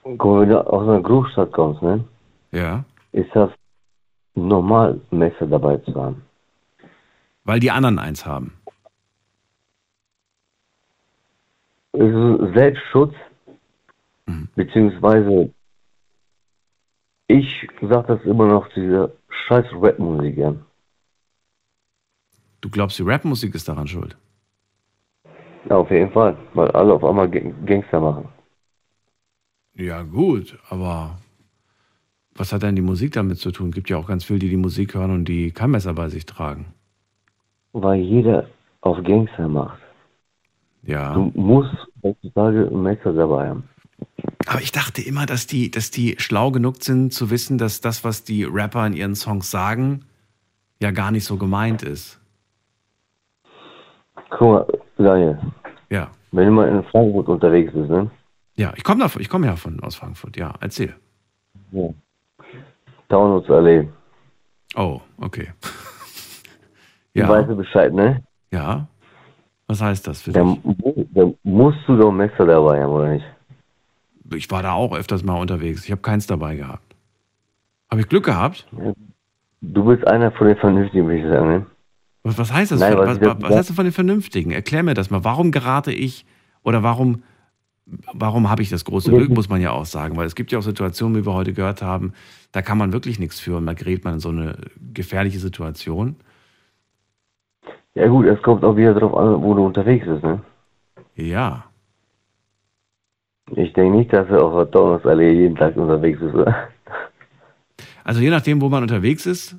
[0.02, 2.04] Wenn du aus einer Großstadt kommst, ne?
[2.50, 2.84] Ja.
[3.12, 3.50] Ist das
[4.34, 6.22] normal, Messer dabei zu haben.
[7.44, 8.54] Weil die anderen eins haben.
[11.92, 13.14] Selbstschutz,
[14.54, 15.52] beziehungsweise
[17.30, 20.64] ich sag das immer noch zu dieser scheiß Rap-Musik an.
[22.60, 24.16] Du glaubst, die Rapmusik ist daran schuld?
[25.68, 28.28] Ja, auf jeden Fall, weil alle auf einmal Gangster machen.
[29.74, 31.18] Ja, gut, aber
[32.34, 33.70] was hat denn die Musik damit zu tun?
[33.70, 36.26] Gibt ja auch ganz viele, die die Musik hören und die kein Messer bei sich
[36.26, 36.66] tragen.
[37.72, 38.46] Weil jeder
[38.80, 39.80] auf Gangster macht.
[40.82, 41.14] Ja.
[41.14, 43.64] Du musst heutzutage ein Messer dabei haben.
[44.46, 48.04] Aber ich dachte immer, dass die, dass die schlau genug sind zu wissen, dass das,
[48.04, 50.04] was die Rapper in ihren Songs sagen,
[50.80, 52.18] ja gar nicht so gemeint ist.
[54.30, 54.66] Guck mal,
[54.96, 55.38] Daniel.
[55.90, 56.10] Ja.
[56.32, 58.10] Wenn du mal in Frankfurt unterwegs bist, ne?
[58.56, 60.36] Ja, ich komme ich komme ja von aus Frankfurt.
[60.36, 60.94] Ja, erzähl.
[61.72, 61.88] Ja.
[63.08, 63.88] Taunutzallee.
[64.76, 65.48] Oh, okay.
[67.12, 67.28] Ja.
[67.28, 68.22] Weißt du Bescheid, ne?
[68.52, 68.86] Ja.
[69.66, 70.40] Was heißt das für dich?
[70.40, 73.24] mu- da musst du doch ein Messer dabei haben, oder nicht?
[74.34, 75.84] Ich war da auch öfters mal unterwegs.
[75.84, 76.94] Ich habe keins dabei gehabt.
[77.90, 78.66] Habe ich Glück gehabt?
[79.60, 81.66] Du bist einer von den Vernünftigen, würde ich sagen, ne?
[82.22, 82.80] Was, was heißt das?
[82.80, 84.50] Nein, was was, was, heißt das von den Vernünftigen?
[84.50, 85.24] Erklär mir das mal.
[85.24, 86.26] Warum gerate ich
[86.62, 87.22] oder warum,
[88.12, 90.16] warum habe ich das große Glück, muss man ja auch sagen.
[90.16, 92.12] Weil es gibt ja auch Situationen, wie wir heute gehört haben,
[92.52, 94.56] da kann man wirklich nichts für und da gerät man in so eine
[94.92, 96.16] gefährliche Situation.
[97.94, 100.40] Ja gut, es kommt auch wieder drauf an, wo du unterwegs bist, ne?
[101.16, 101.64] Ja.
[103.56, 106.68] Ich denke nicht, dass du auf der Taunutzallee jeden Tag unterwegs bist, oder?
[108.04, 109.56] Also je nachdem, wo man unterwegs ist,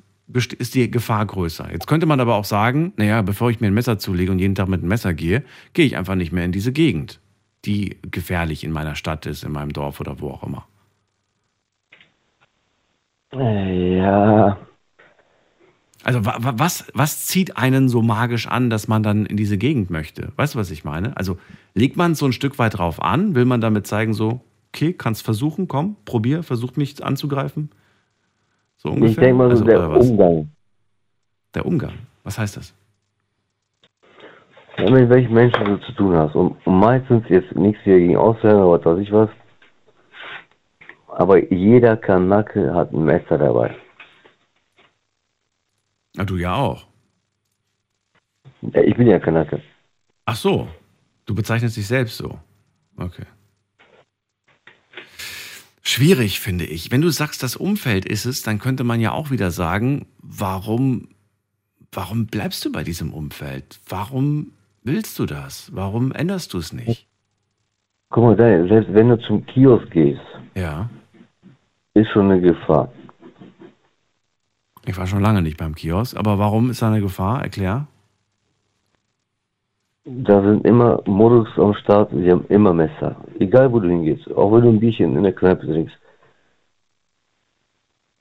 [0.58, 1.70] ist die Gefahr größer.
[1.70, 4.54] Jetzt könnte man aber auch sagen, naja, bevor ich mir ein Messer zulege und jeden
[4.54, 5.44] Tag mit einem Messer gehe,
[5.74, 7.20] gehe ich einfach nicht mehr in diese Gegend,
[7.64, 10.66] die gefährlich in meiner Stadt ist, in meinem Dorf oder wo auch immer.
[13.34, 14.58] Äh, Ja,
[16.04, 19.56] Also wa wa- was, was zieht einen so magisch an, dass man dann in diese
[19.58, 20.32] Gegend möchte?
[20.36, 21.16] Weißt du, was ich meine?
[21.16, 21.38] Also
[21.74, 23.34] legt man so ein Stück weit drauf an?
[23.34, 24.40] Will man damit zeigen, so,
[24.74, 27.70] okay, kannst versuchen, komm, probier, versuch mich anzugreifen?
[28.76, 29.10] So ungefähr?
[29.10, 29.90] ich denke mal so Also, der?
[29.90, 30.50] Umgang.
[31.54, 31.92] Der Umgang.
[32.24, 32.74] Was heißt das?
[34.78, 36.34] Ja, mit welchen Menschen du zu tun hast.
[36.34, 39.28] Und, und meistens jetzt nichts hier gegen Ausländer oder was weiß ich was.
[41.08, 43.76] Aber jeder Kanake hat ein Messer dabei.
[46.16, 46.86] Ah, du ja auch.
[48.62, 49.62] Ja, ich bin ja Kanake.
[50.24, 50.68] Ach so,
[51.26, 52.38] du bezeichnest dich selbst so.
[52.96, 53.24] Okay.
[55.82, 56.90] Schwierig, finde ich.
[56.92, 61.08] Wenn du sagst, das Umfeld ist es, dann könnte man ja auch wieder sagen, warum,
[61.90, 63.80] warum bleibst du bei diesem Umfeld?
[63.88, 64.52] Warum
[64.84, 65.74] willst du das?
[65.74, 67.08] Warum änderst du es nicht?
[68.10, 70.20] Guck mal, Daniel, selbst wenn du zum Kiosk gehst,
[70.54, 70.88] Ja.
[71.94, 72.92] ist schon eine Gefahr.
[74.84, 77.42] Ich war schon lange nicht beim Kiosk, aber warum ist da eine Gefahr?
[77.42, 77.86] Erklär.
[80.04, 83.16] Da sind immer Modus am Start, sie haben immer Messer.
[83.38, 85.96] Egal wo du hingehst, auch wenn du ein Bierchen in der Kneipe trinkst.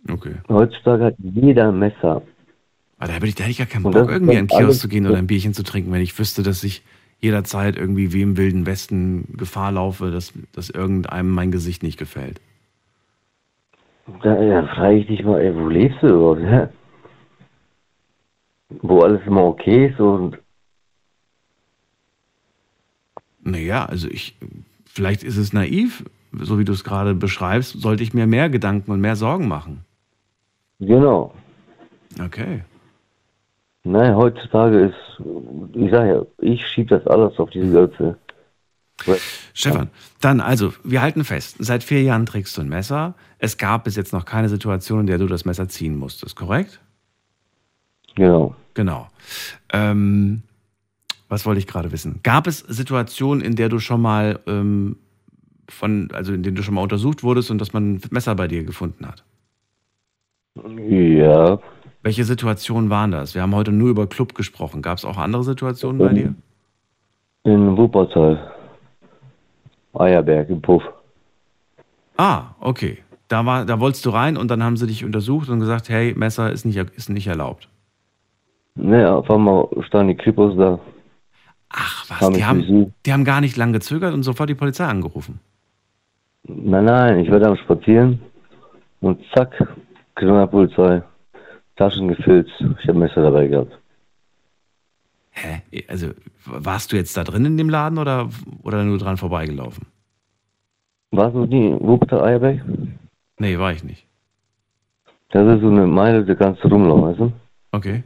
[0.08, 0.36] Okay.
[0.48, 2.22] Heutzutage hat jeder ein Messer.
[2.98, 4.88] Aber da hätte ich, da hätte ich gar keinen Bock, irgendwie an den Kiosk zu
[4.88, 6.84] gehen oder ein Bierchen zu trinken, wenn ich wüsste, dass ich
[7.20, 12.42] jederzeit irgendwie wie im Wilden Westen Gefahr laufe, dass, dass irgendeinem mein Gesicht nicht gefällt.
[14.23, 16.41] Da, ja, frage ich dich mal, ey, wo lebst du überhaupt?
[16.41, 16.69] Ja?
[18.82, 20.38] Wo alles immer okay ist und
[23.44, 24.36] Naja, also ich,
[24.86, 28.91] vielleicht ist es naiv, so wie du es gerade beschreibst, sollte ich mir mehr Gedanken
[28.91, 29.84] und mehr Sorgen machen.
[30.80, 31.34] genau.
[32.23, 32.64] Okay.
[33.84, 35.22] Nein, heutzutage ist,
[35.73, 38.18] ich sage ja, ich schiebe das alles auf diese ganze.
[39.53, 43.15] Stefan, dann also, wir halten fest, seit vier Jahren trägst du ein Messer.
[43.40, 46.80] Es gab bis jetzt noch keine Situation, in der du das Messer ziehen musstest, korrekt?
[48.15, 48.56] Genau.
[48.73, 49.07] Genau.
[49.73, 50.44] Ähm,
[51.30, 52.19] was wollte ich gerade wissen?
[52.23, 54.98] Gab es Situationen, in der du schon mal ähm,
[55.69, 58.48] von, also in denen du schon mal untersucht wurdest und dass man ein Messer bei
[58.48, 59.23] dir gefunden hat?
[60.56, 61.60] Ja.
[62.03, 63.36] Welche Situationen waren das?
[63.36, 64.82] Wir haben heute nur über Club gesprochen.
[64.82, 66.36] Gab es auch andere Situationen bei dir?
[67.44, 68.52] In Wuppertal.
[69.93, 70.84] Eierberg im Puff.
[72.18, 72.99] Ah, okay.
[73.27, 76.13] Da, war, da wolltest du rein und dann haben sie dich untersucht und gesagt, hey,
[76.15, 77.69] Messer ist nicht, ist nicht erlaubt.
[78.76, 80.80] Ne, auf einmal standen die Krippos da.
[81.69, 82.30] Ach, was?
[82.31, 85.39] Die haben, die haben gar nicht lange gezögert und sofort die Polizei angerufen.
[86.43, 88.19] Nein, nein, ich war da am Spazieren
[88.99, 89.68] und zack,
[90.15, 91.03] Kriminalpolizei,
[91.76, 92.49] Taschen gefüllt,
[92.81, 93.77] ich habe Messer dabei gehabt.
[95.41, 95.61] Hä?
[95.88, 96.09] Also,
[96.45, 98.30] warst du jetzt da drin in dem Laden oder,
[98.63, 99.88] oder nur dran vorbeigelaufen?
[101.11, 102.61] Warst du nie in Wuppertal Eierberg?
[103.39, 104.05] Nee, war ich nicht.
[105.30, 107.31] Das ist so eine Meile, da kannst du rumlaufen, weißt du?
[107.72, 108.03] Okay.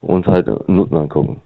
[0.00, 1.40] Und halt Nutten angucken.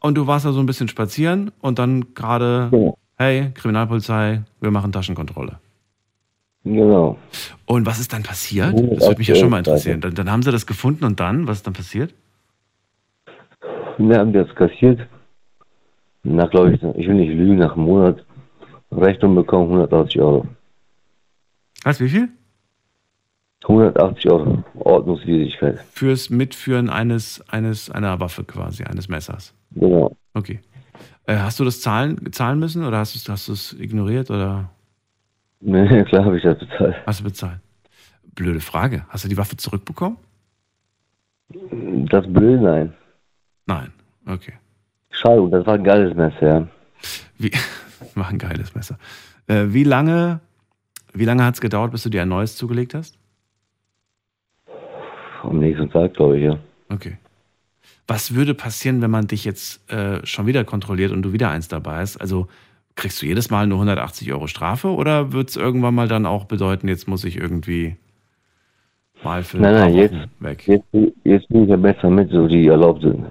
[0.00, 4.92] Und du warst da so ein bisschen spazieren und dann gerade, hey, Kriminalpolizei, wir machen
[4.92, 5.58] Taschenkontrolle.
[6.62, 7.16] Genau.
[7.64, 8.74] Und was ist dann passiert?
[8.74, 10.00] Das würde mich ja schon mal interessieren.
[10.00, 12.14] Dann, dann haben sie das gefunden und dann, was ist dann passiert?
[13.98, 15.00] Wir haben das kassiert.
[16.22, 18.24] Nach, glaube ich, ich will nicht lügen, nach einem Monat
[18.90, 20.46] Rechnung bekommen, 180 Euro.
[21.84, 22.28] Was, wie viel?
[23.62, 25.80] 180 Euro, Ordnungswidrigkeit.
[25.92, 29.54] Fürs Mitführen eines, eines, einer Waffe quasi, eines Messers.
[29.72, 30.16] Genau.
[30.34, 30.60] Okay.
[31.26, 34.70] Äh, hast du das zahlen, zahlen müssen oder hast du es hast ignoriert oder
[35.60, 36.96] Nee, klar habe ich das bezahlt.
[37.06, 37.60] hast du bezahlt?
[38.34, 39.06] Blöde Frage.
[39.08, 40.18] Hast du die Waffe zurückbekommen?
[42.10, 42.94] Das Blöde, nein.
[43.66, 43.92] Nein.
[44.26, 44.54] Okay.
[45.10, 46.68] Schade, das war ein geiles Messer, ja.
[47.38, 47.50] Wie,
[48.14, 48.98] war ein geiles Messer.
[49.46, 50.40] Äh, wie lange,
[51.12, 53.18] wie lange hat es gedauert, bis du dir ein neues zugelegt hast?
[55.42, 56.58] Am nächsten Tag, glaube ich, ja.
[56.88, 57.18] Okay.
[58.08, 61.68] Was würde passieren, wenn man dich jetzt äh, schon wieder kontrolliert und du wieder eins
[61.68, 62.20] dabei hast?
[62.20, 62.48] Also
[62.94, 66.44] kriegst du jedes Mal nur 180 Euro Strafe oder wird es irgendwann mal dann auch
[66.44, 67.96] bedeuten, jetzt muss ich irgendwie
[69.22, 70.66] mal für Nein, nein, jetzt, weg?
[70.66, 70.86] jetzt,
[71.24, 73.26] jetzt bin ich ja besser mit, so die erlaubt sind.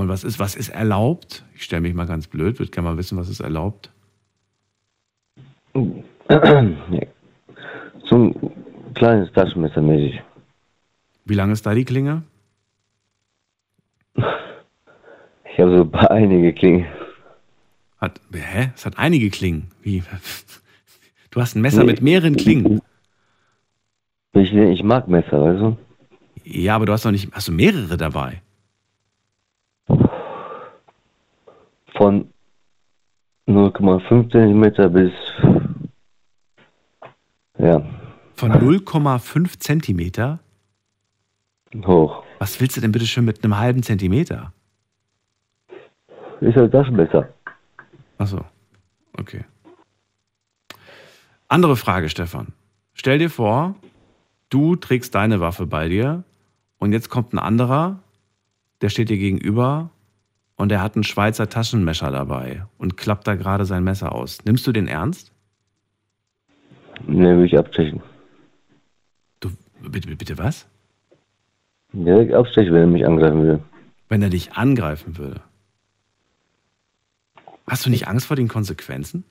[0.00, 1.44] Und was ist, was ist erlaubt?
[1.54, 3.90] Ich stelle mich mal ganz blöd, würde gerne mal wissen, was ist erlaubt.
[5.74, 6.64] Ja.
[8.08, 8.34] So ein
[8.94, 10.22] kleines Taschenmesser mäßig.
[11.26, 12.22] Wie lang ist da die Klinge?
[14.16, 16.86] Ich habe so ein paar einige Klingen.
[18.00, 18.70] Hat, hä?
[18.74, 19.68] Es hat einige Klingen.
[19.82, 20.02] Wie?
[21.30, 21.92] Du hast ein Messer Nee.
[21.92, 22.80] mit mehreren Klingen.
[24.32, 25.76] Ich, ich mag Messer, weißt du?
[26.42, 28.40] Ja, aber du hast doch nicht, hast du mehrere dabei?
[32.00, 32.32] Von
[33.46, 35.12] 0,5 Zentimeter bis
[37.58, 37.82] ja,
[38.36, 40.38] Von 0,5 Zentimeter?
[41.84, 42.24] hoch.
[42.38, 44.54] Was willst du denn bitte schon mit einem halben Zentimeter?
[46.40, 47.28] Ist halt Taschenmesser.
[48.16, 48.46] Achso,
[49.18, 49.44] okay.
[51.48, 52.54] Andere Frage, Stefan.
[52.94, 53.74] Stell dir vor,
[54.48, 56.24] du trägst deine Waffe bei dir
[56.78, 57.98] und jetzt kommt ein anderer,
[58.80, 59.90] der steht dir gegenüber
[60.60, 64.44] und der hat einen Schweizer Taschenmesser dabei und klappt da gerade sein Messer aus.
[64.44, 65.32] Nimmst du den ernst?
[67.06, 68.02] Ne, will ich abstechen.
[69.80, 70.68] Bitte, bitte was?
[71.94, 73.60] Direkt abstechen, wenn er mich angreifen will.
[74.10, 75.40] Wenn er dich angreifen würde.
[77.66, 79.24] Hast du nicht Angst vor den Konsequenzen?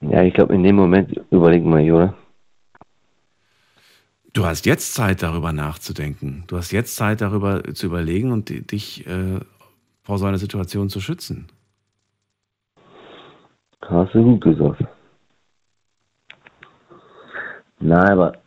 [0.00, 2.14] Ja, ich glaube, in dem Moment überlegt man nicht, oder?
[4.32, 6.44] Du hast jetzt Zeit, darüber nachzudenken.
[6.46, 9.40] Du hast jetzt Zeit, darüber zu überlegen und di- dich äh,
[10.02, 11.48] vor so einer Situation zu schützen.
[13.82, 14.84] Hast du gut gesagt.
[17.80, 18.38] Nein, aber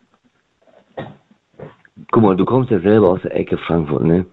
[2.12, 4.26] guck mal, du kommst ja selber aus der Ecke Frankfurt, ne?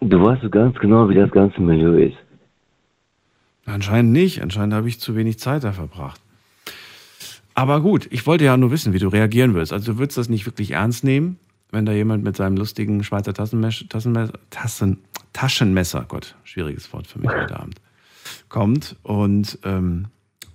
[0.00, 2.16] Du weißt so ganz genau, wie das ganze Milieu ist.
[3.66, 4.40] Anscheinend nicht.
[4.42, 6.20] Anscheinend habe ich zu wenig Zeit da verbracht.
[7.58, 9.72] Aber gut, ich wollte ja nur wissen, wie du reagieren würdest.
[9.72, 11.40] Also du würdest das nicht wirklich ernst nehmen,
[11.72, 14.98] wenn da jemand mit seinem lustigen Schweizer Tassenmesser, Tassenmesser, Tassen,
[15.32, 17.80] Taschenmesser, Gott, schwieriges Wort für mich heute Abend,
[18.48, 18.94] kommt.
[19.02, 20.06] Und ähm,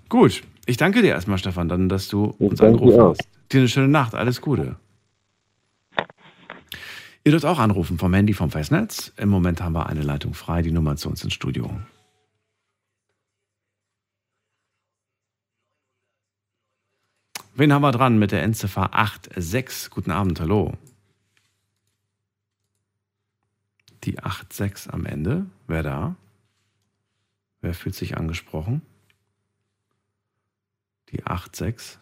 [0.07, 3.27] gut, ich danke dir erstmal, Stefan, dann, dass du uns danke angerufen hast.
[3.51, 4.77] Dir eine schöne Nacht, alles Gute.
[7.25, 9.11] Ihr dürft auch anrufen vom Handy vom Festnetz.
[9.17, 11.69] Im Moment haben wir eine Leitung frei, die Nummer zu uns ins Studio.
[17.55, 19.91] Wen haben wir dran mit der Endziffer 86?
[19.91, 20.73] Guten Abend, hallo.
[24.05, 25.45] Die 86 am Ende.
[25.67, 26.15] Wer da?
[27.61, 28.81] Wer fühlt sich angesprochen?
[31.09, 31.99] Die 86.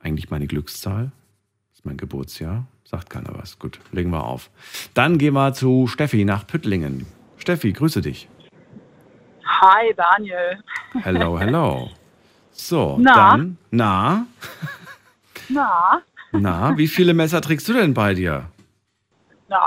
[0.00, 1.10] Eigentlich meine Glückszahl.
[1.70, 2.66] Das ist mein Geburtsjahr.
[2.84, 3.58] Sagt keiner was.
[3.58, 4.50] Gut, legen wir auf.
[4.92, 7.06] Dann gehen wir zu Steffi nach Püttlingen.
[7.38, 8.28] Steffi, grüße dich.
[9.46, 10.62] Hi, Daniel.
[10.92, 11.90] Hello, hello.
[12.52, 13.14] So, Na?
[13.36, 14.26] dann, na,
[15.48, 16.02] Na,
[16.32, 18.48] na, wie viele Messer trägst du denn bei dir?
[19.48, 19.60] na,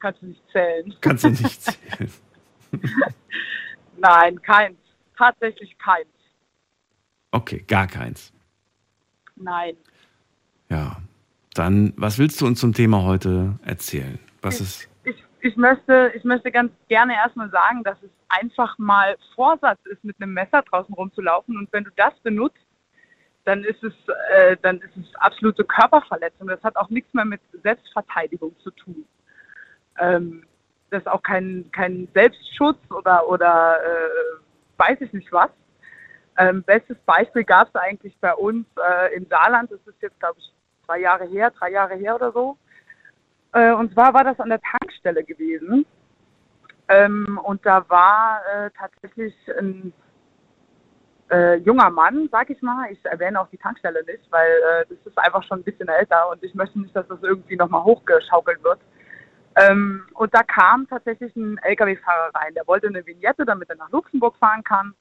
[0.00, 0.94] kannst du nicht zählen.
[1.00, 2.12] Kannst du nicht zählen.
[3.98, 4.76] Nein, keins.
[5.16, 6.08] Tatsächlich keins.
[7.32, 8.32] Okay, gar keins.
[9.36, 9.76] Nein.
[10.68, 10.96] Ja.
[11.54, 14.18] Dann, was willst du uns zum Thema heute erzählen?
[14.40, 14.88] Was ist.
[15.42, 20.16] Ich, möchte, ich möchte ganz gerne erstmal sagen, dass es einfach mal Vorsatz ist, mit
[20.20, 21.56] einem Messer draußen rumzulaufen.
[21.56, 22.58] Und wenn du das benutzt,
[23.44, 23.94] dann ist es,
[24.34, 26.46] äh, dann ist es absolute Körperverletzung.
[26.46, 29.04] Das hat auch nichts mehr mit Selbstverteidigung zu tun.
[29.98, 30.44] Ähm,
[30.90, 34.38] das ist auch kein, kein Selbstschutz oder, oder äh,
[34.76, 35.50] weiß ich nicht was.
[36.38, 39.70] Ähm, bestes Beispiel gab es eigentlich bei uns äh, im Saarland.
[39.70, 40.52] Das ist jetzt, glaube ich,
[40.84, 42.56] zwei Jahre her, drei Jahre her oder so.
[43.52, 45.86] Äh, und zwar war das an der Tankstelle gewesen.
[46.88, 49.92] Ähm, und da war äh, tatsächlich ein
[51.30, 52.90] äh, junger Mann, sag ich mal.
[52.90, 56.28] Ich erwähne auch die Tankstelle nicht, weil äh, das ist einfach schon ein bisschen älter
[56.30, 58.80] und ich möchte nicht, dass das irgendwie nochmal hochgeschaukelt wird.
[59.56, 62.54] Ähm, und da kam tatsächlich ein LKW-Fahrer rein.
[62.54, 64.94] Der wollte eine Vignette, damit er nach Luxemburg fahren kann,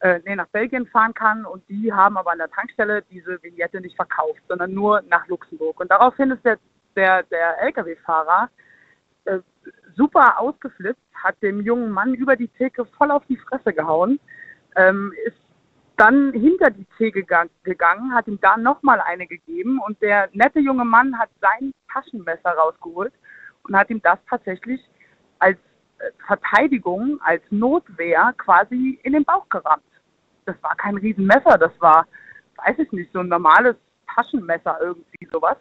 [0.00, 1.44] äh, nee, nach Belgien fahren kann.
[1.44, 5.80] Und die haben aber an der Tankstelle diese Vignette nicht verkauft, sondern nur nach Luxemburg.
[5.80, 6.58] Und daraufhin ist der,
[6.98, 8.50] der, der LKW-Fahrer
[9.24, 9.38] äh,
[9.94, 14.18] super ausgeflippt, hat dem jungen Mann über die Theke voll auf die Fresse gehauen,
[14.76, 15.36] ähm, ist
[15.96, 20.60] dann hinter die Theke ga- gegangen, hat ihm da nochmal eine gegeben und der nette
[20.60, 23.12] junge Mann hat sein Taschenmesser rausgeholt
[23.64, 24.80] und hat ihm das tatsächlich
[25.38, 25.58] als
[25.98, 29.82] äh, Verteidigung, als Notwehr quasi in den Bauch gerammt.
[30.46, 32.06] Das war kein Riesenmesser, das war,
[32.56, 33.76] weiß ich nicht, so ein normales
[34.14, 35.56] Taschenmesser irgendwie sowas.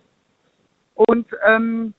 [0.97, 1.93] Und ähm,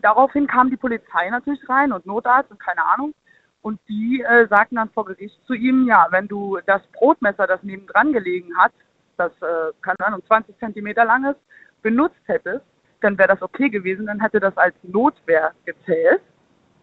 [0.00, 3.14] daraufhin kam die Polizei natürlich rein und Notarzt und keine Ahnung.
[3.60, 7.62] Und die äh, sagten dann vor Gericht zu ihm, ja, wenn du das Brotmesser, das
[7.62, 8.72] nebendran gelegen hat,
[9.18, 11.40] das, äh, keine Ahnung, 20 Zentimeter lang ist,
[11.82, 12.64] benutzt hättest,
[13.00, 16.22] dann wäre das okay gewesen, dann hätte das als Notwehr gezählt.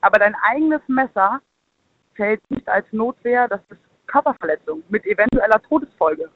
[0.01, 1.41] Aber dein eigenes Messer
[2.15, 6.29] zählt nicht als Notwehr, das ist Körperverletzung mit eventueller Todesfolge.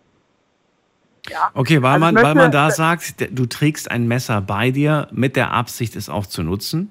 [1.30, 1.52] Ja.
[1.54, 5.08] Okay, weil, Also man, weil man möchte- da sagt, du trägst ein Messer bei dir
[5.12, 6.90] mit der Absicht, es auch zu nutzen.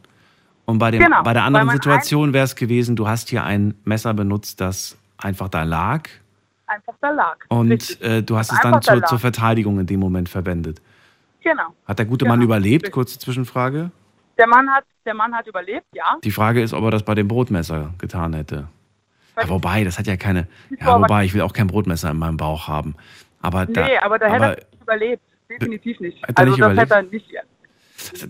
[0.64, 3.74] Und bei, dem, Genau, bei der anderen Situation wäre es gewesen, du hast hier ein
[3.84, 6.08] Messer benutzt, das einfach da lag.
[6.66, 7.36] einfach da lag.
[7.48, 10.28] Und äh, du hast Das es dann einfach da zur, zur Verteidigung in dem Moment
[10.28, 10.82] verwendet.
[11.42, 11.74] Genau.
[11.86, 12.90] Hat der gute Genau, Mann überlebt?
[12.92, 13.90] Kurze Zwischenfrage.
[14.36, 16.16] Der Mann hat, der Mann hat überlebt, ja.
[16.22, 18.68] Die Frage ist, ob er das bei dem Brotmesser getan hätte.
[19.40, 20.46] Ja, wobei, das hat ja keine.
[20.78, 22.94] Ja, wobei, ich will auch kein Brotmesser in meinem Bauch haben.
[23.40, 25.22] Aber da, nee, aber der aber hätte er nicht überlebt.
[25.50, 26.18] Definitiv nicht.
[26.22, 26.80] Er Also nicht das überlebt?
[26.80, 27.26] hätte er nicht.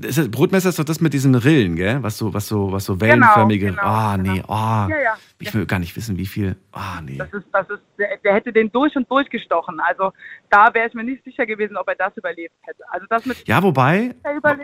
[0.05, 2.03] Ist das, Brotmesser ist doch das mit diesen Rillen, gell?
[2.03, 3.67] Was so, was so, was so Genau, wellenförmige.
[3.67, 4.89] genau, Ah, nee, ah.
[4.91, 5.15] Ja, ja.
[5.41, 6.57] Ich will gar nicht wissen, wie viel.
[6.73, 7.19] Ah, nee.
[7.19, 9.79] Das ist, das ist, der, der hätte den durch und durch gestochen.
[9.81, 10.13] Also
[10.49, 12.83] da wäre ich mir nicht sicher gewesen, ob er das überlebt hätte.
[12.91, 14.15] Also das mit Ja, wobei,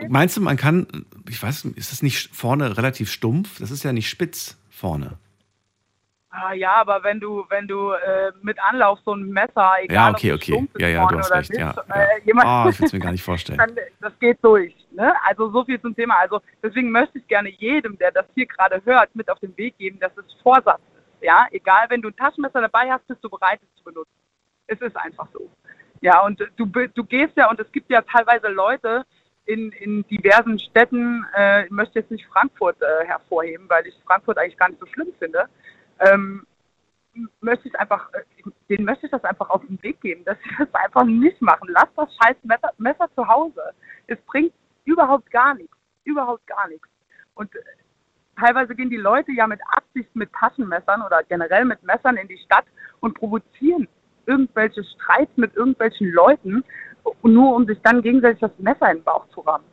[0.09, 0.87] meinst du, man kann,
[1.29, 3.59] ich weiß, nicht, ist das nicht vorne relativ stumpf?
[3.59, 5.19] Das ist ja nicht spitz vorne.
[6.37, 10.09] Ah, ja, aber wenn du, wenn du äh, mit Anlauf so ein Messer, egal Ja,
[10.09, 10.67] ob okay, es okay.
[10.79, 11.49] Ja, ja, du hast recht.
[11.51, 12.25] nicht, Ja, äh, ja.
[12.25, 13.57] jemand, Ah, ich will's mir gar nicht vorstellen.
[13.57, 14.75] dann, das geht durch.
[14.91, 15.13] Ne?
[15.25, 16.15] Also so viel zum Thema.
[16.19, 19.77] Also deswegen möchte ich gerne jedem, der das hier gerade hört, mit auf den Weg
[19.77, 21.23] geben, dass es Vorsatz ist.
[21.23, 24.11] Ja, egal, wenn du ein Taschenmesser dabei hast, bist du bereit, es zu benutzen.
[24.67, 25.49] Es ist einfach so.
[26.01, 29.05] Ja, und du, du gehst ja, und es gibt ja teilweise Leute
[29.45, 34.37] in, in diversen Städten, äh, ich möchte jetzt nicht Frankfurt äh, hervorheben, weil ich Frankfurt
[34.37, 35.45] eigentlich gar nicht so schlimm finde.
[35.99, 36.45] Ähm,
[37.39, 38.23] möchte ich einfach, äh,
[38.69, 41.69] denen möchte ich das einfach auf den Weg geben, dass sie das einfach nicht machen.
[41.69, 43.61] Lass das scheiß Messer, Messer zu Hause.
[44.07, 44.53] Es bringt
[44.83, 45.75] überhaupt gar nichts.
[46.03, 46.87] Überhaupt gar nichts.
[47.35, 47.59] Und äh,
[48.39, 52.37] teilweise gehen die Leute ja mit Absicht mit Taschenmessern oder generell mit Messern in die
[52.37, 52.65] Stadt
[52.99, 53.87] und provozieren
[54.25, 56.63] irgendwelche Streits mit irgendwelchen Leuten,
[57.21, 59.65] nur um sich dann gegenseitig das Messer in den Bauch zu rammen.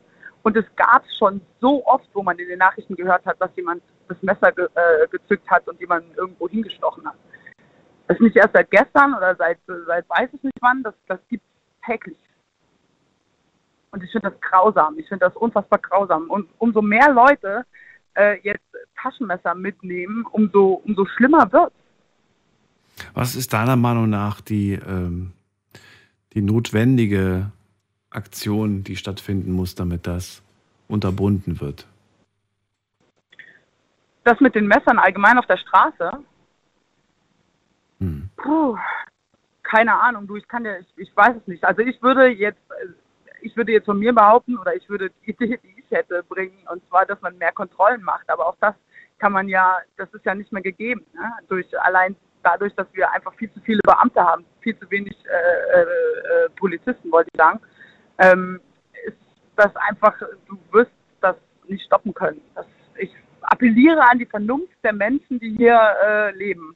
[0.43, 3.81] Und es gab schon so oft, wo man in den Nachrichten gehört hat, dass jemand
[4.13, 7.15] das Messer ge äh, gezückt hat und jemanden irgendwo hingestochen hat.
[8.07, 11.19] Das ist nicht erst seit gestern oder seit, seit weiß ich nicht wann, das, das
[11.29, 12.17] gibt es täglich.
[13.91, 16.29] Und ich finde das grausam, ich finde das unfassbar grausam.
[16.29, 17.65] Und umso mehr Leute
[18.15, 18.63] äh, jetzt
[18.99, 21.73] Taschenmesser mitnehmen, umso, umso schlimmer wird
[23.13, 25.33] Was ist deiner Meinung nach die, ähm,
[26.33, 27.51] die notwendige
[28.09, 30.41] Aktion, die stattfinden muss, damit das
[30.87, 31.87] unterbunden wird?
[34.23, 36.11] Das mit den Messern allgemein auf der Straße?
[37.99, 38.29] Hm.
[38.37, 38.77] Puh,
[39.63, 41.63] keine Ahnung, du, ich kann dir, ich, ich weiß es nicht.
[41.63, 42.61] Also ich würde jetzt,
[43.41, 46.57] ich würde jetzt von mir behaupten oder ich würde die Idee, die ich hätte, bringen,
[46.71, 48.29] und zwar, dass man mehr Kontrollen macht.
[48.29, 48.75] Aber auch das
[49.19, 51.05] kann man ja, das ist ja nicht mehr gegeben.
[51.13, 51.31] Ne?
[51.47, 55.79] Durch allein dadurch, dass wir einfach viel zu viele Beamte haben, viel zu wenig äh,
[55.79, 57.59] äh, äh Polizisten, wollte ich sagen,
[58.17, 58.59] ähm,
[59.05, 59.17] ist
[59.55, 60.17] das einfach,
[60.47, 60.91] du wirst
[61.21, 61.35] das
[61.67, 62.41] nicht stoppen können.
[62.55, 62.65] Das,
[62.97, 63.11] ich
[63.43, 66.75] appelliere an die Vernunft der Menschen, die hier äh, leben.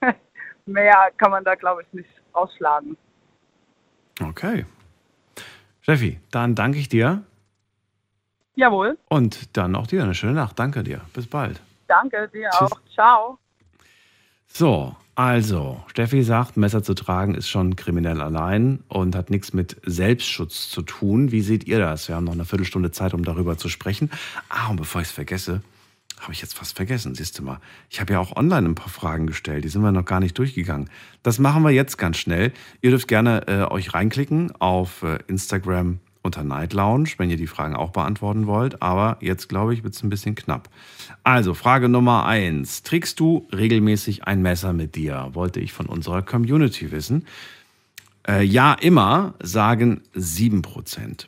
[0.66, 2.96] Mehr kann man da, glaube ich, nicht ausschlagen.
[4.20, 4.66] Okay.
[5.80, 7.22] Steffi, dann danke ich dir.
[8.54, 8.98] Jawohl.
[9.08, 10.58] Und dann auch dir eine schöne Nacht.
[10.58, 11.00] Danke dir.
[11.14, 11.60] Bis bald.
[11.86, 12.72] Danke, dir Tschüss.
[12.72, 12.80] auch.
[12.92, 13.38] Ciao.
[14.48, 19.76] So, also, Steffi sagt, Messer zu tragen ist schon kriminell allein und hat nichts mit
[19.84, 21.32] Selbstschutz zu tun.
[21.32, 22.08] Wie seht ihr das?
[22.08, 24.10] Wir haben noch eine Viertelstunde Zeit, um darüber zu sprechen.
[24.48, 25.62] Ah, und bevor ich es vergesse,
[26.22, 27.60] habe ich jetzt fast vergessen, siehst du mal.
[27.90, 30.38] Ich habe ja auch online ein paar Fragen gestellt, die sind wir noch gar nicht
[30.38, 30.90] durchgegangen.
[31.22, 32.52] Das machen wir jetzt ganz schnell.
[32.80, 37.46] Ihr dürft gerne äh, euch reinklicken auf äh, Instagram unter Night Lounge, wenn ihr die
[37.46, 38.82] Fragen auch beantworten wollt.
[38.82, 40.68] Aber jetzt, glaube ich, wird es ein bisschen knapp.
[41.22, 42.82] Also, Frage Nummer eins.
[42.82, 45.30] Trägst du regelmäßig ein Messer mit dir?
[45.32, 47.24] Wollte ich von unserer Community wissen.
[48.26, 51.26] Äh, ja, immer, sagen 7%.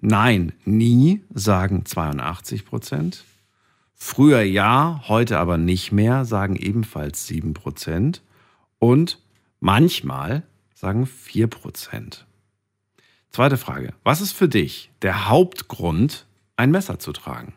[0.00, 3.22] Nein, nie, sagen 82%.
[4.00, 8.20] Früher ja, heute aber nicht mehr, sagen ebenfalls 7%.
[8.78, 9.18] Und
[9.58, 12.24] manchmal sagen 4%.
[13.30, 13.92] Zweite Frage.
[14.04, 16.26] Was ist für dich der Hauptgrund,
[16.56, 17.54] ein Messer zu tragen?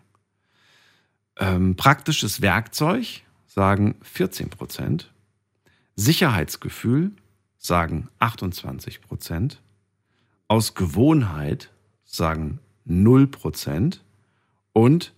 [1.37, 5.11] Ähm, praktisches Werkzeug sagen 14 Prozent.
[5.95, 7.11] Sicherheitsgefühl
[7.59, 9.61] sagen 28 Prozent.
[10.47, 11.71] Aus Gewohnheit
[12.03, 14.03] sagen 0 Prozent.
[14.73, 15.13] Und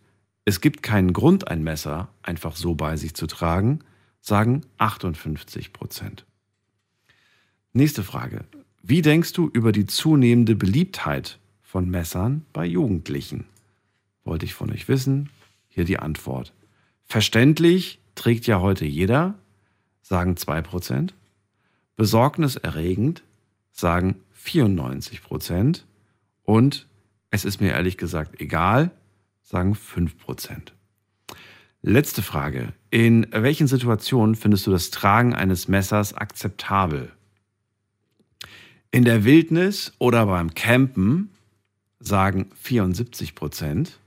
[0.46, 3.80] es gibt keinen Grund, ein Messer einfach so bei sich zu tragen,
[4.20, 6.26] sagen 58 Prozent.
[7.72, 8.46] Nächste Frage.
[8.82, 13.46] Wie denkst du über die zunehmende Beliebtheit von Messern bei Jugendlichen?
[14.26, 15.30] Wollte ich von euch wissen.
[15.70, 16.54] Hier die Antwort.
[17.06, 19.36] Verständlich trägt ja heute jeder,
[20.02, 21.12] sagen 2%.
[21.96, 23.24] Besorgniserregend,
[23.72, 25.84] sagen 94%.
[26.44, 26.88] Und
[27.32, 28.92] es ist mir ehrlich gesagt egal,
[29.44, 30.72] sagen 5%.
[31.82, 32.74] Letzte Frage.
[32.90, 37.12] In welchen Situationen findest du das Tragen eines Messers akzeptabel?
[38.90, 41.30] In der Wildnis oder beim Campen
[42.00, 44.00] sagen 74 Prozent.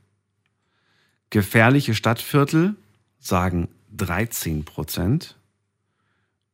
[1.30, 2.76] Gefährliche Stadtviertel
[3.18, 5.36] sagen 13 Prozent.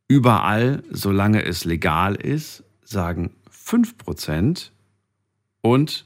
[0.08, 4.72] Überall, solange es legal ist, sagen 5 Prozent.
[5.60, 6.04] Und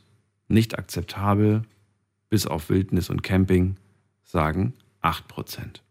[0.48, 1.62] nicht akzeptabel,
[2.28, 3.76] bis auf Wildnis und Camping,
[4.24, 5.82] sagen 8 Prozent.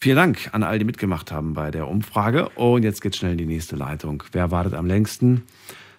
[0.00, 2.48] Vielen Dank an all die mitgemacht haben bei der Umfrage.
[2.50, 4.22] Und jetzt geht schnell in die nächste Leitung.
[4.30, 5.44] Wer wartet am längsten?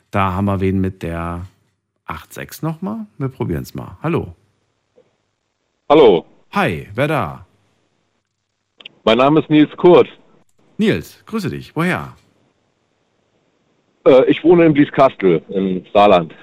[0.09, 1.45] Da haben wir wen mit der
[2.07, 3.05] 8.6 nochmal.
[3.17, 3.97] Wir probieren es mal.
[4.01, 4.33] Hallo.
[5.89, 6.25] Hallo.
[6.51, 7.45] Hi, wer da?
[9.03, 10.07] Mein Name ist Nils Kurt.
[10.77, 11.75] Nils, grüße dich.
[11.75, 12.15] Woher?
[14.07, 16.33] Äh, ich wohne in Blieskastel im Saarland.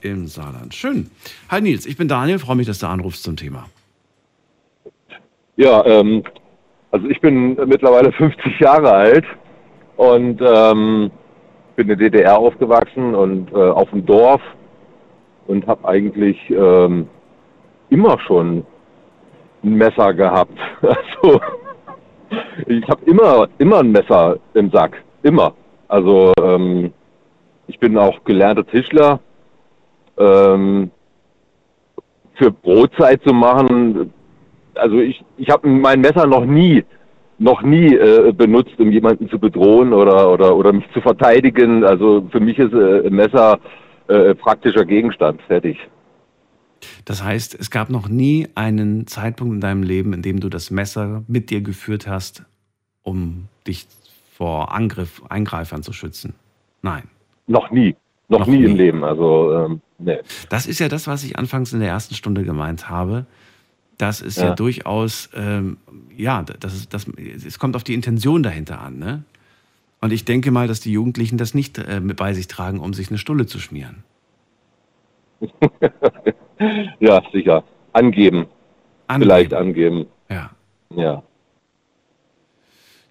[0.00, 0.74] Im Saarland.
[0.74, 1.10] Schön.
[1.50, 2.38] Hi Nils, ich bin Daniel.
[2.38, 3.66] Freue mich, dass du anrufst zum Thema.
[5.56, 6.22] Ja, ähm,
[6.90, 9.24] also ich bin mittlerweile 50 Jahre alt
[9.96, 11.10] und ähm,
[11.76, 14.42] bin in der DDR aufgewachsen und äh, auf dem Dorf
[15.46, 17.08] und habe eigentlich ähm,
[17.90, 18.64] immer schon
[19.62, 20.58] ein Messer gehabt.
[21.22, 21.40] Also
[22.66, 25.54] ich habe immer immer ein Messer im Sack, immer.
[25.86, 26.92] Also ähm,
[27.68, 29.20] ich bin auch gelernter Tischler.
[30.18, 30.90] Ähm,
[32.34, 34.12] für Brotzeit zu machen,
[34.74, 36.84] also ich, ich habe mein Messer noch nie
[37.38, 41.84] noch nie äh, benutzt, um jemanden zu bedrohen oder, oder, oder mich zu verteidigen.
[41.84, 43.58] Also für mich ist äh, ein Messer
[44.08, 45.40] äh, praktischer Gegenstand.
[45.42, 45.78] Fertig.
[47.04, 50.70] Das heißt, es gab noch nie einen Zeitpunkt in deinem Leben, in dem du das
[50.70, 52.44] Messer mit dir geführt hast,
[53.02, 53.86] um dich
[54.32, 56.34] vor Angriff, Eingreifern zu schützen.
[56.82, 57.04] Nein.
[57.46, 57.96] Noch nie.
[58.28, 59.04] Noch, noch nie, nie, im Leben.
[59.04, 60.18] Also, ähm, nee.
[60.48, 63.26] Das ist ja das, was ich anfangs in der ersten Stunde gemeint habe.
[63.98, 65.78] Das ist ja, ja durchaus, ähm,
[66.14, 67.06] ja, das ist, das,
[67.46, 68.98] es kommt auf die Intention dahinter an.
[68.98, 69.24] Ne?
[70.00, 73.08] Und ich denke mal, dass die Jugendlichen das nicht äh, bei sich tragen, um sich
[73.08, 74.04] eine Stulle zu schmieren.
[77.00, 77.64] ja, sicher.
[77.92, 78.46] Angeben.
[79.06, 79.30] angeben.
[79.30, 80.06] Vielleicht angeben.
[80.28, 80.50] Ja.
[80.94, 81.22] Ja.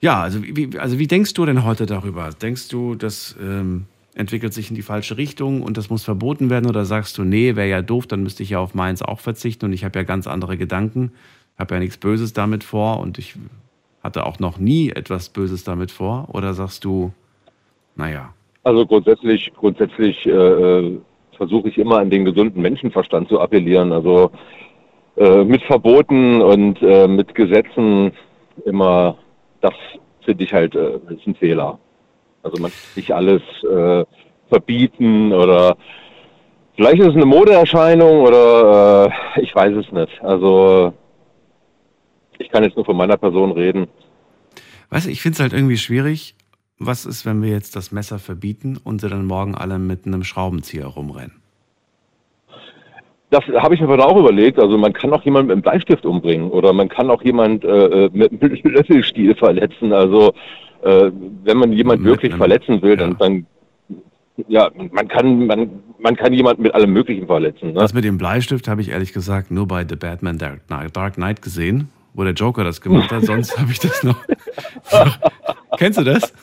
[0.01, 2.29] Ja, also wie, also wie denkst du denn heute darüber?
[2.29, 3.85] Denkst du, das ähm,
[4.15, 6.67] entwickelt sich in die falsche Richtung und das muss verboten werden?
[6.67, 9.65] Oder sagst du, nee, wäre ja doof, dann müsste ich ja auf meins auch verzichten
[9.65, 11.11] und ich habe ja ganz andere Gedanken,
[11.59, 13.35] habe ja nichts Böses damit vor und ich
[14.01, 16.29] hatte auch noch nie etwas Böses damit vor?
[16.33, 17.11] Oder sagst du,
[17.95, 18.33] naja?
[18.63, 20.97] Also grundsätzlich, grundsätzlich äh, äh,
[21.37, 23.91] versuche ich immer an den gesunden Menschenverstand zu appellieren.
[23.91, 24.31] Also
[25.17, 28.11] äh, mit Verboten und äh, mit Gesetzen
[28.65, 29.17] immer
[29.61, 29.73] das
[30.23, 31.79] finde ich halt äh, ist ein Fehler.
[32.45, 34.05] Also man kann nicht alles äh,
[34.49, 35.77] verbieten oder
[36.75, 40.23] vielleicht ist es eine Modeerscheinung oder äh, ich weiß es nicht.
[40.23, 40.93] Also
[42.37, 43.87] ich kann jetzt nur von meiner Person reden.
[44.91, 46.35] Weißt du, ich finde es halt irgendwie schwierig.
[46.77, 50.23] Was ist, wenn wir jetzt das Messer verbieten und sie dann morgen alle mit einem
[50.23, 51.41] Schraubenzieher rumrennen?
[53.31, 54.59] Das habe ich mir aber auch überlegt.
[54.59, 58.05] Also man kann auch jemanden mit einem Bleistift umbringen oder man kann auch jemanden äh,
[58.05, 59.93] äh mit einem Löffelstiel verletzen.
[59.93, 60.33] Also
[60.85, 61.11] äh,
[61.43, 63.17] wenn man jemanden mit wirklich einem, verletzen will, dann, ja.
[63.17, 63.45] dann
[64.47, 67.69] ja, man kann, man, man kann jemanden mit allem Möglichen verletzen.
[67.69, 67.79] Ne?
[67.79, 71.89] Das mit dem Bleistift habe ich ehrlich gesagt nur bei The Batman Dark Knight gesehen,
[72.13, 73.25] wo der Joker das gemacht hat.
[73.25, 74.17] Sonst habe ich das noch.
[75.77, 76.33] Kennst du das?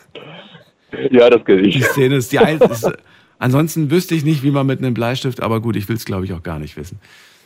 [1.11, 1.77] Ja, das kenne ich.
[1.77, 2.97] Die Szene ist die einzige.
[3.39, 6.25] Ansonsten wüsste ich nicht, wie man mit einem Bleistift, aber gut, ich will es glaube
[6.25, 6.99] ich auch gar nicht wissen.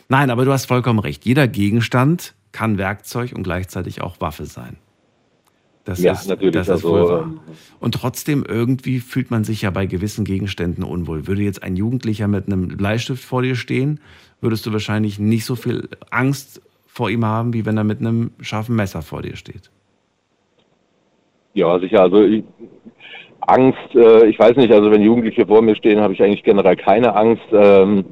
[0.09, 1.25] Nein, aber du hast vollkommen recht.
[1.25, 4.77] Jeder Gegenstand kann Werkzeug und gleichzeitig auch Waffe sein.
[5.87, 6.53] Das ja, ist, natürlich.
[6.53, 7.21] Das ist also, wohl wahr.
[7.21, 7.39] Ähm,
[7.79, 11.27] und trotzdem irgendwie fühlt man sich ja bei gewissen Gegenständen unwohl.
[11.27, 14.01] Würde jetzt ein Jugendlicher mit einem Bleistift vor dir stehen,
[14.41, 18.31] würdest du wahrscheinlich nicht so viel Angst vor ihm haben, wie wenn er mit einem
[18.41, 19.71] scharfen Messer vor dir steht.
[21.53, 22.01] Ja, sicher.
[22.01, 22.43] Also ich,
[23.39, 26.75] Angst, äh, ich weiß nicht, also wenn Jugendliche vor mir stehen, habe ich eigentlich generell
[26.75, 27.47] keine Angst.
[27.53, 28.03] Ähm,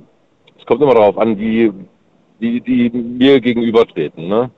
[0.58, 1.74] es kommt immer darauf an, wie,
[2.40, 4.30] wie die mir gegenübertreten.
[4.30, 4.50] Ne?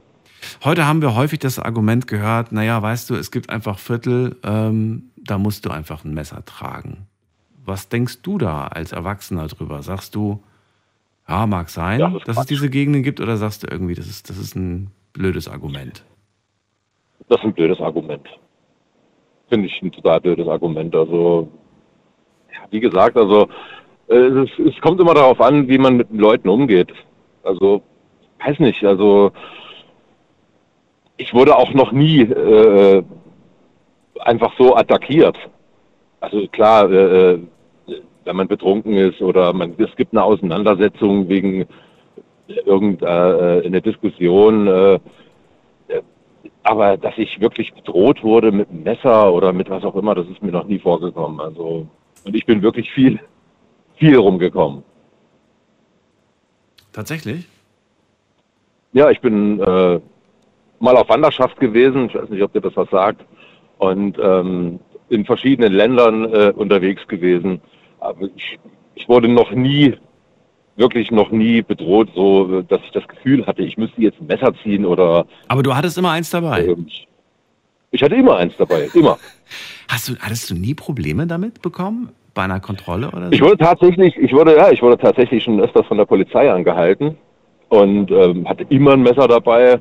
[0.64, 5.12] Heute haben wir häufig das Argument gehört, naja, weißt du, es gibt einfach Viertel, ähm,
[5.18, 7.08] da musst du einfach ein Messer tragen.
[7.66, 9.82] Was denkst du da als Erwachsener drüber?
[9.84, 10.42] Sagst du,
[11.28, 14.08] ja, mag sein, ja, das dass es diese Gegenden gibt, oder sagst du irgendwie, das
[14.08, 16.04] ist, das ist ein blödes Argument?
[17.28, 18.28] Das ist ein blödes Argument
[19.50, 20.96] finde ich ein total blödes Argument.
[20.96, 21.50] Also,
[22.54, 23.48] ja, wie gesagt, also
[24.08, 26.92] äh, es, es, kommt immer darauf an, wie man mit den Leuten umgeht.
[27.44, 27.82] Also,
[28.46, 29.32] weiß nicht, also
[31.18, 33.04] ich wurde auch noch nie äh,
[34.20, 35.38] einfach so attackiert.
[36.20, 37.40] Also klar, äh, äh
[38.24, 41.66] wenn man betrunken ist oder man, es gibt eine Auseinandersetzung wegen
[42.48, 45.00] irgendeiner äh, Diskussion, äh,
[46.64, 50.28] aber dass ich wirklich bedroht wurde mit einem Messer oder mit was auch immer, das
[50.28, 51.40] ist mir noch nie vorgekommen.
[51.40, 51.88] Also,
[52.26, 53.18] und ich bin wirklich viel,
[53.96, 54.84] viel rumgekommen.
[56.92, 57.48] Tatsächlich?
[58.92, 60.02] Ja, ich bin äh,
[60.80, 62.08] mal auf Wanderschaft gewesen.
[62.08, 63.26] Ich weiß nicht, ob dir das was sagt.
[63.78, 64.80] Und ähm,
[65.10, 67.62] in verschiedenen Ländern äh, unterwegs gewesen.
[68.00, 68.60] Aber ich,
[68.96, 69.96] ich wurde noch nie
[70.78, 74.54] wirklich noch nie bedroht, so dass ich das Gefühl hatte, ich müsste jetzt ein Messer
[74.64, 75.26] ziehen oder.
[75.48, 76.66] Aber du hattest immer eins dabei.
[76.66, 76.88] Ähm,
[77.92, 79.18] ich hatte immer eins dabei, immer.
[79.90, 82.10] Hast du, hattest du nie Probleme damit bekommen?
[82.34, 83.32] Bei einer Kontrolle oder so?
[83.32, 87.18] Ich wurde tatsächlich, ich wurde, ja, ich wurde tatsächlich schon öfters von der Polizei angehalten
[87.70, 89.80] und ähm, hatte immer ein Messer dabei.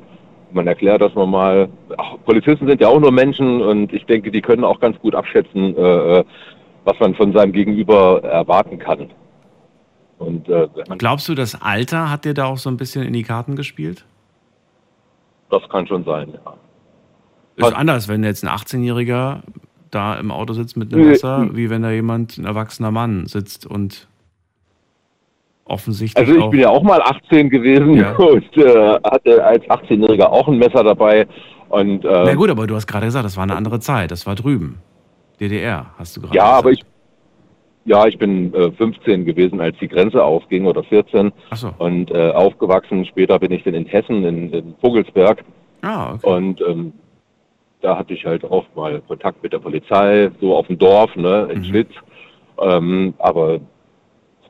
[0.51, 1.69] Man erklärt das nochmal.
[2.25, 5.75] Polizisten sind ja auch nur Menschen und ich denke, die können auch ganz gut abschätzen,
[5.75, 6.23] äh, äh
[6.85, 9.09] was man von seinem Gegenüber erwarten kann.
[10.19, 13.23] Und, äh, Glaubst du, das Alter hat dir da auch so ein bisschen in die
[13.23, 14.05] Karten gespielt?
[15.49, 16.53] Das kann schon sein, ja.
[17.57, 17.73] Ist Was?
[17.73, 19.41] anders, wenn jetzt ein 18-Jähriger
[19.91, 23.65] da im Auto sitzt mit einem Messer, wie wenn da jemand, ein erwachsener Mann sitzt
[23.65, 24.07] und
[25.69, 26.27] offensichtlich.
[26.27, 28.15] Also ich bin ja auch mal 18 gewesen ja.
[28.17, 31.27] und äh, hatte als 18-Jähriger auch ein Messer dabei.
[31.69, 34.25] Und, äh, Na gut, aber du hast gerade gesagt, das war eine andere Zeit, das
[34.25, 34.79] war drüben.
[35.39, 36.59] DDR, hast du gerade Ja, gesagt.
[36.59, 36.81] aber ich
[37.87, 41.73] ja, ich bin äh, 15 gewesen, als die Grenze aufging oder 14 Ach so.
[41.77, 43.05] und äh, aufgewachsen.
[43.05, 45.41] Später bin ich dann in Hessen, in, in Vogelsberg.
[45.83, 46.27] Ah, okay.
[46.27, 46.91] Und ähm,
[47.79, 51.47] da hatte ich halt auch mal Kontakt mit der Polizei, so auf dem Dorf, ne,
[51.53, 51.91] in Schlitz.
[52.61, 53.61] Ähm, aber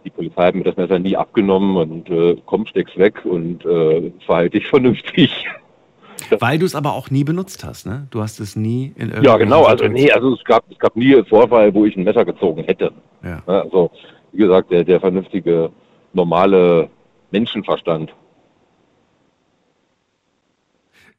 [0.08, 4.12] die Polizei hat mir das Messer nie abgenommen und äh, komm, steck's weg und äh,
[4.26, 5.46] verhalte dich vernünftig.
[6.40, 8.08] Weil du es aber auch nie benutzt hast, ne?
[8.10, 9.64] Du hast es nie in Ja, irgendwelchen genau.
[9.66, 12.64] Also nee, also es gab, es gab nie einen Vorfall, wo ich ein Messer gezogen
[12.64, 12.92] hätte.
[13.24, 13.44] Ja.
[13.46, 13.92] Also
[14.32, 15.72] wie gesagt, der, der vernünftige,
[16.14, 16.90] normale
[17.32, 18.14] Menschenverstand.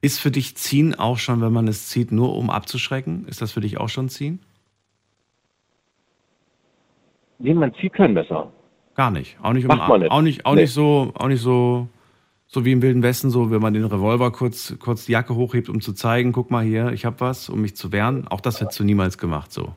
[0.01, 3.27] Ist für dich Ziehen auch schon, wenn man es zieht, nur um abzuschrecken?
[3.29, 4.41] Ist das für dich auch schon Ziehen?
[7.39, 8.51] Nee, man zieht kein Messer.
[8.99, 9.37] Gar nicht.
[9.41, 10.11] Auch nicht, um, Macht man nicht.
[10.11, 10.63] auch nicht, auch Nee.
[10.63, 11.87] nicht so, auch nicht so,
[12.49, 15.69] so wie im Wilden Westen, so wenn man den Revolver kurz, kurz die Jacke hochhebt,
[15.69, 18.27] um zu zeigen, guck mal hier, ich habe was, um mich zu wehren.
[18.29, 19.69] Auch das hättest du niemals gemacht, so.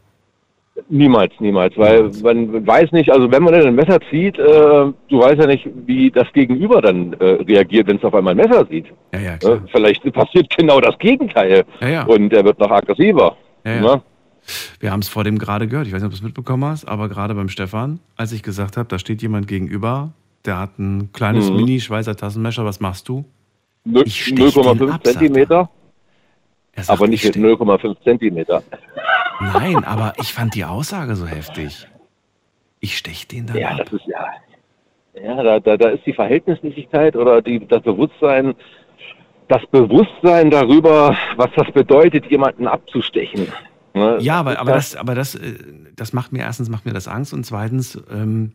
[0.90, 5.20] Niemals, niemals, weil man weiß nicht, also wenn man dann ein Messer zieht, äh, du
[5.20, 8.66] weißt ja nicht, wie das Gegenüber dann äh, reagiert, wenn es auf einmal ein Messer
[8.72, 8.88] sieht.
[9.14, 12.04] Ja, ja, Äh, vielleicht passiert genau das Gegenteil Ja, ja.
[12.06, 13.36] und er wird noch aggressiver.
[13.66, 14.02] Ja, ja.
[14.80, 15.88] Wir haben es vor dem gerade gehört.
[15.88, 18.78] Ich weiß nicht, ob du es mitbekommen hast, aber gerade beim Stefan, als ich gesagt
[18.78, 20.12] habe, da steht jemand gegenüber,
[20.46, 21.58] der hat ein kleines Mhm.
[21.58, 22.66] Mini-Schweißer Tassenmesser.
[22.66, 23.26] Was machst du?
[23.88, 25.12] Nö- Ich stech den 0,5 ab, sagt er.
[25.14, 25.70] Zentimeter,
[26.74, 28.64] Er sagt, aber nicht ich mit 0,5 Zentimeter.
[29.40, 31.88] Nein, aber ich fand die Aussage so heftig.
[32.80, 33.78] Ich stech den dann Ja, ab.
[33.86, 34.26] das ist ja.
[35.24, 38.56] Ja, da, da, da ist die Verhältnismäßigkeit oder die, das Bewusstsein,
[39.50, 43.48] das Bewusstsein darüber, was das bedeutet, jemanden abzustechen.
[43.94, 44.18] Ne?
[44.22, 45.56] Ja, aber, aber das, aber das, äh,
[45.96, 48.54] das macht mir erstens macht mir das Angst und zweitens, ähm,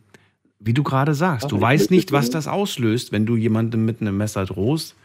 [0.59, 3.85] wie du gerade sagst, du Ach, weißt ich nicht, was das auslöst, wenn du jemandem
[3.85, 4.95] mit einem Messer drohst,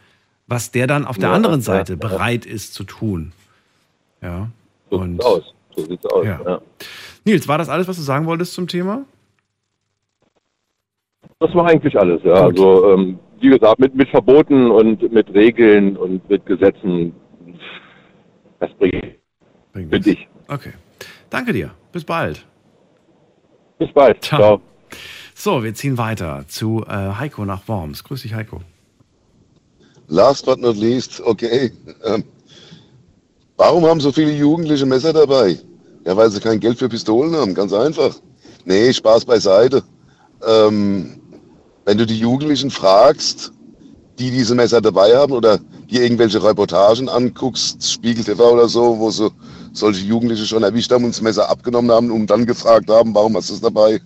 [0.47, 1.99] was der dann auf der Ja, anderen Seite ja.
[1.99, 3.31] bereit ist zu tun.
[4.21, 4.49] Ja.
[4.89, 5.53] So Und sieht's aus.
[5.75, 6.25] So sieht's aus.
[6.25, 6.41] Ja.
[6.45, 6.61] Ja.
[7.25, 9.05] Nils, war das alles, was du sagen wolltest zum Thema?
[11.39, 12.33] Das war eigentlich alles, ja.
[12.33, 17.13] Also, ähm, wie gesagt, mit, mit Verboten und mit Regeln und mit Gesetzen,
[18.59, 19.15] das bringt,
[19.73, 20.27] finde ich.
[20.47, 20.73] Okay.
[21.29, 21.71] Danke dir.
[21.91, 22.45] Bis bald.
[23.79, 24.23] Bis bald.
[24.23, 24.61] Ciao.
[25.35, 28.03] So, wir ziehen weiter zu äh, Heiko nach Worms.
[28.03, 28.61] Grüß dich, Heiko.
[30.07, 31.71] Last but not least, okay.
[32.03, 32.23] Ähm,
[33.57, 35.57] warum haben so viele Jugendliche Messer dabei?
[36.05, 38.15] Ja, weil sie kein Geld für Pistolen haben, ganz einfach.
[38.65, 39.83] Nee, Spaß beiseite.
[40.45, 41.19] Ähm,
[41.85, 43.51] wenn du die Jugendlichen fragst,
[44.19, 45.59] die diese Messer dabei haben oder
[45.89, 49.31] dir irgendwelche Reportagen anguckst, Spiegel TV oder so, wo so
[49.73, 53.35] solche Jugendliche schon erwischt haben und das Messer abgenommen haben und dann gefragt haben, warum
[53.35, 53.99] hast du es dabei?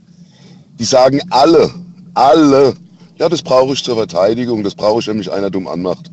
[0.80, 1.70] Die sagen alle,
[2.14, 2.74] alle,
[3.18, 6.12] ja, das brauche ich zur Verteidigung, das brauche ich, wenn mich einer dumm anmacht.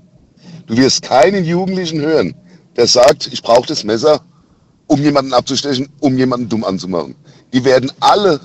[0.66, 2.34] Du wirst keinen Jugendlichen hören,
[2.76, 4.20] der sagt, ich brauche das Messer,
[4.86, 7.14] um jemanden abzustechen, um jemanden dumm anzumachen.
[7.52, 8.40] Die werden alle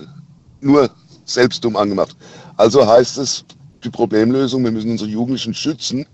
[0.61, 0.89] nur
[1.25, 2.15] selbst dumm angemacht.
[2.57, 3.45] Also heißt es,
[3.83, 6.05] die Problemlösung, wir müssen unsere Jugendlichen schützen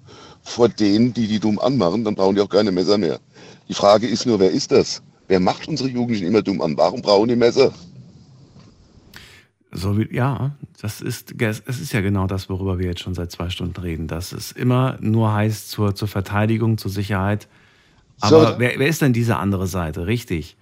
[0.44, 3.20] vor denen, die die dumm anmachen, dann brauchen die auch keine Messer mehr.
[3.68, 5.02] Die Frage ist nur, wer ist das?
[5.28, 6.78] Wer macht unsere Jugendlichen immer dumm an?
[6.78, 7.74] Warum brauchen die Messer?
[9.72, 13.32] So wie, ja, das ist, es ist ja genau das, worüber wir jetzt schon seit
[13.32, 17.48] zwei Stunden reden, dass es immer nur heißt zur, zur Verteidigung, zur Sicherheit.
[18.22, 18.60] Aber So.
[18.60, 20.08] wer, wer ist denn diese andere Seite?
[20.08, 20.56] Richtig.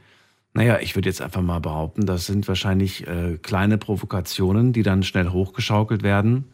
[0.53, 5.03] Naja, ich würde jetzt einfach mal behaupten, das sind wahrscheinlich äh, kleine Provokationen, die dann
[5.03, 6.45] schnell hochgeschaukelt werden.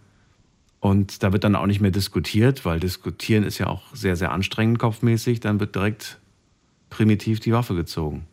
[0.80, 4.32] Und da wird dann auch nicht mehr diskutiert, weil diskutieren ist ja auch sehr, sehr
[4.32, 5.42] anstrengend kopfmäßig.
[5.42, 6.20] Dann wird direkt
[6.90, 8.26] primitiv die Waffe gezogen.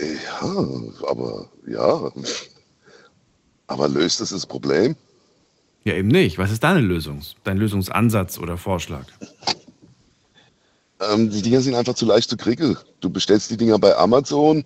[0.00, 2.10] Ja, aber ja.
[3.66, 4.96] Aber löst es das Problem?
[5.84, 6.38] Ja, eben nicht.
[6.38, 7.20] Was ist deine Lösung?
[7.44, 9.04] Dein Lösungsansatz oder Vorschlag?
[11.00, 12.76] Ähm, die Dinger sind einfach zu leicht zu kriegen.
[13.00, 14.64] Du bestellst die Dinger bei Amazon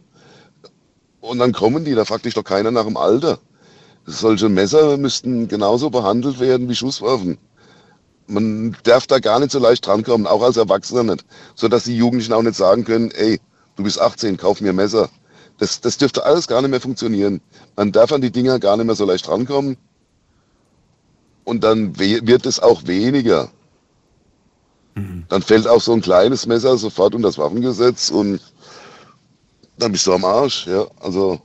[1.20, 1.94] und dann kommen die.
[1.94, 3.38] Da fragt dich doch keiner nach dem Alter.
[4.06, 7.36] Solche Messer müssten genauso behandelt werden wie Schusswaffen.
[8.28, 11.24] Man darf da gar nicht so leicht drankommen, auch als Erwachsener nicht.
[11.54, 13.40] Sodass die Jugendlichen auch nicht sagen können, ey,
[13.76, 15.08] du bist 18, kauf mir ein Messer.
[15.58, 17.40] Das, das dürfte alles gar nicht mehr funktionieren.
[17.74, 19.76] Man darf an die Dinger gar nicht mehr so leicht rankommen.
[21.44, 23.50] Und dann wird es auch weniger.
[25.28, 28.40] Dann fällt auch so ein kleines Messer sofort unter das Waffengesetz und
[29.78, 30.66] dann bist du am Arsch.
[30.66, 31.40] Ja, also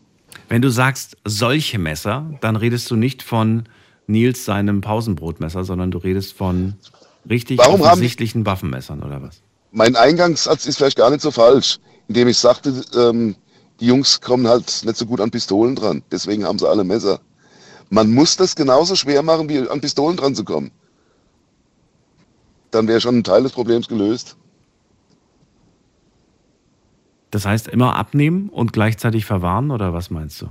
[0.49, 3.63] Wenn du sagst solche Messer, dann redest du nicht von
[4.07, 6.75] Nils seinem Pausenbrotmesser, sondern du redest von
[7.29, 9.41] richtig Warum offensichtlichen Waffenmessern oder was?
[9.73, 13.35] mein Eingangssatz ist vielleicht gar nicht so falsch, indem ich sagte, ähm,
[13.79, 16.03] die Jungs kommen halt nicht so gut an Pistolen dran.
[16.11, 17.19] Deswegen haben sie alle Messer.
[17.89, 20.71] Man muss das genauso schwer machen, wie an Pistolen dran zu kommen.
[22.71, 24.37] Dann wäre schon ein Teil des Problems gelöst.
[27.31, 30.49] Das heißt, immer abnehmen und gleichzeitig verwahren oder was meinst du?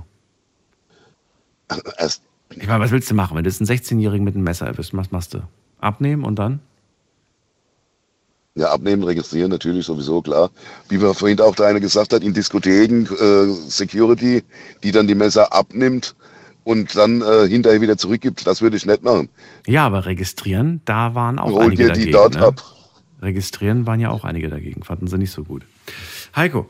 [1.97, 2.23] Erst,
[2.55, 4.95] Ich meine, was willst du machen, wenn du jetzt einen 16-Jährigen mit einem Messer erwischst?
[4.95, 5.39] Was machst du?
[5.79, 6.59] Abnehmen und dann?
[8.55, 10.51] Ja, abnehmen, registrieren natürlich sowieso, klar.
[10.87, 14.43] Wie wir vorhin auch der eine gesagt hat, in Diskotheken, äh, Security,
[14.83, 16.15] die dann die Messer abnimmt
[16.63, 19.29] und dann äh, hinterher wieder zurückgibt, das würde ich nicht machen.
[19.65, 22.11] Ja, aber registrieren, da waren auch Hol einige dir die dagegen.
[22.11, 22.41] dort ne?
[22.45, 22.63] ab.
[23.23, 25.63] Registrieren waren ja auch einige dagegen, fanden sie nicht so gut.
[26.35, 26.69] Heiko,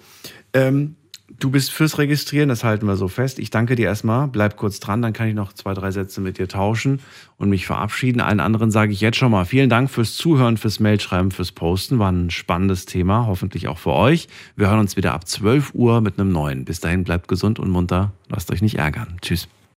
[0.53, 0.95] ähm,
[1.43, 3.37] du bist fürs Registrieren, das halten wir so fest.
[3.37, 6.37] Ich danke dir erstmal, bleib kurz dran, dann kann ich noch zwei, drei Sätze mit
[6.37, 7.01] dir tauschen
[7.37, 8.21] und mich verabschieden.
[8.21, 11.99] Allen anderen sage ich jetzt schon mal vielen Dank fürs Zuhören, fürs Mailschreiben, fürs Posten.
[11.99, 14.29] War ein spannendes Thema, hoffentlich auch für euch.
[14.55, 16.63] Wir hören uns wieder ab 12 Uhr mit einem neuen.
[16.63, 19.17] Bis dahin bleibt gesund und munter, lasst euch nicht ärgern.
[19.21, 19.49] Tschüss.